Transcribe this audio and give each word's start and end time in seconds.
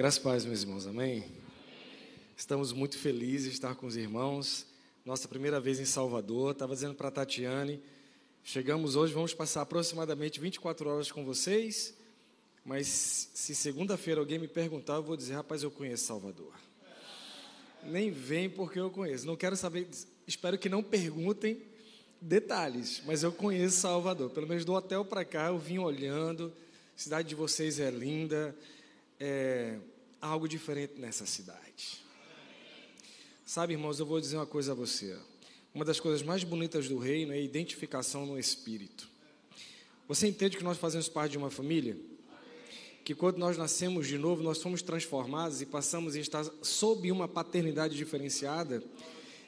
Graças 0.00 0.18
a 0.18 0.22
paz, 0.22 0.46
meus 0.46 0.62
irmãos, 0.62 0.86
amém? 0.86 1.26
Estamos 2.34 2.72
muito 2.72 2.96
felizes 2.96 3.48
de 3.48 3.52
estar 3.52 3.74
com 3.74 3.86
os 3.86 3.98
irmãos. 3.98 4.64
Nossa 5.04 5.28
primeira 5.28 5.60
vez 5.60 5.78
em 5.78 5.84
Salvador. 5.84 6.52
Estava 6.52 6.72
dizendo 6.72 6.94
para 6.94 7.08
a 7.08 7.10
Tatiane, 7.10 7.82
chegamos 8.42 8.96
hoje, 8.96 9.12
vamos 9.12 9.34
passar 9.34 9.60
aproximadamente 9.60 10.40
24 10.40 10.88
horas 10.88 11.12
com 11.12 11.22
vocês. 11.22 11.92
Mas 12.64 13.28
se 13.34 13.54
segunda-feira 13.54 14.20
alguém 14.20 14.38
me 14.38 14.48
perguntar, 14.48 14.94
eu 14.94 15.02
vou 15.02 15.18
dizer, 15.18 15.34
rapaz, 15.34 15.62
eu 15.62 15.70
conheço 15.70 16.06
Salvador. 16.06 16.54
Nem 17.84 18.10
vem 18.10 18.48
porque 18.48 18.80
eu 18.80 18.90
conheço. 18.90 19.26
Não 19.26 19.36
quero 19.36 19.54
saber, 19.54 19.86
espero 20.26 20.56
que 20.56 20.70
não 20.70 20.82
perguntem 20.82 21.60
detalhes, 22.22 23.02
mas 23.04 23.22
eu 23.22 23.32
conheço 23.32 23.76
Salvador. 23.76 24.30
Pelo 24.30 24.46
menos 24.46 24.64
do 24.64 24.72
hotel 24.72 25.04
para 25.04 25.26
cá 25.26 25.48
eu 25.48 25.58
vim 25.58 25.76
olhando. 25.76 26.50
A 26.96 26.98
cidade 26.98 27.28
de 27.28 27.34
vocês 27.34 27.78
é 27.78 27.90
linda. 27.90 28.56
É 29.22 29.78
algo 30.20 30.48
diferente 30.48 30.94
nessa 30.98 31.26
cidade. 31.26 32.04
Sabe, 33.44 33.72
irmãos, 33.72 33.98
eu 33.98 34.06
vou 34.06 34.20
dizer 34.20 34.36
uma 34.36 34.46
coisa 34.46 34.72
a 34.72 34.74
você. 34.74 35.16
Uma 35.74 35.84
das 35.84 35.98
coisas 35.98 36.22
mais 36.22 36.44
bonitas 36.44 36.88
do 36.88 36.98
reino 36.98 37.32
é 37.32 37.36
a 37.36 37.40
identificação 37.40 38.26
no 38.26 38.38
espírito. 38.38 39.08
Você 40.06 40.26
entende 40.26 40.56
que 40.56 40.64
nós 40.64 40.78
fazemos 40.78 41.08
parte 41.08 41.32
de 41.32 41.38
uma 41.38 41.50
família? 41.50 41.96
Que 43.04 43.14
quando 43.14 43.38
nós 43.38 43.56
nascemos 43.56 44.06
de 44.06 44.18
novo, 44.18 44.42
nós 44.42 44.58
somos 44.58 44.82
transformados 44.82 45.62
e 45.62 45.66
passamos 45.66 46.14
a 46.14 46.18
estar 46.18 46.44
sob 46.62 47.10
uma 47.10 47.26
paternidade 47.26 47.96
diferenciada 47.96 48.82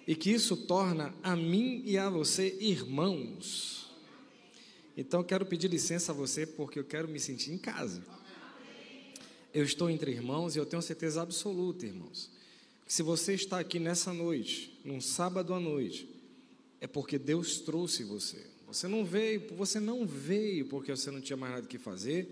e 0.07 0.15
que 0.15 0.31
isso 0.31 0.57
torna 0.57 1.15
a 1.23 1.37
mim 1.37 1.83
e 1.85 1.99
a 1.99 2.09
você 2.09 2.57
irmãos. 2.61 3.91
Então 4.97 5.23
quero 5.23 5.47
pedir 5.47 5.69
licença 5.69 6.13
a 6.13 6.15
você 6.15 6.47
porque 6.47 6.79
eu 6.79 6.85
quero 6.85 7.09
me 7.09 7.19
sentir 7.19 7.53
em 7.53 7.59
casa. 7.59 8.03
Eu 9.53 9.65
estou 9.65 9.91
entre 9.91 10.11
irmãos 10.11 10.57
e 10.57 10.59
eu 10.59 10.67
tenho 10.67 10.83
certeza 10.83 11.23
absoluta, 11.23 11.87
irmãos, 11.87 12.31
que 12.87 12.93
se 12.93 13.03
você 13.03 13.35
está 13.35 13.59
aqui 13.59 13.79
nessa 13.79 14.13
noite, 14.13 14.81
num 14.85 15.01
sábado 15.01 15.53
à 15.55 15.61
noite, 15.61 16.09
é 16.81 16.87
porque 16.87 17.19
Deus 17.19 17.61
trouxe 17.61 18.03
você. 18.03 18.47
Você 18.67 18.89
não 18.89 19.05
veio, 19.05 19.43
você 19.57 19.79
não 19.79 20.07
veio 20.07 20.67
porque 20.67 20.91
você 20.91 21.11
não 21.11 21.21
tinha 21.21 21.37
mais 21.37 21.53
nada 21.53 21.67
que 21.67 21.79
fazer. 21.79 22.29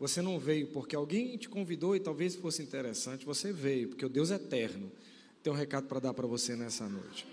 Você 0.00 0.20
não 0.20 0.38
veio 0.40 0.66
porque 0.66 0.96
alguém 0.96 1.36
te 1.36 1.48
convidou 1.48 1.94
e 1.94 2.00
talvez 2.00 2.34
fosse 2.34 2.62
interessante. 2.62 3.24
Você 3.24 3.52
veio 3.52 3.88
porque 3.90 4.04
o 4.04 4.08
Deus 4.08 4.30
é 4.30 4.34
eterno 4.34 4.90
tem 5.44 5.52
um 5.52 5.56
recado 5.56 5.86
para 5.86 6.00
dar 6.00 6.14
para 6.14 6.26
você 6.26 6.56
nessa 6.56 6.88
noite. 6.88 7.26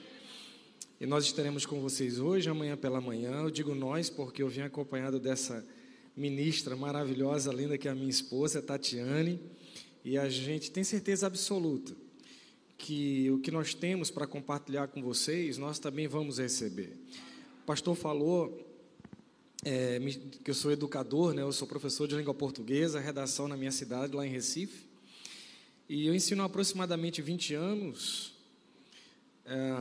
E 1.00 1.06
nós 1.06 1.24
estaremos 1.24 1.66
com 1.66 1.80
vocês 1.80 2.20
hoje, 2.20 2.50
amanhã 2.50 2.76
pela 2.76 3.00
manhã. 3.00 3.32
Eu 3.44 3.50
digo 3.50 3.74
nós 3.74 4.10
porque 4.10 4.44
eu 4.44 4.50
vim 4.50 4.60
acompanhado 4.60 5.18
dessa 5.18 5.66
ministra 6.16 6.76
maravilhosa, 6.76 7.52
linda, 7.52 7.78
que 7.78 7.88
é 7.88 7.92
a 7.92 7.96
minha 7.96 8.10
esposa, 8.10 8.62
Tatiane. 8.62 9.40
E 10.04 10.18
a 10.18 10.28
gente 10.30 10.72
tem 10.72 10.84
certeza 10.84 11.28
absoluta 11.28 11.96
que 12.78 13.30
o 13.30 13.40
que 13.40 13.52
nós 13.52 13.74
temos 13.74 14.10
para 14.10 14.26
compartilhar 14.26 14.88
com 14.88 15.02
vocês, 15.02 15.58
nós 15.58 15.78
também 15.78 16.08
vamos 16.08 16.40
receber. 16.40 16.98
O 17.62 17.66
pastor 17.66 17.96
falou 17.96 18.68
é, 19.64 20.00
que 20.44 20.50
eu 20.50 20.56
sou 20.56 20.72
educador, 20.72 21.34
né? 21.34 21.44
eu 21.44 21.52
sou 21.52 21.68
professor 21.68 22.08
de 22.08 22.16
língua 22.16 22.34
portuguesa, 22.34 23.00
redação 23.00 23.48
na 23.48 23.56
minha 23.56 23.72
cidade, 23.72 24.16
lá 24.16 24.26
em 24.26 24.32
Recife. 24.32 24.90
E 25.88 26.08
eu 26.08 26.16
ensino 26.16 26.42
há 26.42 26.46
aproximadamente 26.46 27.22
20 27.22 27.54
anos, 27.54 28.34
é, 29.46 29.74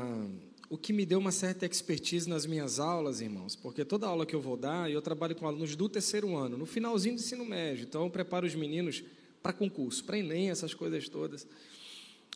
o 0.70 0.78
que 0.78 0.92
me 0.92 1.04
deu 1.04 1.18
uma 1.18 1.32
certa 1.32 1.66
expertise 1.66 2.28
nas 2.28 2.46
minhas 2.46 2.78
aulas, 2.78 3.20
irmãos, 3.20 3.56
porque 3.56 3.84
toda 3.84 4.06
aula 4.06 4.24
que 4.24 4.36
eu 4.36 4.40
vou 4.40 4.56
dar, 4.56 4.88
eu 4.88 5.02
trabalho 5.02 5.34
com 5.34 5.44
alunos 5.44 5.74
do 5.74 5.88
terceiro 5.88 6.36
ano, 6.36 6.56
no 6.56 6.64
finalzinho 6.64 7.16
do 7.16 7.20
ensino 7.20 7.44
médio, 7.44 7.82
então 7.82 8.04
eu 8.04 8.10
preparo 8.10 8.46
os 8.46 8.54
meninos 8.54 9.02
para 9.42 9.52
concurso, 9.52 10.04
para 10.04 10.16
Enem, 10.16 10.48
essas 10.48 10.72
coisas 10.72 11.08
todas. 11.08 11.44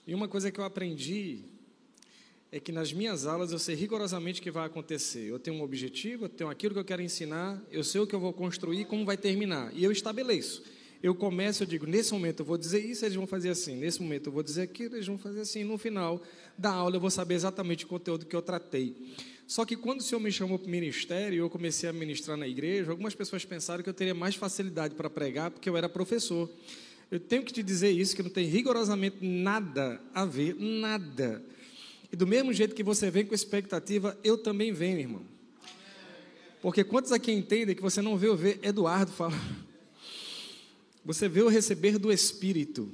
E 0.05 0.13
uma 0.13 0.27
coisa 0.27 0.51
que 0.51 0.59
eu 0.59 0.65
aprendi 0.65 1.45
é 2.51 2.59
que 2.59 2.73
nas 2.73 2.93
minhas 2.93 3.25
aulas 3.25 3.53
eu 3.53 3.59
sei 3.59 3.77
rigorosamente 3.77 4.41
o 4.41 4.43
que 4.43 4.51
vai 4.51 4.67
acontecer. 4.67 5.29
Eu 5.29 5.39
tenho 5.39 5.57
um 5.57 5.63
objetivo, 5.63 6.25
eu 6.25 6.29
tenho 6.29 6.51
aquilo 6.51 6.75
que 6.75 6.81
eu 6.81 6.85
quero 6.85 7.03
ensinar, 7.03 7.63
eu 7.71 7.85
sei 7.85 8.01
o 8.01 8.07
que 8.07 8.17
eu 8.17 8.21
vou 8.21 8.33
construir, 8.33 8.85
como 8.87 9.05
vai 9.05 9.17
terminar, 9.17 9.73
e 9.73 9.85
eu 9.85 9.93
estabeleço 9.93 10.61
eu 11.05 11.15
começo, 11.15 11.63
eu 11.63 11.67
digo, 11.67 11.85
nesse 11.85 12.15
momento 12.15 12.41
eu 12.41 12.47
vou 12.47 12.57
dizer 12.57 12.83
isso, 12.83 13.05
eles 13.05 13.15
vão 13.15 13.27
fazer 13.27 13.51
assim, 13.51 13.77
nesse 13.77 14.01
momento 14.01 14.29
eu 14.29 14.33
vou 14.33 14.43
dizer 14.43 14.63
aquilo, 14.63 14.97
eles 14.97 15.07
vão 15.07 15.19
fazer 15.19 15.43
assim, 15.43 15.63
no 15.63 15.77
final 15.77 16.23
da 16.57 16.71
aula 16.71 16.97
eu 16.97 17.01
vou 17.01 17.11
saber 17.11 17.35
exatamente 17.35 17.85
o 17.85 17.89
conteúdo 17.89 18.25
que 18.25 18.35
eu 18.35 18.41
tratei. 18.41 18.97
Só 19.47 19.67
que 19.67 19.77
quando 19.77 20.01
o 20.01 20.03
Senhor 20.03 20.19
me 20.19 20.33
chamou 20.33 20.59
para 20.59 20.67
o 20.67 20.71
ministério 20.71 21.37
e 21.37 21.39
eu 21.41 21.51
comecei 21.51 21.91
a 21.91 21.93
ministrar 21.93 22.39
na 22.39 22.49
igreja, 22.49 22.91
algumas 22.91 23.15
pessoas 23.15 23.45
pensaram 23.45 23.83
que 23.83 23.91
eu 23.91 23.93
teria 23.93 24.15
mais 24.15 24.35
facilidade 24.35 24.95
para 24.95 25.11
pregar 25.11 25.51
porque 25.51 25.69
eu 25.69 25.77
era 25.77 25.91
professor. 25.91 26.51
Eu 27.11 27.21
tenho 27.21 27.43
que 27.43 27.53
te 27.53 27.63
dizer 27.63 27.91
isso, 27.91 28.17
que 28.17 28.23
não 28.23 28.31
tem 28.31 28.47
rigorosamente 28.47 29.19
nada 29.21 30.01
a 30.15 30.25
ver, 30.25 30.57
nada. 30.59 31.45
E 32.11 32.17
do 32.17 32.27
mesmo 32.27 32.51
jeito 32.51 32.75
que 32.75 32.83
você 32.83 33.11
vem 33.11 33.27
com 33.27 33.35
expectativa, 33.35 34.19
eu 34.25 34.39
também 34.39 34.73
venho, 34.73 35.01
irmão. 35.01 35.23
Porque 36.63 36.83
quantos 36.83 37.13
aqui 37.13 37.31
entendem 37.31 37.77
que 37.77 37.83
você 37.83 38.01
não 38.01 38.17
vê 38.17 38.29
o 38.29 38.35
ver 38.35 38.59
Eduardo 38.63 39.13
falar? 39.13 39.74
Você 41.05 41.29
vê 41.29 41.43
o 41.43 41.49
receber 41.49 41.99
do 41.99 42.11
Espírito. 42.11 42.91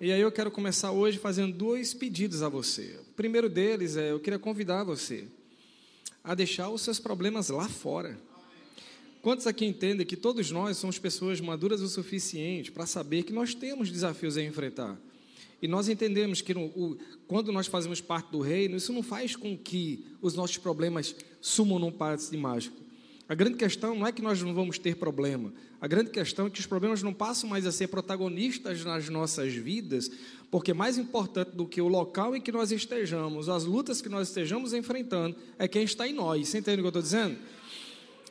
E 0.00 0.10
aí 0.10 0.20
eu 0.20 0.32
quero 0.32 0.50
começar 0.50 0.92
hoje 0.92 1.18
fazendo 1.18 1.52
dois 1.52 1.92
pedidos 1.92 2.42
a 2.42 2.48
você. 2.48 2.98
O 3.10 3.14
primeiro 3.14 3.50
deles 3.50 3.96
é: 3.96 4.10
eu 4.10 4.18
queria 4.18 4.38
convidar 4.38 4.82
você 4.82 5.26
a 6.24 6.34
deixar 6.34 6.70
os 6.70 6.80
seus 6.80 6.98
problemas 6.98 7.50
lá 7.50 7.68
fora. 7.68 8.18
Quantos 9.20 9.46
aqui 9.46 9.64
entendem 9.64 10.06
que 10.06 10.16
todos 10.16 10.50
nós 10.50 10.78
somos 10.78 10.98
pessoas 10.98 11.40
maduras 11.40 11.80
o 11.82 11.88
suficiente 11.88 12.72
para 12.72 12.86
saber 12.86 13.22
que 13.24 13.32
nós 13.32 13.54
temos 13.54 13.90
desafios 13.90 14.36
a 14.36 14.42
enfrentar? 14.42 14.98
E 15.60 15.68
nós 15.68 15.88
entendemos 15.88 16.40
que 16.40 16.54
no, 16.54 16.64
o, 16.64 16.98
quando 17.28 17.52
nós 17.52 17.68
fazemos 17.68 18.00
parte 18.00 18.32
do 18.32 18.40
reino, 18.40 18.76
isso 18.76 18.92
não 18.92 19.02
faz 19.02 19.36
com 19.36 19.56
que 19.56 20.04
os 20.20 20.34
nossos 20.34 20.56
problemas 20.56 21.14
sumam 21.40 21.78
num 21.78 21.92
passe 21.92 22.30
de 22.30 22.36
mágico. 22.36 22.81
A 23.28 23.34
grande 23.34 23.56
questão 23.56 23.94
não 23.94 24.06
é 24.06 24.12
que 24.12 24.20
nós 24.20 24.42
não 24.42 24.52
vamos 24.52 24.78
ter 24.78 24.96
problema. 24.96 25.52
A 25.80 25.86
grande 25.86 26.10
questão 26.10 26.46
é 26.46 26.50
que 26.50 26.60
os 26.60 26.66
problemas 26.66 27.02
não 27.02 27.14
passam 27.14 27.48
mais 27.48 27.66
a 27.66 27.72
ser 27.72 27.88
protagonistas 27.88 28.84
nas 28.84 29.08
nossas 29.08 29.52
vidas, 29.54 30.10
porque 30.50 30.74
mais 30.74 30.98
importante 30.98 31.52
do 31.52 31.66
que 31.66 31.80
o 31.80 31.88
local 31.88 32.36
em 32.36 32.40
que 32.40 32.52
nós 32.52 32.70
estejamos, 32.72 33.48
as 33.48 33.64
lutas 33.64 34.00
que 34.00 34.08
nós 34.08 34.28
estejamos 34.28 34.72
enfrentando, 34.72 35.36
é 35.58 35.66
quem 35.66 35.82
está 35.84 36.06
em 36.06 36.12
nós. 36.12 36.48
Você 36.48 36.58
entende 36.58 36.80
o 36.80 36.82
que 36.82 36.86
eu 36.86 37.00
estou 37.00 37.02
dizendo? 37.02 37.38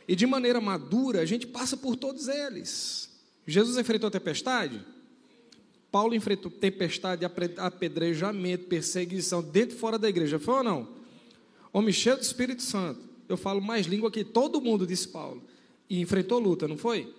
E 0.07 0.16
de 0.16 0.25
maneira 0.25 0.59
madura, 0.59 1.22
a 1.22 1.25
gente 1.25 1.47
passa 1.47 1.78
por 1.78 1.96
todos 1.96 2.28
eles. 2.28 3.09
Jesus 3.47 3.78
enfrentou 3.78 4.07
a 4.07 4.12
tempestade? 4.12 4.85
Paulo 5.91 6.13
enfrentou 6.13 6.51
tempestade, 6.51 7.25
apedrejamento, 7.57 8.66
perseguição, 8.66 9.41
dentro 9.41 9.75
e 9.75 9.80
fora 9.80 9.97
da 9.97 10.07
igreja. 10.07 10.40
Foi 10.40 10.56
ou 10.56 10.63
não? 10.63 10.88
Homem 11.74 11.91
cheio 11.91 12.18
do 12.18 12.22
Espírito 12.22 12.62
Santo 12.62 13.11
eu 13.34 13.38
falo 13.38 13.62
mais 13.62 13.86
língua 13.86 14.12
que 14.12 14.24
todo 14.24 14.62
mundo, 14.62 14.86
disse 14.86 15.08
Paulo. 15.08 15.44
E 15.90 16.00
enfrentou 16.00 16.40
luta, 16.40 16.68
não 16.68 16.78
foi? 16.78 17.14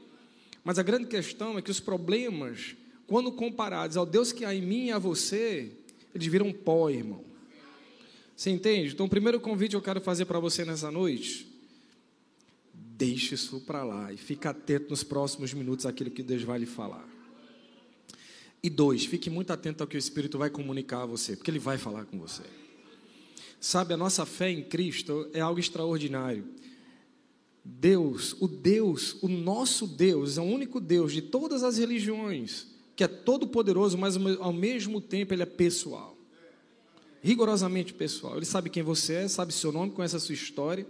Mas 0.65 0.79
a 0.79 0.83
grande 0.83 1.07
questão 1.07 1.59
é 1.59 1.63
que 1.63 1.71
os 1.71 1.81
problemas, 1.81 2.77
quando 3.07 3.33
comparados 3.33 3.97
ao 3.97 4.07
Deus 4.07 4.33
que 4.33 4.45
há 4.45 4.55
em 4.55 4.63
mim 4.63 4.87
e 4.87 4.93
a 4.93 4.99
você, 4.99 5.73
eles 6.15 6.27
viram 6.27 6.53
pó, 6.53 6.89
irmão. 6.89 7.25
Você 8.37 8.51
entende? 8.51 8.95
Então, 8.95 9.07
o 9.07 9.09
primeiro 9.09 9.41
convite 9.41 9.71
que 9.71 9.77
eu 9.77 9.83
quero 9.83 10.01
fazer 10.01 10.25
para 10.25 10.39
você 10.39 10.65
nessa 10.65 10.91
noite, 10.91 11.47
deixe 12.75 13.35
isso 13.35 13.61
para 13.61 13.85
lá 13.85 14.13
e 14.13 14.17
fique 14.17 14.47
atento 14.47 14.91
nos 14.91 15.03
próximos 15.03 15.53
minutos 15.53 15.87
àquilo 15.87 16.11
que 16.11 16.23
Deus 16.23 16.43
vai 16.43 16.59
lhe 16.59 16.67
falar. 16.67 17.09
E 18.63 18.71
dois, 18.71 19.05
fique 19.05 19.29
muito 19.29 19.53
atento 19.53 19.83
ao 19.83 19.89
que 19.89 19.97
o 19.97 19.99
Espírito 19.99 20.39
vai 20.39 20.49
comunicar 20.49 21.03
a 21.03 21.07
você, 21.07 21.37
porque 21.37 21.51
ele 21.51 21.59
vai 21.59 21.79
falar 21.79 22.05
com 22.05 22.19
você. 22.19 22.45
Sabe, 23.63 23.95
a 23.95 23.97
nossa 23.97 24.27
fé 24.27 24.51
em 24.51 24.61
Cristo 24.61 25.31
é 25.33 25.39
algo 25.39 25.61
extraordinário. 25.61 26.45
Deus, 27.65 28.35
o 28.41 28.49
Deus, 28.49 29.17
o 29.23 29.29
nosso 29.29 29.87
Deus, 29.87 30.37
é 30.37 30.41
o 30.41 30.45
único 30.45 30.81
Deus 30.81 31.13
de 31.13 31.23
todas 31.23 31.63
as 31.63 31.79
religiões, 31.79 32.67
que 32.97 33.05
é 33.05 33.07
todo 33.07 33.47
poderoso, 33.47 33.97
mas 33.97 34.17
ao 34.41 34.53
mesmo 34.53 35.01
tempo 35.01 35.33
ele 35.33 35.45
é 35.45 35.47
pessoal. 35.47 36.19
Rigorosamente 37.23 37.95
pessoal. 37.95 38.37
Ele 38.37 38.45
sabe 38.45 38.69
quem 38.69 38.83
você 38.83 39.15
é, 39.15 39.29
sabe 39.29 39.53
seu 39.53 39.71
nome, 39.71 39.93
conhece 39.93 40.17
a 40.17 40.21
sua 40.21 40.35
história. 40.35 40.85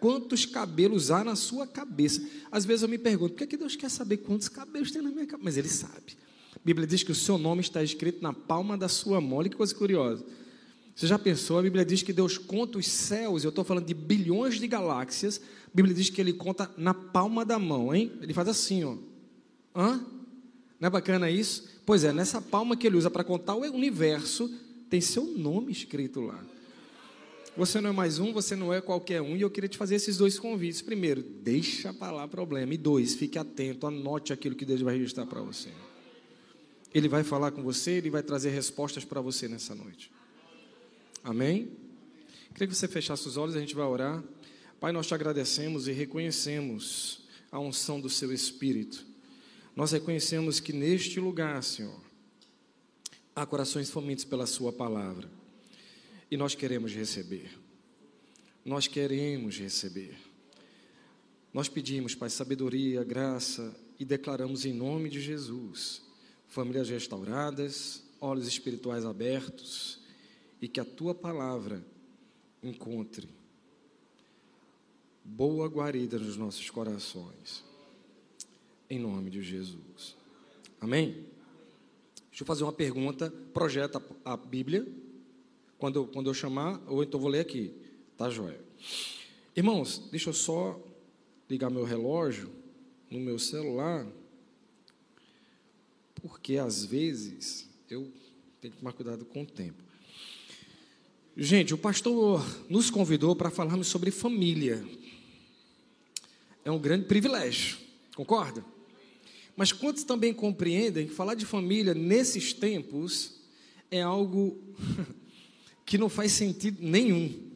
Quantos 0.00 0.44
cabelos 0.44 1.12
há 1.12 1.22
na 1.22 1.36
sua 1.36 1.64
cabeça? 1.64 2.28
Às 2.50 2.64
vezes 2.64 2.82
eu 2.82 2.88
me 2.88 2.98
pergunto, 2.98 3.34
por 3.34 3.38
que, 3.38 3.44
é 3.44 3.46
que 3.46 3.56
Deus 3.56 3.76
quer 3.76 3.88
saber 3.88 4.16
quantos 4.16 4.48
cabelos 4.48 4.90
tem 4.90 5.00
na 5.00 5.12
minha 5.12 5.26
cabeça? 5.26 5.44
Mas 5.44 5.56
Ele 5.56 5.68
sabe. 5.68 6.16
A 6.56 6.60
Bíblia 6.64 6.88
diz 6.88 7.04
que 7.04 7.12
o 7.12 7.14
seu 7.14 7.38
nome 7.38 7.60
está 7.60 7.84
escrito 7.84 8.20
na 8.20 8.32
palma 8.32 8.76
da 8.76 8.88
sua 8.88 9.20
mão. 9.20 9.38
Olha 9.38 9.48
que 9.48 9.56
coisa 9.56 9.72
curiosa. 9.72 10.24
Você 11.00 11.06
já 11.06 11.18
pensou? 11.18 11.58
A 11.58 11.62
Bíblia 11.62 11.82
diz 11.82 12.02
que 12.02 12.12
Deus 12.12 12.36
conta 12.36 12.76
os 12.76 12.86
céus, 12.86 13.42
eu 13.42 13.48
estou 13.48 13.64
falando 13.64 13.86
de 13.86 13.94
bilhões 13.94 14.60
de 14.60 14.68
galáxias. 14.68 15.40
A 15.66 15.70
Bíblia 15.72 15.94
diz 15.94 16.10
que 16.10 16.20
ele 16.20 16.34
conta 16.34 16.70
na 16.76 16.92
palma 16.92 17.42
da 17.42 17.58
mão, 17.58 17.94
hein? 17.94 18.12
Ele 18.20 18.34
faz 18.34 18.48
assim, 18.48 18.84
ó. 18.84 18.98
Hã? 19.74 20.04
Não 20.78 20.88
é 20.88 20.90
bacana 20.90 21.30
isso? 21.30 21.66
Pois 21.86 22.04
é, 22.04 22.12
nessa 22.12 22.38
palma 22.42 22.76
que 22.76 22.86
ele 22.86 22.98
usa 22.98 23.10
para 23.10 23.24
contar 23.24 23.54
o 23.54 23.60
universo, 23.60 24.54
tem 24.90 25.00
seu 25.00 25.24
nome 25.24 25.72
escrito 25.72 26.20
lá. 26.20 26.38
Você 27.56 27.80
não 27.80 27.88
é 27.88 27.92
mais 27.94 28.18
um, 28.18 28.34
você 28.34 28.54
não 28.54 28.70
é 28.70 28.82
qualquer 28.82 29.22
um, 29.22 29.34
e 29.34 29.40
eu 29.40 29.48
queria 29.48 29.70
te 29.70 29.78
fazer 29.78 29.94
esses 29.94 30.18
dois 30.18 30.38
convites. 30.38 30.82
Primeiro, 30.82 31.22
deixa 31.22 31.94
para 31.94 32.12
lá 32.12 32.28
problema. 32.28 32.74
E 32.74 32.76
dois, 32.76 33.14
fique 33.14 33.38
atento, 33.38 33.86
anote 33.86 34.34
aquilo 34.34 34.54
que 34.54 34.66
Deus 34.66 34.82
vai 34.82 34.98
registrar 34.98 35.24
para 35.24 35.40
você. 35.40 35.70
Ele 36.92 37.08
vai 37.08 37.24
falar 37.24 37.52
com 37.52 37.62
você, 37.62 37.92
ele 37.92 38.10
vai 38.10 38.22
trazer 38.22 38.50
respostas 38.50 39.02
para 39.02 39.22
você 39.22 39.48
nessa 39.48 39.74
noite. 39.74 40.10
Amém? 41.22 41.70
Queria 42.52 42.66
que 42.66 42.74
você 42.74 42.88
fechasse 42.88 43.28
os 43.28 43.36
olhos, 43.36 43.54
a 43.54 43.60
gente 43.60 43.74
vai 43.74 43.84
orar. 43.84 44.22
Pai, 44.80 44.92
nós 44.92 45.06
te 45.06 45.14
agradecemos 45.14 45.86
e 45.86 45.92
reconhecemos 45.92 47.20
a 47.52 47.58
unção 47.58 48.00
do 48.00 48.08
seu 48.08 48.32
Espírito. 48.32 49.06
Nós 49.76 49.92
reconhecemos 49.92 50.60
que 50.60 50.72
neste 50.72 51.20
lugar, 51.20 51.62
Senhor, 51.62 52.00
há 53.36 53.44
corações 53.44 53.90
famintos 53.90 54.24
pela 54.24 54.46
Sua 54.46 54.72
palavra. 54.72 55.30
E 56.30 56.36
nós 56.36 56.54
queremos 56.54 56.92
receber. 56.92 57.50
Nós 58.64 58.86
queremos 58.86 59.58
receber. 59.58 60.16
Nós 61.52 61.68
pedimos, 61.68 62.14
Pai, 62.14 62.30
sabedoria, 62.30 63.04
graça 63.04 63.76
e 63.98 64.04
declaramos 64.04 64.64
em 64.64 64.72
nome 64.72 65.10
de 65.10 65.20
Jesus 65.20 66.02
famílias 66.48 66.88
restauradas, 66.88 68.02
olhos 68.20 68.48
espirituais 68.48 69.04
abertos 69.04 69.99
e 70.60 70.68
que 70.68 70.80
a 70.80 70.84
tua 70.84 71.14
palavra 71.14 71.84
encontre 72.62 73.28
boa 75.24 75.66
guarida 75.68 76.18
nos 76.18 76.36
nossos 76.36 76.68
corações. 76.70 77.64
Em 78.88 78.98
nome 78.98 79.30
de 79.30 79.42
Jesus. 79.42 80.16
Amém? 80.80 81.24
Deixa 82.28 82.42
eu 82.42 82.46
fazer 82.46 82.64
uma 82.64 82.72
pergunta. 82.72 83.30
Projeta 83.52 84.02
a 84.24 84.36
Bíblia. 84.36 84.86
Quando, 85.78 86.06
quando 86.06 86.28
eu 86.28 86.34
chamar, 86.34 86.80
ou 86.86 87.02
então 87.02 87.18
vou 87.18 87.30
ler 87.30 87.40
aqui. 87.40 87.72
Tá, 88.16 88.28
Joel? 88.28 88.60
Irmãos, 89.56 90.08
deixa 90.10 90.30
eu 90.30 90.34
só 90.34 90.78
ligar 91.48 91.70
meu 91.70 91.84
relógio 91.84 92.50
no 93.10 93.18
meu 93.18 93.38
celular 93.38 94.06
porque 96.22 96.58
às 96.58 96.84
vezes 96.84 97.68
eu 97.88 98.12
tenho 98.60 98.72
que 98.72 98.78
tomar 98.78 98.92
cuidado 98.92 99.24
com 99.24 99.42
o 99.42 99.46
tempo. 99.46 99.82
Gente, 101.36 101.72
o 101.72 101.78
pastor 101.78 102.44
nos 102.68 102.90
convidou 102.90 103.34
para 103.34 103.50
falarmos 103.50 103.86
sobre 103.86 104.10
família. 104.10 104.84
É 106.64 106.70
um 106.70 106.78
grande 106.78 107.06
privilégio, 107.06 107.78
concorda? 108.14 108.64
Mas 109.56 109.72
quantos 109.72 110.04
também 110.04 110.34
compreendem 110.34 111.06
que 111.06 111.14
falar 111.14 111.34
de 111.34 111.46
família 111.46 111.94
nesses 111.94 112.52
tempos 112.52 113.40
é 113.90 114.02
algo 114.02 114.58
que 115.86 115.98
não 115.98 116.08
faz 116.08 116.32
sentido 116.32 116.78
nenhum 116.80 117.50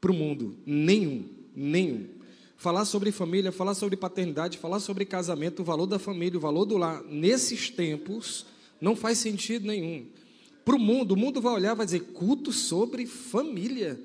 para 0.00 0.10
o 0.10 0.14
mundo, 0.14 0.56
nenhum, 0.64 1.28
nenhum 1.54 2.18
falar 2.58 2.84
sobre 2.84 3.12
família, 3.12 3.52
falar 3.52 3.74
sobre 3.74 3.96
paternidade, 3.96 4.58
falar 4.58 4.80
sobre 4.80 5.04
casamento, 5.04 5.62
o 5.62 5.64
valor 5.64 5.86
da 5.86 5.98
família, 5.98 6.36
o 6.36 6.40
valor 6.40 6.64
do 6.64 6.76
lar, 6.76 7.02
nesses 7.04 7.70
tempos, 7.70 8.44
não 8.80 8.96
faz 8.96 9.18
sentido 9.18 9.66
nenhum. 9.66 10.06
Para 10.68 10.76
o 10.76 10.78
mundo, 10.78 11.12
o 11.12 11.16
mundo 11.16 11.40
vai 11.40 11.54
olhar 11.54 11.72
vai 11.72 11.86
dizer 11.86 12.00
culto 12.12 12.52
sobre 12.52 13.06
família. 13.06 13.98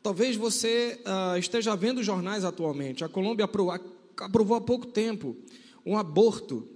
Talvez 0.00 0.36
você 0.36 1.00
uh, 1.00 1.36
esteja 1.36 1.74
vendo 1.74 2.04
jornais 2.04 2.44
atualmente. 2.44 3.02
A 3.02 3.08
Colômbia 3.08 3.46
aprovou, 3.46 3.74
aprovou 4.16 4.56
há 4.56 4.60
pouco 4.60 4.86
tempo 4.86 5.36
um 5.84 5.98
aborto 5.98 6.68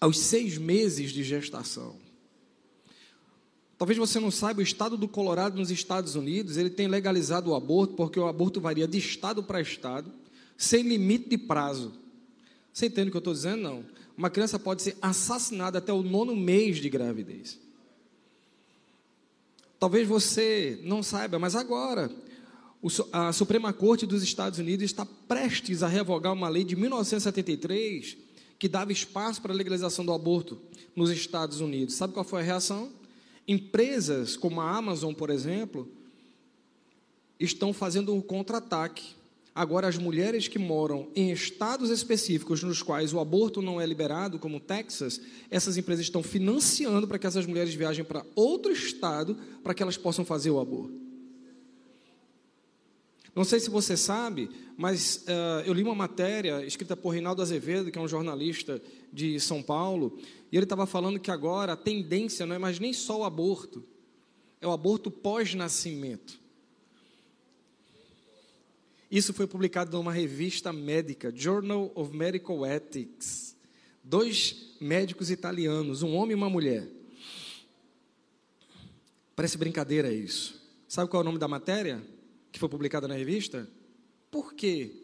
aos 0.00 0.18
seis 0.18 0.56
meses 0.56 1.10
de 1.10 1.22
gestação. 1.22 1.96
Talvez 3.76 3.98
você 3.98 4.18
não 4.18 4.30
saiba, 4.30 4.60
o 4.60 4.62
estado 4.62 4.96
do 4.96 5.06
Colorado 5.06 5.58
nos 5.58 5.70
Estados 5.70 6.14
Unidos, 6.14 6.56
ele 6.56 6.70
tem 6.70 6.88
legalizado 6.88 7.50
o 7.50 7.54
aborto, 7.54 7.92
porque 7.92 8.18
o 8.18 8.26
aborto 8.26 8.58
varia 8.58 8.88
de 8.88 8.96
estado 8.96 9.42
para 9.42 9.60
estado, 9.60 10.10
sem 10.56 10.82
limite 10.82 11.28
de 11.28 11.36
prazo. 11.36 11.92
Você 12.72 12.86
entende 12.86 13.08
o 13.08 13.10
que 13.10 13.18
eu 13.18 13.20
estou 13.20 13.34
dizendo? 13.34 13.60
Não. 13.60 13.99
Uma 14.16 14.30
criança 14.30 14.58
pode 14.58 14.82
ser 14.82 14.96
assassinada 15.00 15.78
até 15.78 15.92
o 15.92 16.02
nono 16.02 16.36
mês 16.36 16.78
de 16.78 16.88
gravidez. 16.88 17.58
Talvez 19.78 20.06
você 20.06 20.78
não 20.82 21.02
saiba, 21.02 21.38
mas 21.38 21.56
agora 21.56 22.10
a 23.12 23.32
Suprema 23.32 23.72
Corte 23.72 24.06
dos 24.06 24.22
Estados 24.22 24.58
Unidos 24.58 24.84
está 24.84 25.06
prestes 25.06 25.82
a 25.82 25.88
revogar 25.88 26.32
uma 26.32 26.48
lei 26.48 26.64
de 26.64 26.76
1973 26.76 28.16
que 28.58 28.68
dava 28.68 28.92
espaço 28.92 29.40
para 29.40 29.52
a 29.52 29.56
legalização 29.56 30.04
do 30.04 30.12
aborto 30.12 30.60
nos 30.94 31.10
Estados 31.10 31.60
Unidos. 31.60 31.94
Sabe 31.94 32.12
qual 32.12 32.24
foi 32.24 32.40
a 32.40 32.44
reação? 32.44 32.90
Empresas 33.48 34.36
como 34.36 34.60
a 34.60 34.70
Amazon, 34.70 35.14
por 35.14 35.30
exemplo, 35.30 35.88
estão 37.38 37.72
fazendo 37.72 38.14
um 38.14 38.20
contra-ataque. 38.20 39.14
Agora, 39.60 39.88
as 39.88 39.98
mulheres 39.98 40.48
que 40.48 40.58
moram 40.58 41.08
em 41.14 41.30
estados 41.30 41.90
específicos 41.90 42.62
nos 42.62 42.82
quais 42.82 43.12
o 43.12 43.20
aborto 43.20 43.60
não 43.60 43.78
é 43.78 43.84
liberado, 43.84 44.38
como 44.38 44.58
Texas, 44.58 45.20
essas 45.50 45.76
empresas 45.76 46.06
estão 46.06 46.22
financiando 46.22 47.06
para 47.06 47.18
que 47.18 47.26
essas 47.26 47.44
mulheres 47.44 47.74
viajem 47.74 48.02
para 48.02 48.24
outro 48.34 48.72
estado 48.72 49.36
para 49.62 49.74
que 49.74 49.82
elas 49.82 49.98
possam 49.98 50.24
fazer 50.24 50.48
o 50.48 50.58
aborto. 50.58 50.98
Não 53.36 53.44
sei 53.44 53.60
se 53.60 53.68
você 53.68 53.98
sabe, 53.98 54.48
mas 54.78 55.26
uh, 55.26 55.60
eu 55.66 55.74
li 55.74 55.82
uma 55.82 55.94
matéria 55.94 56.64
escrita 56.64 56.96
por 56.96 57.10
Reinaldo 57.10 57.42
Azevedo, 57.42 57.90
que 57.90 57.98
é 57.98 58.00
um 58.00 58.08
jornalista 58.08 58.80
de 59.12 59.38
São 59.38 59.62
Paulo, 59.62 60.18
e 60.50 60.56
ele 60.56 60.64
estava 60.64 60.86
falando 60.86 61.20
que 61.20 61.30
agora 61.30 61.74
a 61.74 61.76
tendência 61.76 62.46
não 62.46 62.56
é 62.56 62.58
mais 62.58 62.80
nem 62.80 62.94
só 62.94 63.18
o 63.18 63.24
aborto, 63.24 63.84
é 64.58 64.66
o 64.66 64.72
aborto 64.72 65.10
pós-nascimento. 65.10 66.39
Isso 69.10 69.34
foi 69.34 69.46
publicado 69.46 69.96
numa 69.96 70.12
revista 70.12 70.72
médica, 70.72 71.32
Journal 71.34 71.90
of 71.94 72.16
Medical 72.16 72.64
Ethics. 72.64 73.56
Dois 74.04 74.76
médicos 74.80 75.30
italianos, 75.30 76.02
um 76.02 76.14
homem 76.14 76.32
e 76.32 76.34
uma 76.34 76.48
mulher. 76.48 76.88
Parece 79.34 79.58
brincadeira 79.58 80.12
isso. 80.12 80.60
Sabe 80.86 81.10
qual 81.10 81.22
é 81.22 81.24
o 81.24 81.26
nome 81.26 81.38
da 81.38 81.48
matéria 81.48 82.02
que 82.52 82.58
foi 82.60 82.68
publicada 82.68 83.08
na 83.08 83.14
revista? 83.14 83.68
Por 84.30 84.54
quê? 84.54 85.02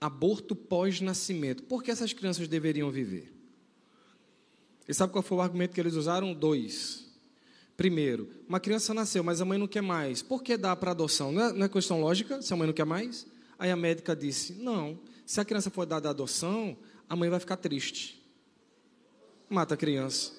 Aborto 0.00 0.56
pós-nascimento. 0.56 1.62
Por 1.64 1.82
que 1.82 1.90
essas 1.90 2.12
crianças 2.12 2.48
deveriam 2.48 2.90
viver? 2.90 3.32
E 4.88 4.94
sabe 4.94 5.12
qual 5.12 5.22
foi 5.22 5.36
o 5.36 5.40
argumento 5.42 5.74
que 5.74 5.80
eles 5.80 5.94
usaram? 5.94 6.32
Dois. 6.32 7.09
Primeiro, 7.80 8.28
uma 8.46 8.60
criança 8.60 8.92
nasceu, 8.92 9.24
mas 9.24 9.40
a 9.40 9.44
mãe 9.46 9.56
não 9.56 9.66
quer 9.66 9.80
mais. 9.80 10.20
Por 10.20 10.42
que 10.42 10.54
dá 10.58 10.76
para 10.76 10.90
adoção? 10.90 11.32
Não 11.32 11.42
é, 11.42 11.52
não 11.54 11.64
é 11.64 11.68
questão 11.70 11.98
lógica, 11.98 12.42
se 12.42 12.52
a 12.52 12.56
mãe 12.56 12.66
não 12.66 12.74
quer 12.74 12.84
mais? 12.84 13.26
Aí 13.58 13.70
a 13.70 13.76
médica 13.76 14.14
disse: 14.14 14.52
não, 14.52 14.98
se 15.24 15.40
a 15.40 15.46
criança 15.46 15.70
for 15.70 15.86
dada 15.86 16.06
à 16.06 16.10
adoção, 16.10 16.76
a 17.08 17.16
mãe 17.16 17.30
vai 17.30 17.40
ficar 17.40 17.56
triste. 17.56 18.22
Mata 19.48 19.72
a 19.72 19.76
criança. 19.78 20.32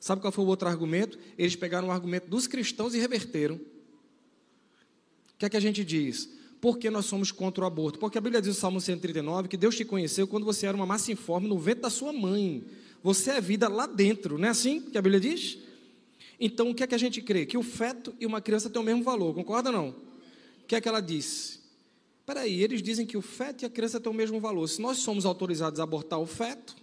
Sabe 0.00 0.20
qual 0.20 0.32
foi 0.32 0.44
o 0.44 0.48
outro 0.48 0.66
argumento? 0.66 1.16
Eles 1.38 1.54
pegaram 1.54 1.86
o 1.86 1.92
argumento 1.92 2.28
dos 2.28 2.48
cristãos 2.48 2.96
e 2.96 2.98
reverteram. 2.98 3.54
O 3.54 3.60
que 5.38 5.46
é 5.46 5.48
que 5.50 5.56
a 5.56 5.60
gente 5.60 5.84
diz? 5.84 6.28
Por 6.60 6.78
que 6.78 6.90
nós 6.90 7.04
somos 7.06 7.30
contra 7.30 7.62
o 7.62 7.66
aborto? 7.68 8.00
Porque 8.00 8.18
a 8.18 8.20
Bíblia 8.20 8.42
diz 8.42 8.48
no 8.48 8.60
Salmo 8.60 8.80
139 8.80 9.46
que 9.46 9.56
Deus 9.56 9.76
te 9.76 9.84
conheceu 9.84 10.26
quando 10.26 10.42
você 10.42 10.66
era 10.66 10.76
uma 10.76 10.84
massa 10.84 11.12
informe 11.12 11.46
no 11.46 11.60
ventre 11.60 11.82
da 11.82 11.90
sua 11.90 12.12
mãe. 12.12 12.64
Você 13.04 13.30
é 13.30 13.40
vida 13.40 13.68
lá 13.68 13.86
dentro, 13.86 14.36
não 14.36 14.48
é 14.48 14.50
assim 14.50 14.80
que 14.80 14.98
a 14.98 15.02
Bíblia 15.02 15.20
diz? 15.20 15.70
Então, 16.44 16.70
o 16.70 16.74
que 16.74 16.82
é 16.82 16.88
que 16.88 16.94
a 16.96 16.98
gente 16.98 17.22
crê? 17.22 17.46
Que 17.46 17.56
o 17.56 17.62
feto 17.62 18.12
e 18.18 18.26
uma 18.26 18.40
criança 18.40 18.68
têm 18.68 18.82
o 18.82 18.84
mesmo 18.84 19.04
valor, 19.04 19.32
concorda 19.32 19.70
ou 19.70 19.76
não? 19.76 19.88
O 19.90 20.66
que 20.66 20.74
é 20.74 20.80
que 20.80 20.88
ela 20.88 20.98
disse? 20.98 21.60
Espera 22.18 22.40
aí, 22.40 22.60
eles 22.60 22.82
dizem 22.82 23.06
que 23.06 23.16
o 23.16 23.22
feto 23.22 23.62
e 23.62 23.64
a 23.64 23.70
criança 23.70 24.00
têm 24.00 24.10
o 24.10 24.14
mesmo 24.14 24.40
valor. 24.40 24.66
Se 24.66 24.82
nós 24.82 24.98
somos 24.98 25.24
autorizados 25.24 25.78
a 25.78 25.84
abortar 25.84 26.18
o 26.18 26.26
feto, 26.26 26.74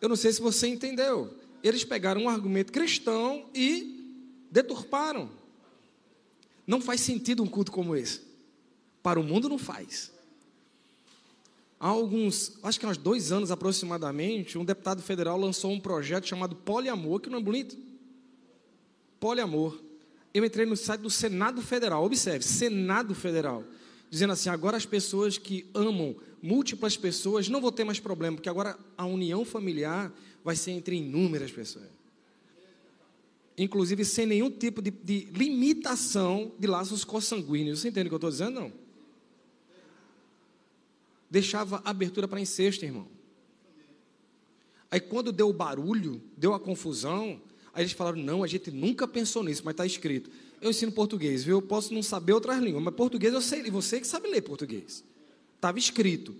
eu 0.00 0.08
não 0.08 0.16
sei 0.16 0.32
se 0.32 0.40
você 0.40 0.66
entendeu. 0.66 1.32
Eles 1.62 1.84
pegaram 1.84 2.22
um 2.22 2.28
argumento 2.28 2.72
cristão 2.72 3.48
e 3.54 4.26
deturparam. 4.50 5.30
Não 6.66 6.80
faz 6.80 7.00
sentido 7.00 7.44
um 7.44 7.46
culto 7.46 7.70
como 7.70 7.94
esse. 7.94 8.22
Para 9.04 9.20
o 9.20 9.22
mundo 9.22 9.48
não 9.48 9.56
faz. 9.56 10.10
Há 11.78 11.88
alguns, 11.88 12.58
acho 12.62 12.78
que 12.78 12.86
há 12.86 12.88
uns 12.88 12.96
dois 12.96 13.32
anos 13.32 13.50
aproximadamente, 13.50 14.56
um 14.56 14.64
deputado 14.64 15.02
federal 15.02 15.38
lançou 15.38 15.72
um 15.72 15.80
projeto 15.80 16.26
chamado 16.26 16.56
Poliamor, 16.56 17.20
que 17.20 17.28
não 17.28 17.38
é 17.38 17.42
bonito? 17.42 17.76
Poliamor. 19.18 19.80
Eu 20.32 20.44
entrei 20.44 20.66
no 20.66 20.76
site 20.76 21.00
do 21.00 21.10
Senado 21.10 21.62
Federal, 21.62 22.04
observe, 22.04 22.44
Senado 22.44 23.14
Federal, 23.14 23.64
dizendo 24.10 24.32
assim: 24.32 24.48
agora 24.48 24.76
as 24.76 24.86
pessoas 24.86 25.38
que 25.38 25.66
amam 25.74 26.16
múltiplas 26.42 26.96
pessoas 26.96 27.48
não 27.48 27.60
vão 27.60 27.72
ter 27.72 27.84
mais 27.84 28.00
problema, 28.00 28.36
porque 28.36 28.48
agora 28.48 28.78
a 28.96 29.06
união 29.06 29.44
familiar 29.44 30.12
vai 30.42 30.56
ser 30.56 30.72
entre 30.72 30.96
inúmeras 30.96 31.52
pessoas. 31.52 31.88
Inclusive 33.56 34.04
sem 34.04 34.26
nenhum 34.26 34.50
tipo 34.50 34.82
de, 34.82 34.90
de 34.90 35.28
limitação 35.32 36.52
de 36.58 36.66
laços 36.66 37.04
consanguíneos. 37.04 37.80
Você 37.80 37.88
entende 37.88 38.06
o 38.06 38.10
que 38.10 38.14
eu 38.14 38.16
estou 38.16 38.30
dizendo? 38.30 38.60
Não 38.60 38.83
deixava 41.30 41.80
abertura 41.84 42.28
para 42.28 42.40
incesto, 42.40 42.84
irmão. 42.84 43.08
Aí 44.90 45.00
quando 45.00 45.32
deu 45.32 45.48
o 45.48 45.52
barulho, 45.52 46.22
deu 46.36 46.54
a 46.54 46.60
confusão, 46.60 47.40
aí 47.72 47.82
eles 47.82 47.92
falaram: 47.92 48.18
não, 48.18 48.42
a 48.44 48.46
gente 48.46 48.70
nunca 48.70 49.08
pensou 49.08 49.42
nisso, 49.42 49.62
mas 49.64 49.72
está 49.72 49.84
escrito. 49.84 50.30
Eu 50.60 50.70
ensino 50.70 50.92
português, 50.92 51.44
viu? 51.44 51.56
Eu 51.58 51.62
posso 51.62 51.92
não 51.92 52.02
saber 52.02 52.32
outras 52.32 52.62
línguas, 52.62 52.82
mas 52.82 52.94
português 52.94 53.34
eu 53.34 53.40
sei, 53.40 53.60
e 53.66 53.70
você 53.70 54.00
que 54.00 54.06
sabe 54.06 54.28
ler 54.28 54.42
português. 54.42 55.04
Estava 55.56 55.78
escrito. 55.78 56.34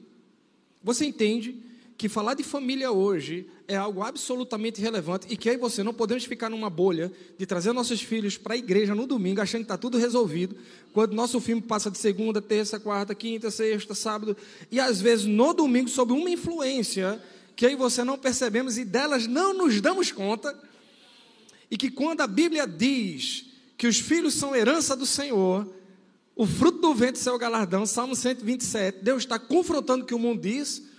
Você 0.82 1.04
entende 1.04 1.60
que 1.96 2.08
falar 2.08 2.34
de 2.34 2.42
família 2.42 2.90
hoje 2.90 3.46
é 3.68 3.76
algo 3.76 4.02
absolutamente 4.02 4.80
relevante 4.80 5.26
e 5.30 5.36
que 5.36 5.48
aí 5.48 5.56
você 5.56 5.82
não 5.82 5.94
podemos 5.94 6.24
ficar 6.24 6.50
numa 6.50 6.68
bolha 6.68 7.10
de 7.38 7.46
trazer 7.46 7.72
nossos 7.72 8.02
filhos 8.02 8.36
para 8.36 8.54
a 8.54 8.56
igreja 8.56 8.94
no 8.94 9.06
domingo 9.06 9.40
achando 9.40 9.60
que 9.60 9.66
está 9.66 9.78
tudo 9.78 9.96
resolvido, 9.96 10.56
quando 10.92 11.14
nosso 11.14 11.40
filme 11.40 11.62
passa 11.62 11.90
de 11.90 11.98
segunda, 11.98 12.42
terça, 12.42 12.80
quarta, 12.80 13.14
quinta, 13.14 13.50
sexta, 13.50 13.94
sábado 13.94 14.36
e 14.70 14.80
às 14.80 15.00
vezes 15.00 15.24
no 15.24 15.54
domingo 15.54 15.88
sob 15.88 16.12
uma 16.12 16.28
influência 16.28 17.22
que 17.54 17.64
aí 17.64 17.76
você 17.76 18.02
não 18.02 18.18
percebemos 18.18 18.76
e 18.76 18.84
delas 18.84 19.26
não 19.26 19.54
nos 19.54 19.80
damos 19.80 20.10
conta 20.10 20.58
e 21.70 21.76
que 21.76 21.90
quando 21.90 22.20
a 22.20 22.26
Bíblia 22.26 22.66
diz 22.66 23.46
que 23.78 23.86
os 23.86 23.98
filhos 23.98 24.34
são 24.34 24.54
herança 24.54 24.96
do 24.96 25.06
Senhor, 25.06 25.68
o 26.36 26.46
fruto 26.46 26.80
do 26.80 26.94
vento 26.94 27.26
é 27.26 27.32
o 27.32 27.38
galardão, 27.38 27.86
Salmo 27.86 28.16
127, 28.16 28.98
Deus 29.02 29.22
está 29.22 29.38
confrontando 29.38 30.02
o 30.02 30.06
que 30.06 30.14
o 30.14 30.18
mundo 30.18 30.40
diz 30.40 30.93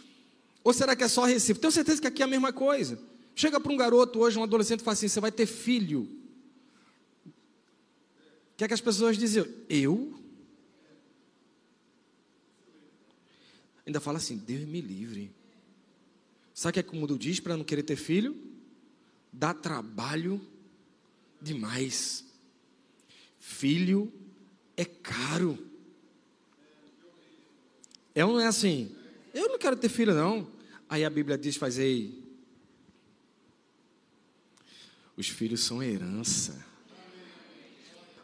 ou 0.66 0.74
será 0.74 0.96
que 0.96 1.04
é 1.04 1.08
só 1.08 1.26
Recife? 1.26 1.60
Tenho 1.60 1.72
certeza 1.72 2.02
que 2.02 2.08
aqui 2.08 2.24
é 2.24 2.26
a 2.26 2.28
mesma 2.28 2.52
coisa. 2.52 2.98
Chega 3.36 3.60
para 3.60 3.72
um 3.72 3.78
garoto 3.78 4.20
hoje, 4.20 4.40
um 4.40 4.44
adolescente, 4.44 4.80
e 4.80 4.84
fala 4.84 4.94
assim: 4.94 5.08
você 5.08 5.20
vai 5.20 5.32
ter 5.32 5.46
filho. 5.46 6.10
O 7.24 8.58
que 8.58 8.64
é 8.64 8.68
que 8.68 8.74
as 8.74 8.82
pessoas 8.82 9.16
diziam? 9.16 9.46
Eu? 9.70 10.20
Ainda 13.86 14.00
fala 14.00 14.18
assim: 14.18 14.38
Deus 14.38 14.68
me 14.68 14.82
livre. 14.82 15.32
Sabe 16.52 16.72
o 16.72 16.74
que 16.74 16.80
é 16.80 16.84
que 16.84 16.94
o 16.94 16.96
mundo 16.96 17.16
diz 17.16 17.40
para 17.40 17.56
não 17.56 17.64
querer 17.64 17.84
ter 17.84 17.96
filho? 17.96 18.36
Dá 19.32 19.54
trabalho 19.54 20.42
demais. 21.40 22.26
Filho 23.40 24.12
é 24.76 24.84
caro. 24.84 25.64
É 28.16 28.26
ou 28.26 28.34
não 28.34 28.40
é 28.40 28.48
assim? 28.48 28.96
Eu 29.32 29.50
não 29.50 29.60
quero 29.60 29.76
ter 29.76 29.90
filho, 29.90 30.16
não. 30.16 30.55
Aí 30.90 31.04
a 31.04 31.10
Bíblia 31.10 31.38
diz: 31.38 31.56
fazei. 31.56 32.24
Os 35.18 35.28
filhos 35.28 35.62
são 35.62 35.82
herança. 35.82 36.66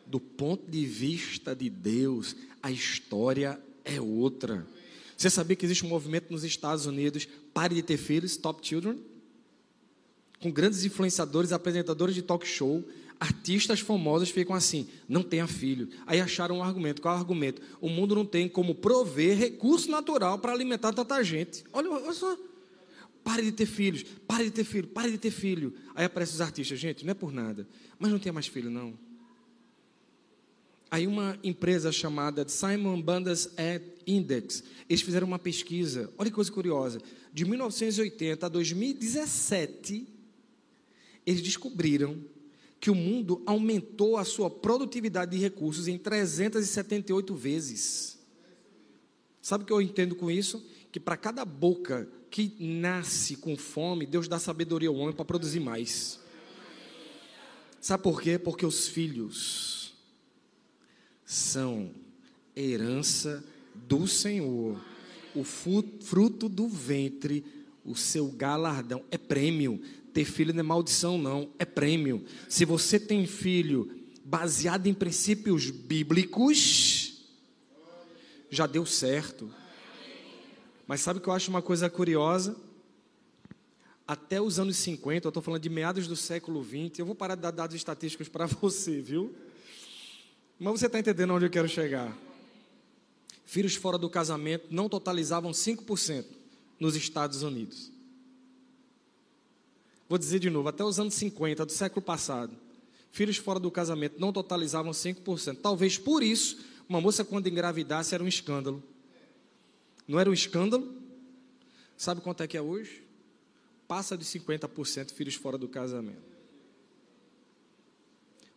Do 0.06 0.20
ponto 0.20 0.70
de 0.70 0.86
vista 0.86 1.56
de 1.56 1.70
Deus, 1.70 2.36
a 2.62 2.70
história 2.70 3.62
é 3.86 4.02
outra. 4.02 4.68
Você 5.16 5.30
sabia 5.30 5.56
que 5.56 5.66
existe 5.66 5.86
um 5.86 5.90
movimento 5.90 6.32
nos 6.32 6.44
Estados 6.44 6.86
Unidos, 6.86 7.28
pare 7.54 7.76
de 7.76 7.84
ter 7.84 7.98
filhos, 7.98 8.32
Stop 8.32 8.66
Children? 8.68 9.00
Com 10.42 10.52
grandes 10.52 10.84
influenciadores, 10.84 11.52
apresentadores 11.52 12.16
de 12.16 12.24
talk 12.24 12.46
show, 12.46 12.84
artistas 13.20 13.80
famosos 13.80 14.32
ficam 14.32 14.56
assim, 14.56 14.90
não 15.08 15.22
tenha 15.22 15.46
filho. 15.46 15.88
Aí 16.08 16.20
acharam 16.20 16.58
um 16.58 16.64
argumento. 16.64 17.02
Qual 17.02 17.14
é 17.14 17.18
o 17.18 17.20
argumento? 17.20 17.62
O 17.80 17.88
mundo 17.88 18.16
não 18.16 18.26
tem 18.26 18.50
como 18.50 18.74
prover 18.74 19.38
recurso 19.38 19.92
natural 19.92 20.40
para 20.40 20.52
alimentar 20.52 20.92
tanta 20.92 21.24
gente. 21.24 21.64
Olha, 21.72 21.90
olha 21.90 22.14
só. 22.14 22.36
Pare 23.24 23.44
de 23.44 23.52
ter 23.52 23.66
filhos, 23.66 24.04
pare 24.28 24.46
de 24.46 24.52
ter 24.52 24.64
filho, 24.64 24.88
pare 24.88 25.12
de 25.12 25.18
ter 25.18 25.32
filho. 25.32 25.74
Aí 25.94 26.06
aparecem 26.06 26.36
os 26.36 26.42
artistas, 26.42 26.80
gente, 26.80 27.06
não 27.06 27.12
é 27.12 27.14
por 27.14 27.32
nada, 27.32 27.68
mas 28.00 28.12
não 28.12 28.20
tenha 28.20 28.34
mais 28.34 28.48
filho, 28.48 28.70
não. 28.70 28.98
Aí 30.90 31.08
uma 31.08 31.40
empresa 31.42 31.92
chamada 31.92 32.46
Simon 32.50 33.02
Bandas 33.02 33.54
Index, 34.06 34.64
eles 34.90 35.02
fizeram 35.02 35.26
uma 35.26 35.40
pesquisa, 35.40 36.12
olha 36.18 36.30
que 36.30 36.36
coisa 36.36 36.52
curiosa, 36.52 37.00
de 37.32 37.46
1980 37.46 38.46
a 38.46 38.50
2017, 38.50 40.06
eles 41.26 41.42
descobriram 41.42 42.22
que 42.78 42.90
o 42.90 42.96
mundo 42.96 43.42
aumentou 43.46 44.18
a 44.18 44.26
sua 44.26 44.50
produtividade 44.50 45.32
de 45.32 45.38
recursos 45.38 45.88
em 45.88 45.98
378 45.98 47.36
vezes. 47.36 48.20
Sabe 49.42 49.64
o 49.64 49.68
que 49.68 49.72
eu 49.72 49.82
entendo 49.82 50.16
com 50.16 50.30
isso? 50.30 50.66
Que 50.92 51.00
para 51.00 51.16
cada 51.16 51.46
boca 51.46 52.08
que 52.30 52.56
nasce 52.60 53.36
com 53.36 53.58
fome, 53.58 54.06
Deus 54.06 54.28
dá 54.28 54.40
sabedoria 54.40 54.90
ao 54.90 54.96
homem 54.96 55.16
para 55.16 55.26
produzir 55.26 55.60
mais. 55.60 56.20
Sabe 57.80 58.04
por 58.04 58.22
quê? 58.22 58.38
Porque 58.38 58.66
os 58.66 58.88
filhos 58.88 59.94
são 61.26 61.92
herança 62.56 63.44
do 63.74 64.08
Senhor. 64.08 64.80
O 65.34 65.44
fruto 65.44 66.50
do 66.50 66.68
ventre, 66.68 67.44
o 67.86 67.96
seu 67.96 68.28
galardão 68.28 69.04
é 69.10 69.18
prêmio. 69.18 69.82
Ter 70.14 70.26
filho 70.26 70.54
não 70.54 70.60
é 70.60 70.64
maldição, 70.64 71.18
não, 71.18 71.50
é 71.58 71.64
prêmio. 71.64 72.24
Se 72.50 72.66
você 72.66 73.00
tem 73.00 73.26
filho 73.26 73.90
baseado 74.26 74.88
em 74.88 74.94
princípios 74.94 75.70
bíblicos, 75.70 77.26
já 78.50 78.68
deu 78.68 78.86
certo. 78.86 79.50
Mas 80.92 81.00
sabe 81.00 81.22
que 81.22 81.30
eu 81.30 81.32
acho 81.32 81.50
uma 81.50 81.62
coisa 81.62 81.90
curiosa? 81.90 82.54
Até 84.06 84.42
os 84.42 84.60
anos 84.60 84.76
50, 84.76 85.26
eu 85.26 85.30
estou 85.30 85.42
falando 85.42 85.62
de 85.62 85.70
meados 85.70 86.06
do 86.06 86.18
século 86.18 86.62
20, 86.62 87.00
eu 87.00 87.06
vou 87.06 87.16
parar 87.16 87.36
de 87.36 87.42
dar 87.44 87.52
dados 87.52 87.78
estatísticos 87.78 88.28
para 88.28 88.46
você, 88.60 89.00
viu? 89.00 89.34
Mas 90.60 90.82
você 90.82 90.88
está 90.88 91.00
entendendo 91.00 91.34
onde 91.34 91.46
eu 91.46 91.50
quero 91.50 91.70
chegar. 91.70 92.14
Filhos 93.46 93.74
fora 93.76 93.98
do 93.98 94.10
casamento 94.10 94.68
não 94.70 94.90
totalizavam 94.90 95.52
5% 95.52 96.26
nos 96.78 96.94
Estados 96.94 97.42
Unidos. 97.42 97.90
Vou 100.10 100.18
dizer 100.18 100.40
de 100.40 100.50
novo, 100.50 100.68
até 100.68 100.84
os 100.84 101.00
anos 101.00 101.14
50 101.14 101.66
do 101.68 101.72
século 101.72 102.02
passado, 102.02 102.52
filhos 103.14 103.38
fora 103.38 103.62
do 103.62 103.72
casamento 103.72 104.20
não 104.20 104.34
totalizavam 104.34 104.92
5%. 104.92 105.60
Talvez 105.62 105.98
por 105.98 106.22
isso, 106.22 106.60
uma 106.90 107.00
moça 107.00 107.24
quando 107.24 107.48
engravidasse 107.48 108.14
era 108.14 108.22
um 108.22 108.28
escândalo. 108.28 108.84
Não 110.08 110.20
era 110.20 110.30
um 110.30 110.34
escândalo? 110.34 111.02
Sabe 111.98 112.22
quanto 112.22 112.44
é 112.44 112.48
que 112.48 112.58
é 112.58 112.62
hoje? 112.62 113.04
Passa 113.88 114.18
de 114.18 114.26
50% 114.26 115.12
filhos 115.12 115.36
fora 115.36 115.58
do 115.58 115.68
casamento. 115.68 116.32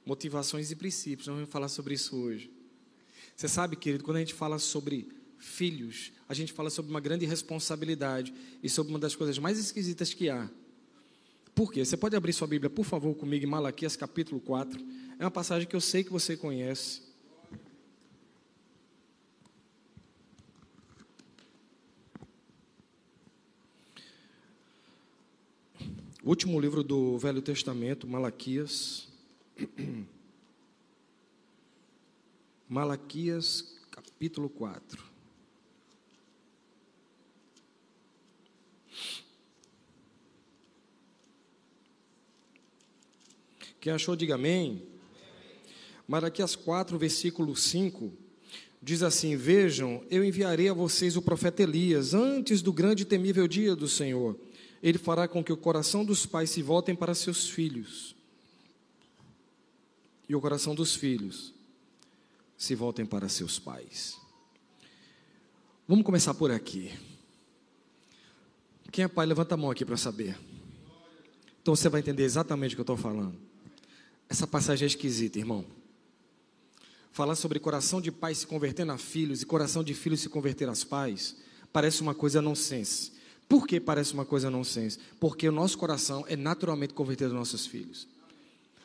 Motivações 0.07 0.71
e 0.71 0.77
princípios, 0.77 1.27
nós 1.29 1.37
vamos 1.37 1.51
falar 1.51 1.69
sobre 1.69 1.95
isso 1.95 2.17
hoje. 2.17 2.51
Você 3.37 3.49
sabe, 3.49 3.77
querido, 3.77 4.05
quando 4.05 4.19
a 4.19 4.21
gente 4.21 4.35
fala 4.35 4.59
sobre 4.59 5.09
filhos, 5.39 6.13
a 6.29 6.35
gente 6.35 6.53
fala 6.53 6.71
sobre 6.71 6.91
uma 6.91 7.01
grande 7.01 7.27
responsabilidade 7.27 8.33
e 8.63 8.69
sobre 8.69 8.93
uma 8.93 8.99
das 8.99 9.15
coisas 9.15 9.39
mais 9.39 9.59
esquisitas 9.59 10.15
que 10.15 10.29
há. 10.29 10.49
Por 11.55 11.73
quê? 11.73 11.85
Você 11.85 11.97
pode 11.97 12.17
abrir 12.17 12.33
sua 12.33 12.49
Bíblia, 12.49 12.69
por 12.69 12.85
favor, 12.85 13.15
comigo 13.15 13.45
em 13.45 13.49
Malaquias 13.49 13.95
capítulo 13.95 14.41
4. 14.41 14.85
É 15.19 15.25
uma 15.25 15.31
passagem 15.31 15.69
que 15.69 15.77
eu 15.77 15.81
sei 15.81 16.03
que 16.03 16.11
você 16.11 16.37
conhece. 16.37 17.03
O 25.81 26.14
último 26.25 26.59
livro 26.59 26.83
do 26.83 27.19
Velho 27.19 27.43
Testamento, 27.43 28.09
Malaquias. 28.09 29.07
Malaquias, 32.67 33.77
capítulo 33.91 34.49
4. 34.49 35.05
Quem 43.79 43.93
achou, 43.93 44.17
diga 44.17 44.37
amém. 44.37 44.83
Malaquias 46.09 46.57
4, 46.57 46.99
versículo 46.99 47.55
5, 47.55 48.11
diz 48.83 49.03
assim: 49.03 49.37
Vejam, 49.37 50.03
eu 50.11 50.25
enviarei 50.25 50.71
a 50.71 50.75
vocês 50.75 51.19
o 51.19 51.23
profeta 51.23 51.63
Elias 51.63 52.15
antes 52.15 52.63
do 52.63 52.73
grande 52.73 53.03
e 53.03 53.07
temível 53.07 53.47
dia 53.47 53.77
do 53.77 53.87
Senhor 53.87 54.39
ele 54.85 54.99
fará 54.99 55.27
com 55.27 55.43
que 55.43 55.51
o 55.51 55.57
coração 55.57 56.05
dos 56.05 56.27
pais 56.27 56.51
se 56.51 56.61
voltem 56.61 56.95
para 56.95 57.15
seus 57.15 57.49
filhos 57.49 58.15
e 60.29 60.37
o 60.37 60.41
coração 60.43 60.75
dos 60.75 60.95
filhos 60.95 61.55
se 62.59 62.75
voltem 62.75 63.07
para 63.07 63.27
seus 63.31 63.59
pais. 63.59 64.21
Vamos 65.89 66.05
começar 66.05 66.35
por 66.35 66.51
aqui. 66.51 66.93
Quem 68.93 69.07
é 69.07 69.09
pai, 69.09 69.25
levanta 69.25 69.55
a 69.55 69.57
mão 69.57 69.71
aqui 69.71 69.87
para 69.87 69.97
saber. 69.97 70.39
Então 71.63 71.75
você 71.75 71.89
vai 71.89 72.03
entender 72.03 72.25
exatamente 72.25 72.73
o 72.73 72.77
que 72.77 72.81
eu 72.81 72.83
estou 72.83 72.97
falando. 72.99 73.39
Essa 74.29 74.47
passagem 74.47 74.85
é 74.85 74.87
esquisita, 74.87 75.39
irmão. 75.39 75.65
Falar 77.11 77.37
sobre 77.37 77.59
coração 77.59 78.03
de 78.03 78.13
pai 78.13 78.35
se 78.35 78.47
converter 78.47 78.89
a 78.91 78.99
filhos 78.99 79.41
e 79.41 79.47
coração 79.47 79.83
de 79.83 79.95
filhos 79.95 80.21
se 80.21 80.29
converter 80.29 80.69
aos 80.69 80.85
pais 80.85 81.37
parece 81.73 82.03
uma 82.03 82.15
coisa 82.15 82.43
nonsense. 82.43 83.14
Por 83.49 83.67
que 83.67 83.79
parece 83.79 84.15
uma 84.15 84.25
coisa 84.25 84.51
nonsense? 84.51 84.99
Porque 85.21 85.49
o 85.49 85.53
nosso 85.53 85.77
coração 85.77 86.25
é 86.29 86.37
naturalmente 86.37 86.95
convertido 86.95 87.31
aos 87.31 87.39
nossos 87.39 87.67
filhos. 87.67 88.09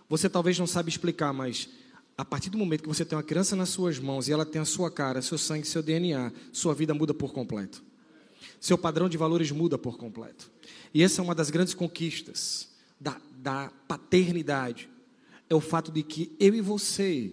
Você 0.10 0.30
talvez 0.30 0.58
não 0.58 0.68
sabe 0.68 0.90
explicar, 0.90 1.32
mas 1.34 1.70
a 2.18 2.26
partir 2.26 2.50
do 2.50 2.58
momento 2.58 2.82
que 2.82 2.88
você 2.88 3.06
tem 3.06 3.18
uma 3.18 3.24
criança 3.24 3.56
nas 3.56 3.70
suas 3.70 4.00
mãos 4.00 4.28
e 4.28 4.34
ela 4.34 4.46
tem 4.46 4.62
a 4.62 4.66
sua 4.66 4.92
cara, 4.92 5.22
seu 5.22 5.38
sangue, 5.38 5.66
seu 5.66 5.82
DNA, 5.82 6.34
sua 6.52 6.74
vida 6.74 6.94
muda 6.94 7.14
por 7.14 7.32
completo. 7.32 7.82
Seu 8.60 8.78
padrão 8.78 9.08
de 9.08 9.18
valores 9.18 9.52
muda 9.52 9.78
por 9.78 9.98
completo. 9.98 10.52
E 10.94 11.02
essa 11.02 11.22
é 11.22 11.24
uma 11.24 11.36
das 11.36 11.50
grandes 11.50 11.74
conquistas 11.74 12.70
da, 13.00 13.22
da 13.38 13.72
paternidade. 13.88 14.90
É 15.50 15.56
o 15.56 15.62
fato 15.62 15.92
de 15.92 16.04
que 16.04 16.36
eu 16.40 16.54
e 16.54 16.60
você, 16.60 17.32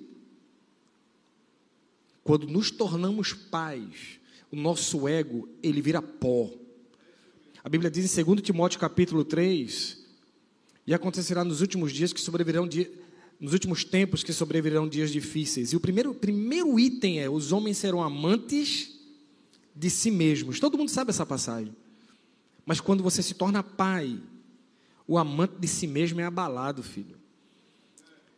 quando 2.23 2.47
nos 2.47 2.71
tornamos 2.71 3.33
pais, 3.33 4.21
o 4.53 4.57
nosso 4.57 5.09
ego, 5.09 5.49
ele 5.63 5.83
vira 5.83 6.01
pó 6.01 6.51
A 7.67 7.69
Bíblia 7.69 7.91
diz 7.91 8.17
em 8.17 8.25
2 8.25 8.43
Timóteo 8.43 8.79
capítulo 8.79 9.25
3, 9.25 9.99
e 10.87 10.95
acontecerá 10.95 11.43
nos 11.43 11.61
últimos 11.61 11.91
dias 11.91 12.13
que 12.13 12.21
sobrevirão 12.21 12.65
dias 12.65 12.87
nos 13.41 13.53
últimos 13.53 13.83
tempos 13.83 14.23
que 14.23 14.33
sobrevirão 14.33 14.89
dias 14.89 15.11
difíceis. 15.11 15.73
E 15.73 15.77
o 15.77 15.81
primeiro, 15.81 16.15
primeiro 16.15 16.79
item 16.79 17.19
é: 17.19 17.29
os 17.29 17.51
homens 17.51 17.79
serão 17.79 18.01
amantes 18.05 19.01
de 19.75 19.91
si 19.91 20.13
mesmos. 20.13 20.61
Todo 20.61 20.79
mundo 20.79 20.91
sabe 20.91 21.11
essa 21.11 21.27
passagem. 21.27 21.75
Mas 22.65 22.81
quando 22.81 23.03
você 23.03 23.21
se 23.21 23.35
torna 23.35 23.65
pai, 23.65 24.17
o 25.05 25.19
amante 25.19 25.55
de 25.59 25.67
si 25.67 25.89
mesmo 25.89 26.21
é 26.21 26.25
abalado, 26.25 26.85
filho. 26.85 27.17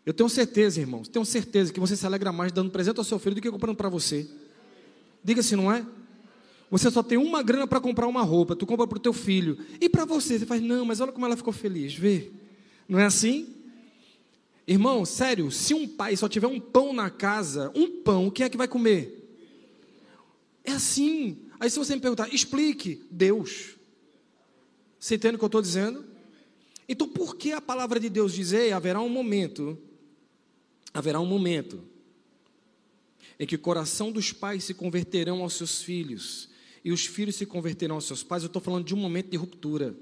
Eu 0.06 0.14
tenho 0.14 0.30
certeza, 0.30 0.80
irmãos, 0.80 1.06
tenho 1.06 1.26
certeza 1.26 1.70
que 1.70 1.78
você 1.78 1.94
se 1.99 2.06
alegra 2.06 2.32
mais 2.32 2.50
dando 2.50 2.70
presente 2.70 2.97
ao 2.97 3.04
seu 3.04 3.18
filho 3.18 3.35
do 3.35 3.42
que 3.42 3.50
comprando 3.50 3.76
para 3.76 3.90
você. 3.90 4.26
Diga 5.23 5.42
se 5.42 5.54
não 5.54 5.70
é? 5.70 5.85
Você 6.71 6.91
só 6.91 7.03
tem 7.03 7.17
uma 7.17 7.43
grana 7.43 7.67
para 7.67 7.81
comprar 7.81 8.07
uma 8.07 8.23
roupa, 8.23 8.55
tu 8.55 8.67
compra 8.67 8.87
para 8.87 8.99
o 8.99 9.01
teu 9.01 9.13
filho. 9.13 9.59
E 9.81 9.89
para 9.89 10.05
você, 10.05 10.39
você 10.39 10.47
faz, 10.47 10.61
não, 10.61 10.85
mas 10.85 11.01
olha 11.01 11.13
como 11.13 11.25
ela 11.25 11.37
ficou 11.37 11.53
feliz, 11.53 11.95
vê. 11.95 12.31
Não 12.89 12.99
é 12.99 13.07
assim? 13.07 13.55
Irmão, 14.67 15.05
sério, 15.07 15.51
se 15.51 15.73
um 15.73 15.89
pai 15.89 16.15
só 16.15 16.29
tiver 16.29 16.47
um 16.47 16.61
pão 16.61 16.93
na 16.93 17.09
casa, 17.09 17.73
um 17.75 18.03
pão, 18.03 18.31
quem 18.31 18.45
é 18.45 18.51
que 18.51 18.57
vai 18.57 18.69
comer? 18.69 19.19
É 20.63 20.73
assim. 20.73 21.39
Aí 21.59 21.71
se 21.71 21.79
você 21.79 21.95
me 21.95 22.03
perguntar, 22.03 22.33
explique, 22.35 23.03
Deus. 23.11 23.77
Você 25.01 25.15
entende 25.15 25.37
o 25.37 25.39
que 25.39 25.45
eu 25.45 25.47
estou 25.47 25.63
dizendo? 25.63 26.05
Então 26.87 27.09
por 27.09 27.37
que 27.37 27.53
a 27.53 27.63
palavra 27.63 27.99
de 27.99 28.11
Deus 28.11 28.35
diz, 28.35 28.53
haverá 28.75 29.01
um 29.01 29.09
momento, 29.09 29.79
haverá 30.93 31.19
um 31.19 31.27
momento, 31.27 31.83
em 33.41 33.47
que 33.47 33.55
o 33.55 33.59
coração 33.59 34.13
dos 34.13 34.33
pais 34.33 34.65
se 34.65 34.75
converterão 34.75 35.43
aos 35.43 35.55
seus 35.55 35.81
filhos, 35.83 36.51
e 36.88 36.90
os 36.90 37.04
filhos 37.04 37.37
se 37.37 37.45
converterão 37.45 37.97
aos 37.97 38.07
seus 38.07 38.23
pais. 38.23 38.42
Eu 38.42 38.47
estou 38.47 38.62
falando 38.62 38.87
de 38.87 38.95
um 38.95 38.97
momento 38.97 39.28
de 39.28 39.37
ruptura. 39.37 39.95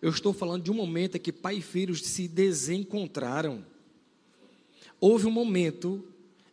Eu 0.00 0.08
estou 0.08 0.32
falando 0.32 0.62
de 0.62 0.70
um 0.70 0.74
momento 0.74 1.16
em 1.16 1.20
que 1.20 1.30
pai 1.30 1.56
e 1.56 1.60
filhos 1.60 2.00
se 2.02 2.26
desencontraram. 2.26 3.62
Houve 4.98 5.26
um 5.26 5.30
momento 5.30 6.02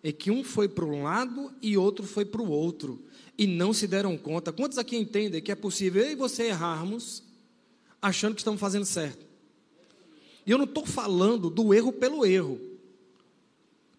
em 0.03 0.11
que 0.11 0.29
um 0.29 0.43
foi 0.43 0.67
para 0.67 0.83
um 0.83 1.03
lado 1.03 1.53
e 1.61 1.77
outro 1.77 2.05
foi 2.05 2.25
para 2.25 2.41
o 2.41 2.49
outro, 2.49 3.01
e 3.37 3.47
não 3.47 3.71
se 3.71 3.87
deram 3.87 4.17
conta. 4.17 4.51
Quantos 4.51 4.77
aqui 4.77 4.97
entendem 4.97 5.41
que 5.41 5.53
é 5.53 5.55
possível 5.55 6.03
eu 6.03 6.11
e 6.11 6.15
você 6.15 6.47
errarmos 6.47 7.23
achando 8.01 8.35
que 8.35 8.41
estamos 8.41 8.59
fazendo 8.59 8.85
certo? 8.85 9.25
E 10.45 10.51
eu 10.51 10.57
não 10.57 10.65
estou 10.65 10.85
falando 10.85 11.49
do 11.49 11.73
erro 11.73 11.93
pelo 11.93 12.25
erro, 12.25 12.59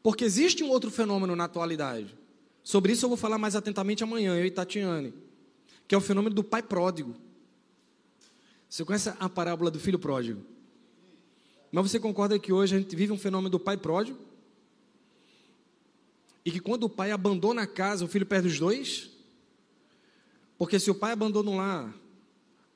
porque 0.03 0.23
existe 0.23 0.63
um 0.63 0.69
outro 0.69 0.91
fenômeno 0.91 1.35
na 1.35 1.45
atualidade. 1.45 2.15
Sobre 2.63 2.93
isso 2.93 3.07
eu 3.07 3.09
vou 3.09 3.17
falar 3.17 3.39
mais 3.39 3.57
atentamente 3.57 4.05
amanhã, 4.05 4.37
eu 4.37 4.45
e 4.45 4.51
Tatiane, 4.51 5.15
que 5.89 5.95
é 5.95 5.99
o 5.99 6.03
fenômeno 6.03 6.35
do 6.35 6.45
pai 6.45 6.63
pródigo. 6.63 7.17
Você 8.69 8.85
conhece 8.85 9.11
a 9.19 9.29
parábola 9.29 9.71
do 9.71 9.81
filho 9.81 9.99
pródigo? 9.99 10.45
Mas 11.73 11.91
você 11.91 11.99
concorda 11.99 12.39
que 12.39 12.53
hoje 12.53 12.77
a 12.77 12.79
gente 12.79 12.95
vive 12.95 13.11
um 13.11 13.19
fenômeno 13.19 13.49
do 13.49 13.59
pai 13.59 13.79
pródigo? 13.79 14.19
E 16.45 16.51
que 16.51 16.61
quando 16.61 16.85
o 16.85 16.89
pai 16.89 17.11
abandona 17.11 17.63
a 17.63 17.67
casa, 17.67 18.05
o 18.05 18.09
filho 18.09 18.27
perde 18.27 18.49
os 18.49 18.59
dois? 18.59 19.11
Porque 20.59 20.79
se 20.79 20.91
o 20.91 20.95
pai 20.95 21.13
abandona 21.13 21.51
lar, 21.51 21.95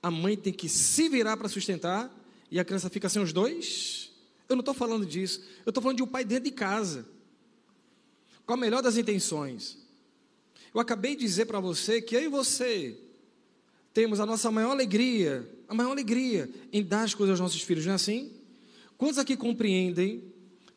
a 0.02 0.10
mãe 0.10 0.36
tem 0.36 0.52
que 0.52 0.68
se 0.68 1.08
virar 1.08 1.36
para 1.36 1.48
sustentar 1.48 2.10
e 2.50 2.58
a 2.58 2.64
criança 2.64 2.88
fica 2.88 3.08
sem 3.08 3.22
os 3.22 3.32
dois? 3.32 4.10
Eu 4.48 4.56
não 4.56 4.60
estou 4.60 4.74
falando 4.74 5.04
disso. 5.04 5.42
Eu 5.66 5.70
estou 5.70 5.82
falando 5.82 5.98
de 5.98 6.02
um 6.02 6.06
pai 6.06 6.24
dentro 6.24 6.44
de 6.44 6.50
casa. 6.50 7.06
Com 8.46 8.54
a 8.54 8.56
melhor 8.56 8.82
das 8.82 8.96
intenções. 8.96 9.78
Eu 10.74 10.80
acabei 10.80 11.14
de 11.14 11.22
dizer 11.22 11.46
para 11.46 11.60
você 11.60 12.00
que 12.00 12.16
eu 12.16 12.22
e 12.22 12.28
você 12.28 12.98
temos 13.92 14.20
a 14.20 14.26
nossa 14.26 14.50
maior 14.50 14.70
alegria, 14.70 15.48
a 15.68 15.74
maior 15.74 15.90
alegria 15.90 16.48
em 16.72 16.82
dar 16.82 17.02
as 17.02 17.14
coisas 17.14 17.32
aos 17.32 17.40
nossos 17.40 17.62
filhos, 17.62 17.84
não 17.84 17.92
é 17.92 17.96
assim? 17.96 18.32
Quantos 18.96 19.18
aqui 19.18 19.36
compreendem 19.36 20.32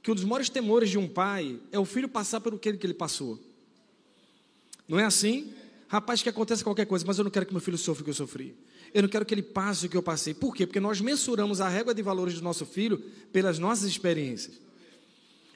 que 0.06 0.12
um 0.12 0.14
dos 0.14 0.24
maiores 0.24 0.50
temores 0.50 0.92
de 0.92 1.00
um 1.00 1.08
pai 1.08 1.60
é 1.72 1.80
o 1.80 1.84
filho 1.84 2.08
passar 2.08 2.40
pelo 2.40 2.60
que 2.60 2.70
ele 2.70 2.94
passou. 2.94 3.40
Não 4.88 5.00
é 5.00 5.04
assim? 5.04 5.52
Rapaz, 5.88 6.22
que 6.22 6.30
aconteça 6.30 6.64
qualquer 6.64 6.86
coisa, 6.86 7.04
mas 7.08 7.18
eu 7.18 7.24
não 7.24 7.32
quero 7.32 7.48
que 7.48 7.52
meu 7.52 7.60
filho 7.60 7.76
sofra 7.76 8.02
o 8.02 8.04
que 8.04 8.12
eu 8.12 8.14
sofri. 8.14 8.56
Eu 8.94 9.02
não 9.02 9.10
quero 9.10 9.26
que 9.26 9.34
ele 9.34 9.42
passe 9.42 9.88
o 9.88 9.90
que 9.90 9.98
eu 9.98 10.04
passei. 10.04 10.36
Por 10.36 10.56
quê? 10.56 10.68
Porque 10.68 10.80
nós 10.80 11.02
mensuramos 11.02 11.60
a 11.60 11.68
régua 11.68 11.92
de 11.92 12.04
valores 12.04 12.36
do 12.36 12.44
nosso 12.44 12.68
filho 12.68 13.00
pelas 13.34 13.58
nossas 13.58 13.90
experiências. 13.90 14.62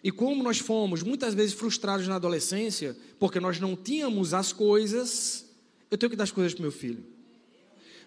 E 0.04 0.12
como 0.12 0.42
nós 0.42 0.58
fomos 0.58 1.04
muitas 1.04 1.36
vezes 1.36 1.54
frustrados 1.54 2.08
na 2.08 2.16
adolescência, 2.16 2.98
porque 3.20 3.40
nós 3.40 3.60
não 3.60 3.76
tínhamos 3.76 4.34
as 4.34 4.52
coisas, 4.52 5.46
eu 5.92 5.98
tenho 5.98 6.10
que 6.10 6.16
dar 6.16 6.24
as 6.24 6.32
coisas 6.32 6.56
para 6.56 6.64
meu 6.64 6.72
filho. 6.72 7.04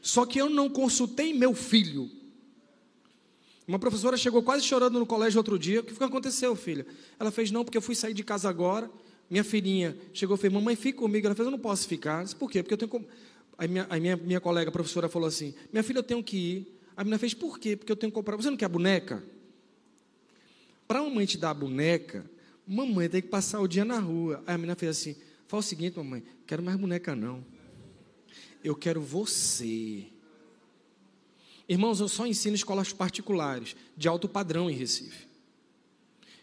Só 0.02 0.26
que 0.26 0.38
eu 0.38 0.50
não 0.50 0.68
consultei 0.68 1.32
meu 1.32 1.54
filho 1.54 2.10
uma 3.66 3.78
professora 3.78 4.16
chegou 4.16 4.42
quase 4.42 4.64
chorando 4.64 4.98
no 4.98 5.06
colégio 5.06 5.38
outro 5.38 5.58
dia. 5.58 5.80
O 5.80 5.84
que 5.84 6.02
aconteceu, 6.02 6.54
filha? 6.56 6.84
Ela 7.18 7.30
fez, 7.30 7.50
não, 7.50 7.64
porque 7.64 7.78
eu 7.78 7.82
fui 7.82 7.94
sair 7.94 8.12
de 8.12 8.24
casa 8.24 8.48
agora. 8.48 8.90
Minha 9.30 9.44
filhinha 9.44 9.96
chegou 10.12 10.36
e 10.36 10.38
fez, 10.38 10.52
mamãe, 10.52 10.74
fica 10.74 10.98
comigo. 10.98 11.26
Ela 11.26 11.34
fez, 11.34 11.46
eu 11.46 11.50
não 11.50 11.58
posso 11.58 11.86
ficar. 11.86 12.22
disse, 12.24 12.34
por 12.36 12.50
quê? 12.50 12.62
Porque 12.62 12.74
eu 12.74 12.78
tenho 12.78 12.88
como. 12.90 13.06
Aí 13.56 13.68
minha, 13.68 13.86
minha, 13.98 14.16
minha 14.16 14.40
colega, 14.40 14.68
a 14.68 14.72
professora, 14.72 15.08
falou 15.08 15.28
assim: 15.28 15.54
minha 15.72 15.82
filha, 15.82 15.98
eu 15.98 16.02
tenho 16.02 16.22
que 16.22 16.36
ir. 16.36 16.78
A 16.96 17.04
menina 17.04 17.18
fez, 17.18 17.32
por 17.32 17.58
quê? 17.58 17.76
Porque 17.76 17.90
eu 17.90 17.96
tenho 17.96 18.10
que 18.10 18.14
comprar. 18.14 18.36
Você 18.36 18.50
não 18.50 18.56
quer 18.56 18.68
boneca? 18.68 19.22
Para 20.88 20.98
a 20.98 21.02
mamãe 21.04 21.24
te 21.24 21.38
dar 21.38 21.50
a 21.50 21.54
boneca, 21.54 22.28
mamãe 22.66 23.08
tem 23.08 23.22
que 23.22 23.28
passar 23.28 23.60
o 23.60 23.68
dia 23.68 23.84
na 23.84 23.98
rua. 23.98 24.42
Aí 24.46 24.54
a 24.54 24.58
menina 24.58 24.74
fez 24.74 24.90
assim: 24.90 25.16
fala 25.46 25.60
o 25.60 25.62
seguinte, 25.62 25.96
mamãe, 25.96 26.22
quero 26.46 26.62
mais 26.62 26.76
boneca 26.76 27.14
não. 27.14 27.44
Eu 28.62 28.74
quero 28.74 29.00
você. 29.00 30.06
Irmãos, 31.68 32.00
eu 32.00 32.08
só 32.08 32.26
ensino 32.26 32.54
escolas 32.54 32.92
particulares, 32.92 33.76
de 33.96 34.08
alto 34.08 34.28
padrão 34.28 34.70
em 34.70 34.74
Recife. 34.74 35.26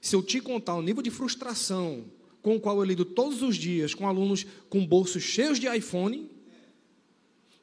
Se 0.02 0.16
eu 0.16 0.24
te 0.24 0.40
contar 0.40 0.76
o 0.76 0.82
nível 0.82 1.04
de 1.04 1.12
frustração 1.12 2.06
com 2.42 2.56
o 2.56 2.60
qual 2.60 2.78
eu 2.78 2.84
lido 2.84 3.04
todos 3.04 3.42
os 3.42 3.58
dias 3.58 3.94
com 3.94 4.08
alunos 4.08 4.46
com 4.70 4.86
bolsos 4.86 5.22
cheios 5.22 5.60
de 5.60 5.68
iPhone, 5.68 6.30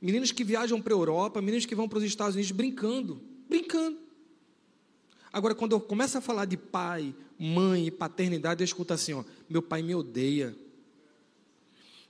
meninos 0.00 0.32
que 0.32 0.44
viajam 0.44 0.80
para 0.80 0.92
a 0.92 0.96
Europa, 0.96 1.40
meninos 1.40 1.66
que 1.66 1.74
vão 1.74 1.88
para 1.88 1.98
os 1.98 2.04
Estados 2.04 2.34
Unidos 2.34 2.52
brincando, 2.52 3.20
brincando. 3.48 3.98
Agora, 5.32 5.54
quando 5.54 5.72
eu 5.72 5.80
começo 5.80 6.16
a 6.16 6.20
falar 6.20 6.44
de 6.44 6.56
pai, 6.56 7.14
mãe 7.38 7.86
e 7.86 7.90
paternidade, 7.90 8.62
eu 8.62 8.64
escuto 8.64 8.92
assim: 8.92 9.12
ó, 9.12 9.24
meu 9.48 9.62
pai 9.62 9.82
me 9.82 9.94
odeia. 9.94 10.56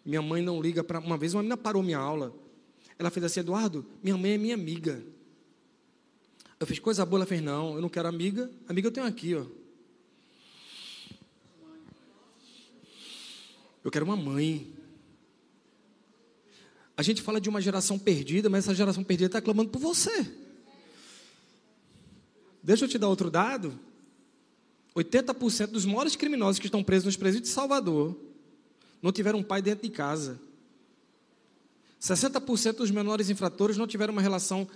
Minha 0.06 0.22
mãe 0.22 0.40
não 0.40 0.62
liga 0.62 0.84
para. 0.84 1.00
Uma 1.00 1.18
vez 1.18 1.34
uma 1.34 1.42
menina 1.42 1.56
parou 1.56 1.82
minha 1.82 1.98
aula. 1.98 2.32
Ela 2.96 3.10
fez 3.10 3.26
assim: 3.26 3.40
Eduardo, 3.40 3.84
minha 4.00 4.16
mãe 4.16 4.34
é 4.34 4.38
minha 4.38 4.54
amiga. 4.54 5.04
Eu 6.60 6.66
fiz 6.66 6.78
coisa 6.78 7.04
boa, 7.04 7.18
ela 7.18 7.26
fez, 7.26 7.42
não, 7.42 7.74
eu 7.74 7.82
não 7.82 7.88
quero 7.88 8.08
amiga. 8.08 8.48
Amiga 8.68 8.86
eu 8.86 8.92
tenho 8.92 9.04
aqui, 9.04 9.34
ó. 9.34 9.44
Eu 13.82 13.90
quero 13.90 14.04
uma 14.04 14.16
mãe. 14.16 14.72
A 16.96 17.02
gente 17.02 17.20
fala 17.20 17.40
de 17.40 17.48
uma 17.48 17.60
geração 17.60 17.98
perdida, 17.98 18.48
mas 18.48 18.64
essa 18.64 18.74
geração 18.74 19.02
perdida 19.02 19.26
está 19.26 19.40
clamando 19.40 19.70
por 19.70 19.80
você. 19.80 20.32
Deixa 22.62 22.84
eu 22.84 22.88
te 22.88 22.96
dar 22.96 23.08
outro 23.08 23.28
dado. 23.28 23.78
80% 24.94 25.66
dos 25.66 25.84
maiores 25.84 26.16
criminosos 26.16 26.58
que 26.58 26.66
estão 26.66 26.82
presos 26.82 27.04
nos 27.04 27.16
presídios 27.16 27.50
de 27.50 27.54
Salvador 27.54 28.25
não 29.06 29.12
tiveram 29.12 29.38
um 29.38 29.42
pai 29.44 29.62
dentro 29.62 29.88
de 29.88 29.94
casa. 29.94 30.36
60% 32.02 32.72
dos 32.72 32.90
menores 32.90 33.30
infratores 33.30 33.76
não 33.76 33.86
tiveram 33.86 34.12
uma 34.12 34.20
relação 34.20 34.68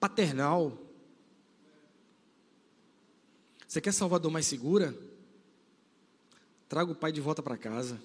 paternal. 0.00 0.76
Você 3.68 3.80
quer 3.80 3.92
Salvador 3.92 4.28
mais 4.32 4.46
segura? 4.46 4.92
Traga 6.68 6.90
o 6.90 6.96
pai 6.96 7.12
de 7.12 7.20
volta 7.20 7.44
para 7.44 7.56
casa. 7.56 8.02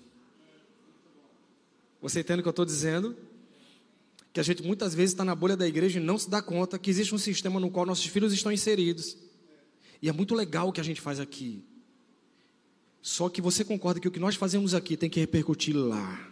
Você 1.99 2.19
entende 2.19 2.41
o 2.41 2.43
que 2.43 2.47
eu 2.47 2.51
estou 2.51 2.65
dizendo? 2.65 3.17
Que 4.31 4.39
a 4.39 4.43
gente 4.43 4.61
muitas 4.61 4.93
vezes 4.93 5.13
está 5.13 5.25
na 5.25 5.33
bolha 5.33 5.57
da 5.57 5.67
igreja 5.67 5.99
e 5.99 6.03
não 6.03 6.19
se 6.19 6.29
dá 6.29 6.43
conta 6.43 6.77
que 6.77 6.91
existe 6.91 7.15
um 7.15 7.17
sistema 7.17 7.59
no 7.59 7.71
qual 7.71 7.87
nossos 7.87 8.05
filhos 8.05 8.31
estão 8.31 8.51
inseridos. 8.51 9.17
E 9.99 10.09
é 10.09 10.11
muito 10.11 10.35
legal 10.35 10.69
o 10.69 10.71
que 10.71 10.79
a 10.81 10.83
gente 10.83 11.01
faz 11.01 11.19
aqui. 11.19 11.65
Só 13.05 13.29
que 13.29 13.39
você 13.39 13.63
concorda 13.63 13.99
que 13.99 14.07
o 14.07 14.11
que 14.11 14.19
nós 14.19 14.33
fazemos 14.35 14.73
aqui 14.73 14.97
tem 14.97 15.07
que 15.07 15.19
repercutir 15.19 15.77
lá. 15.77 16.27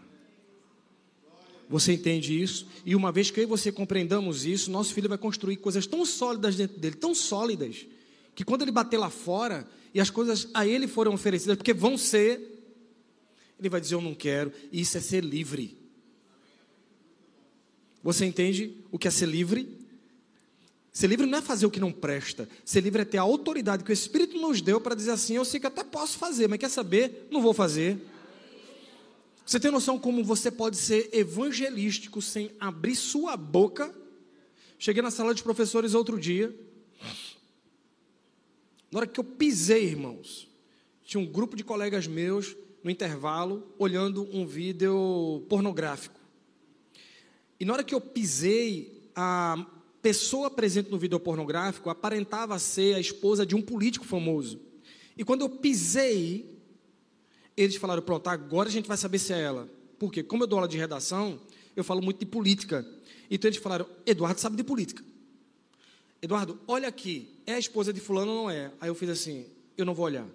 Você 1.69 1.93
entende 1.93 2.41
isso? 2.41 2.67
E 2.83 2.95
uma 2.95 3.12
vez 3.12 3.29
que 3.29 3.39
eu 3.39 3.43
e 3.43 3.45
você 3.45 3.71
compreendamos 3.71 4.43
isso, 4.43 4.71
nosso 4.71 4.91
filho 4.91 5.07
vai 5.07 5.19
construir 5.19 5.57
coisas 5.57 5.86
tão 5.86 6.03
sólidas 6.03 6.55
dentro 6.55 6.79
dele, 6.79 6.95
tão 6.95 7.13
sólidas, 7.13 7.86
que 8.33 8.43
quando 8.43 8.63
ele 8.63 8.71
bater 8.71 8.97
lá 8.97 9.12
fora 9.12 9.67
e 9.93 10.01
as 10.01 10.09
coisas 10.09 10.47
a 10.51 10.65
ele 10.65 10.88
foram 10.88 11.13
oferecidas, 11.13 11.55
porque 11.57 11.75
vão 11.75 11.95
ser, 11.95 12.41
ele 13.59 13.69
vai 13.69 13.79
dizer: 13.79 13.93
Eu 13.93 14.01
não 14.01 14.15
quero. 14.15 14.51
E 14.71 14.81
isso 14.81 14.97
é 14.97 14.99
ser 14.99 15.23
livre. 15.23 15.77
Você 18.01 18.25
entende 18.25 18.83
o 18.91 18.97
que 18.97 19.07
é 19.07 19.12
ser 19.12 19.27
livre? 19.27 19.83
Ser 20.93 21.08
livre 21.08 21.25
não 21.25 21.39
é 21.39 21.41
fazer 21.41 21.65
o 21.65 21.71
que 21.71 21.79
não 21.79 21.91
presta. 21.91 22.47
Ser 22.63 22.82
livre 22.82 23.01
é 23.01 23.06
ter 23.06 23.17
a 23.17 23.23
autoridade 23.23 23.84
que 23.84 23.89
o 23.89 23.93
Espírito 23.93 24.39
nos 24.39 24.62
deu 24.62 24.79
para 24.79 24.93
dizer 24.93 25.10
assim: 25.10 25.36
Eu 25.36 25.43
sei 25.43 25.60
que 25.60 25.65
até 25.65 25.84
posso 25.84 26.19
fazer, 26.19 26.47
mas 26.47 26.60
quer 26.60 26.69
saber? 26.69 27.27
Não 27.32 27.41
vou 27.41 27.51
fazer. 27.51 27.99
Você 29.43 29.60
tem 29.60 29.71
noção 29.71 29.97
como 29.97 30.23
você 30.23 30.51
pode 30.51 30.77
ser 30.77 31.10
evangelístico 31.12 32.21
sem 32.21 32.51
abrir 32.60 32.95
sua 32.95 33.36
boca? 33.36 33.93
Cheguei 34.77 35.01
na 35.01 35.10
sala 35.10 35.34
de 35.34 35.41
professores 35.41 35.95
outro 35.95 36.19
dia. 36.19 36.56
Na 38.91 38.99
hora 38.99 39.08
que 39.08 39.19
eu 39.19 39.23
pisei, 39.23 39.86
irmãos, 39.86 40.47
tinha 41.03 41.19
um 41.19 41.25
grupo 41.25 41.56
de 41.56 41.63
colegas 41.63 42.06
meus 42.06 42.56
no 42.84 42.91
intervalo 42.91 43.67
olhando 43.79 44.29
um 44.32 44.45
vídeo 44.45 45.43
pornográfico. 45.49 46.19
E 47.60 47.65
na 47.65 47.73
hora 47.73 47.84
que 47.84 47.95
eu 47.95 48.01
pisei, 48.01 49.10
a 49.15 49.65
pessoa 50.03 50.51
presente 50.51 50.91
no 50.91 50.99
vídeo 50.99 51.17
pornográfico 51.17 51.89
aparentava 51.89 52.59
ser 52.59 52.95
a 52.95 52.99
esposa 52.99 53.45
de 53.45 53.55
um 53.55 53.61
político 53.61 54.05
famoso. 54.05 54.59
E 55.17 55.23
quando 55.23 55.41
eu 55.41 55.49
pisei, 55.49 56.59
eles 57.55 57.77
falaram: 57.77 58.03
pronto, 58.03 58.27
agora 58.27 58.67
a 58.67 58.71
gente 58.71 58.87
vai 58.87 58.97
saber 58.97 59.17
se 59.17 59.31
é 59.31 59.39
ela. 59.39 59.69
Porque, 59.97 60.21
como 60.21 60.43
eu 60.43 60.47
dou 60.47 60.59
aula 60.59 60.67
de 60.67 60.77
redação, 60.77 61.39
eu 61.73 61.83
falo 61.85 62.01
muito 62.01 62.19
de 62.19 62.25
política. 62.25 62.85
Então 63.31 63.47
eles 63.47 63.59
falaram: 63.59 63.87
Eduardo 64.05 64.41
sabe 64.41 64.57
de 64.57 64.63
política. 64.63 65.01
Eduardo, 66.21 66.59
olha 66.67 66.89
aqui, 66.89 67.29
é 67.45 67.53
a 67.53 67.59
esposa 67.59 67.93
de 67.93 68.01
Fulano 68.01 68.31
ou 68.31 68.43
não 68.43 68.49
é? 68.49 68.73
Aí 68.81 68.89
eu 68.89 68.95
fiz 68.95 69.09
assim: 69.09 69.45
eu 69.77 69.85
não 69.85 69.93
vou 69.93 70.05
olhar. 70.05 70.27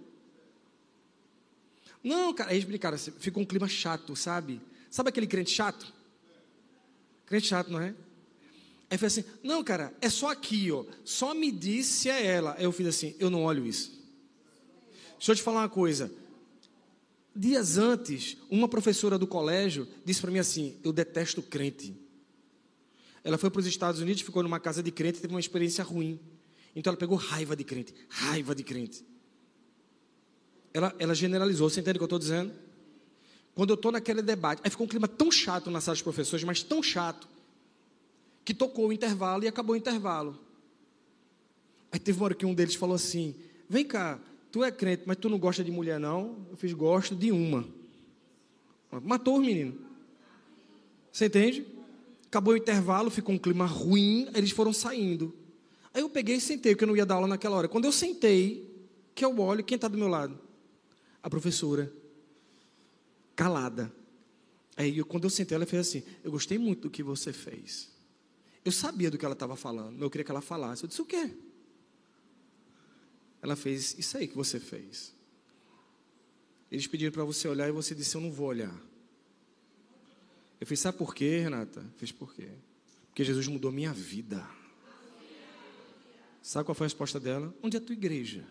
Não, 2.02 2.32
cara, 2.32 2.52
aí 2.52 2.58
explicaram 2.58 2.94
assim, 2.94 3.10
ficou 3.10 3.42
um 3.42 3.46
clima 3.46 3.68
chato, 3.68 4.16
sabe? 4.16 4.62
Sabe 4.88 5.10
aquele 5.10 5.26
crente 5.26 5.50
chato? 5.50 5.92
Crente 7.26 7.48
chato, 7.48 7.70
não 7.70 7.80
é? 7.80 7.94
Aí 8.90 8.96
foi 8.96 9.06
assim, 9.08 9.24
não, 9.42 9.62
cara, 9.62 9.92
é 10.00 10.08
só 10.08 10.30
aqui, 10.30 10.70
ó. 10.72 10.84
Só 11.04 11.34
me 11.34 11.50
diz 11.50 11.86
se 11.86 12.08
é 12.08 12.24
ela. 12.24 12.54
Aí 12.56 12.64
eu 12.64 12.72
fiz 12.72 12.86
assim, 12.86 13.14
eu 13.18 13.28
não 13.28 13.44
olho 13.44 13.66
isso. 13.66 13.98
Deixa 15.18 15.32
eu 15.32 15.36
te 15.36 15.42
falar 15.42 15.60
uma 15.60 15.68
coisa. 15.68 16.10
Dias 17.34 17.76
antes, 17.76 18.36
uma 18.50 18.66
professora 18.66 19.18
do 19.18 19.26
colégio 19.26 19.86
disse 20.04 20.20
para 20.20 20.30
mim 20.30 20.38
assim: 20.38 20.76
Eu 20.82 20.92
detesto 20.92 21.42
crente. 21.42 21.94
Ela 23.22 23.36
foi 23.36 23.50
para 23.50 23.60
os 23.60 23.66
Estados 23.66 24.00
Unidos, 24.00 24.22
ficou 24.22 24.42
numa 24.42 24.58
casa 24.58 24.82
de 24.82 24.90
crente 24.90 25.18
e 25.18 25.20
teve 25.20 25.34
uma 25.34 25.40
experiência 25.40 25.84
ruim. 25.84 26.18
Então 26.74 26.90
ela 26.90 26.98
pegou 26.98 27.16
raiva 27.16 27.54
de 27.54 27.64
crente, 27.64 27.94
raiva 28.08 28.54
de 28.54 28.62
crente. 28.62 29.04
Ela, 30.72 30.94
ela 30.98 31.14
generalizou, 31.14 31.68
você 31.68 31.80
entende 31.80 31.96
o 31.96 31.98
que 31.98 32.04
eu 32.04 32.06
estou 32.06 32.18
dizendo? 32.18 32.52
Quando 33.54 33.70
eu 33.70 33.74
estou 33.74 33.90
naquele 33.90 34.22
debate, 34.22 34.60
aí 34.64 34.70
ficou 34.70 34.86
um 34.86 34.88
clima 34.88 35.08
tão 35.08 35.30
chato 35.30 35.70
na 35.70 35.80
sala 35.80 35.94
dos 35.96 36.02
professores, 36.02 36.44
mas 36.44 36.62
tão 36.62 36.82
chato, 36.82 37.28
que 38.44 38.54
tocou 38.54 38.88
o 38.88 38.92
intervalo 38.92 39.44
e 39.44 39.48
acabou 39.48 39.74
o 39.74 39.78
intervalo. 39.78 40.38
Aí 41.90 41.98
teve 41.98 42.18
uma 42.18 42.26
hora 42.26 42.34
que 42.34 42.46
um 42.46 42.54
deles 42.54 42.74
falou 42.74 42.96
assim: 42.96 43.34
Vem 43.68 43.84
cá, 43.84 44.20
tu 44.50 44.64
é 44.64 44.70
crente, 44.70 45.02
mas 45.06 45.16
tu 45.16 45.28
não 45.28 45.38
gosta 45.38 45.64
de 45.64 45.70
mulher, 45.70 45.98
não? 45.98 46.46
Eu 46.50 46.56
fiz, 46.56 46.72
gosto 46.72 47.14
de 47.14 47.30
uma. 47.32 47.66
Matou 49.02 49.38
os 49.38 49.44
meninos. 49.44 49.74
Você 51.12 51.26
entende? 51.26 51.66
Acabou 52.26 52.54
o 52.54 52.56
intervalo, 52.56 53.10
ficou 53.10 53.34
um 53.34 53.38
clima 53.38 53.66
ruim, 53.66 54.28
eles 54.34 54.50
foram 54.50 54.72
saindo. 54.72 55.34
Aí 55.92 56.02
eu 56.02 56.10
peguei 56.10 56.36
e 56.36 56.40
sentei, 56.40 56.72
porque 56.72 56.84
eu 56.84 56.88
não 56.88 56.96
ia 56.96 57.06
dar 57.06 57.14
aula 57.16 57.26
naquela 57.26 57.56
hora. 57.56 57.68
Quando 57.68 57.86
eu 57.86 57.92
sentei, 57.92 58.68
que 59.14 59.24
eu 59.24 59.38
olho, 59.40 59.64
quem 59.64 59.76
está 59.76 59.88
do 59.88 59.98
meu 59.98 60.08
lado? 60.08 60.38
A 61.22 61.28
professora. 61.28 61.92
Calada. 63.34 63.92
Aí 64.76 64.98
eu, 64.98 65.04
quando 65.04 65.24
eu 65.24 65.30
sentei, 65.30 65.56
ela 65.56 65.66
fez 65.66 65.88
assim: 65.88 66.02
Eu 66.22 66.30
gostei 66.30 66.58
muito 66.58 66.82
do 66.82 66.90
que 66.90 67.02
você 67.02 67.32
fez. 67.32 67.90
Eu 68.68 68.72
sabia 68.72 69.10
do 69.10 69.16
que 69.16 69.24
ela 69.24 69.32
estava 69.32 69.56
falando, 69.56 70.02
eu 70.02 70.10
queria 70.10 70.22
que 70.22 70.30
ela 70.30 70.42
falasse. 70.42 70.84
Eu 70.84 70.88
disse: 70.88 71.00
O 71.00 71.06
quê? 71.06 71.30
Ela 73.40 73.56
fez 73.56 73.96
isso 73.98 74.18
aí 74.18 74.28
que 74.28 74.36
você 74.36 74.60
fez. 74.60 75.14
Eles 76.70 76.86
pediram 76.86 77.10
para 77.10 77.24
você 77.24 77.48
olhar 77.48 77.66
e 77.66 77.72
você 77.72 77.94
disse: 77.94 78.14
Eu 78.14 78.20
não 78.20 78.30
vou 78.30 78.48
olhar. 78.48 78.78
Eu 80.60 80.66
fiz: 80.66 80.80
Sabe 80.80 80.98
por 80.98 81.14
quê, 81.14 81.38
Renata? 81.38 81.82
Fiz 81.96 82.12
por 82.12 82.34
quê? 82.34 82.50
Porque 83.06 83.24
Jesus 83.24 83.46
mudou 83.48 83.72
minha 83.72 83.90
vida. 83.90 84.46
Sabe 86.42 86.66
qual 86.66 86.74
foi 86.74 86.84
a 86.84 86.88
resposta 86.88 87.18
dela? 87.18 87.54
Onde 87.62 87.78
é 87.78 87.80
a 87.80 87.82
tua 87.82 87.94
igreja? 87.94 88.46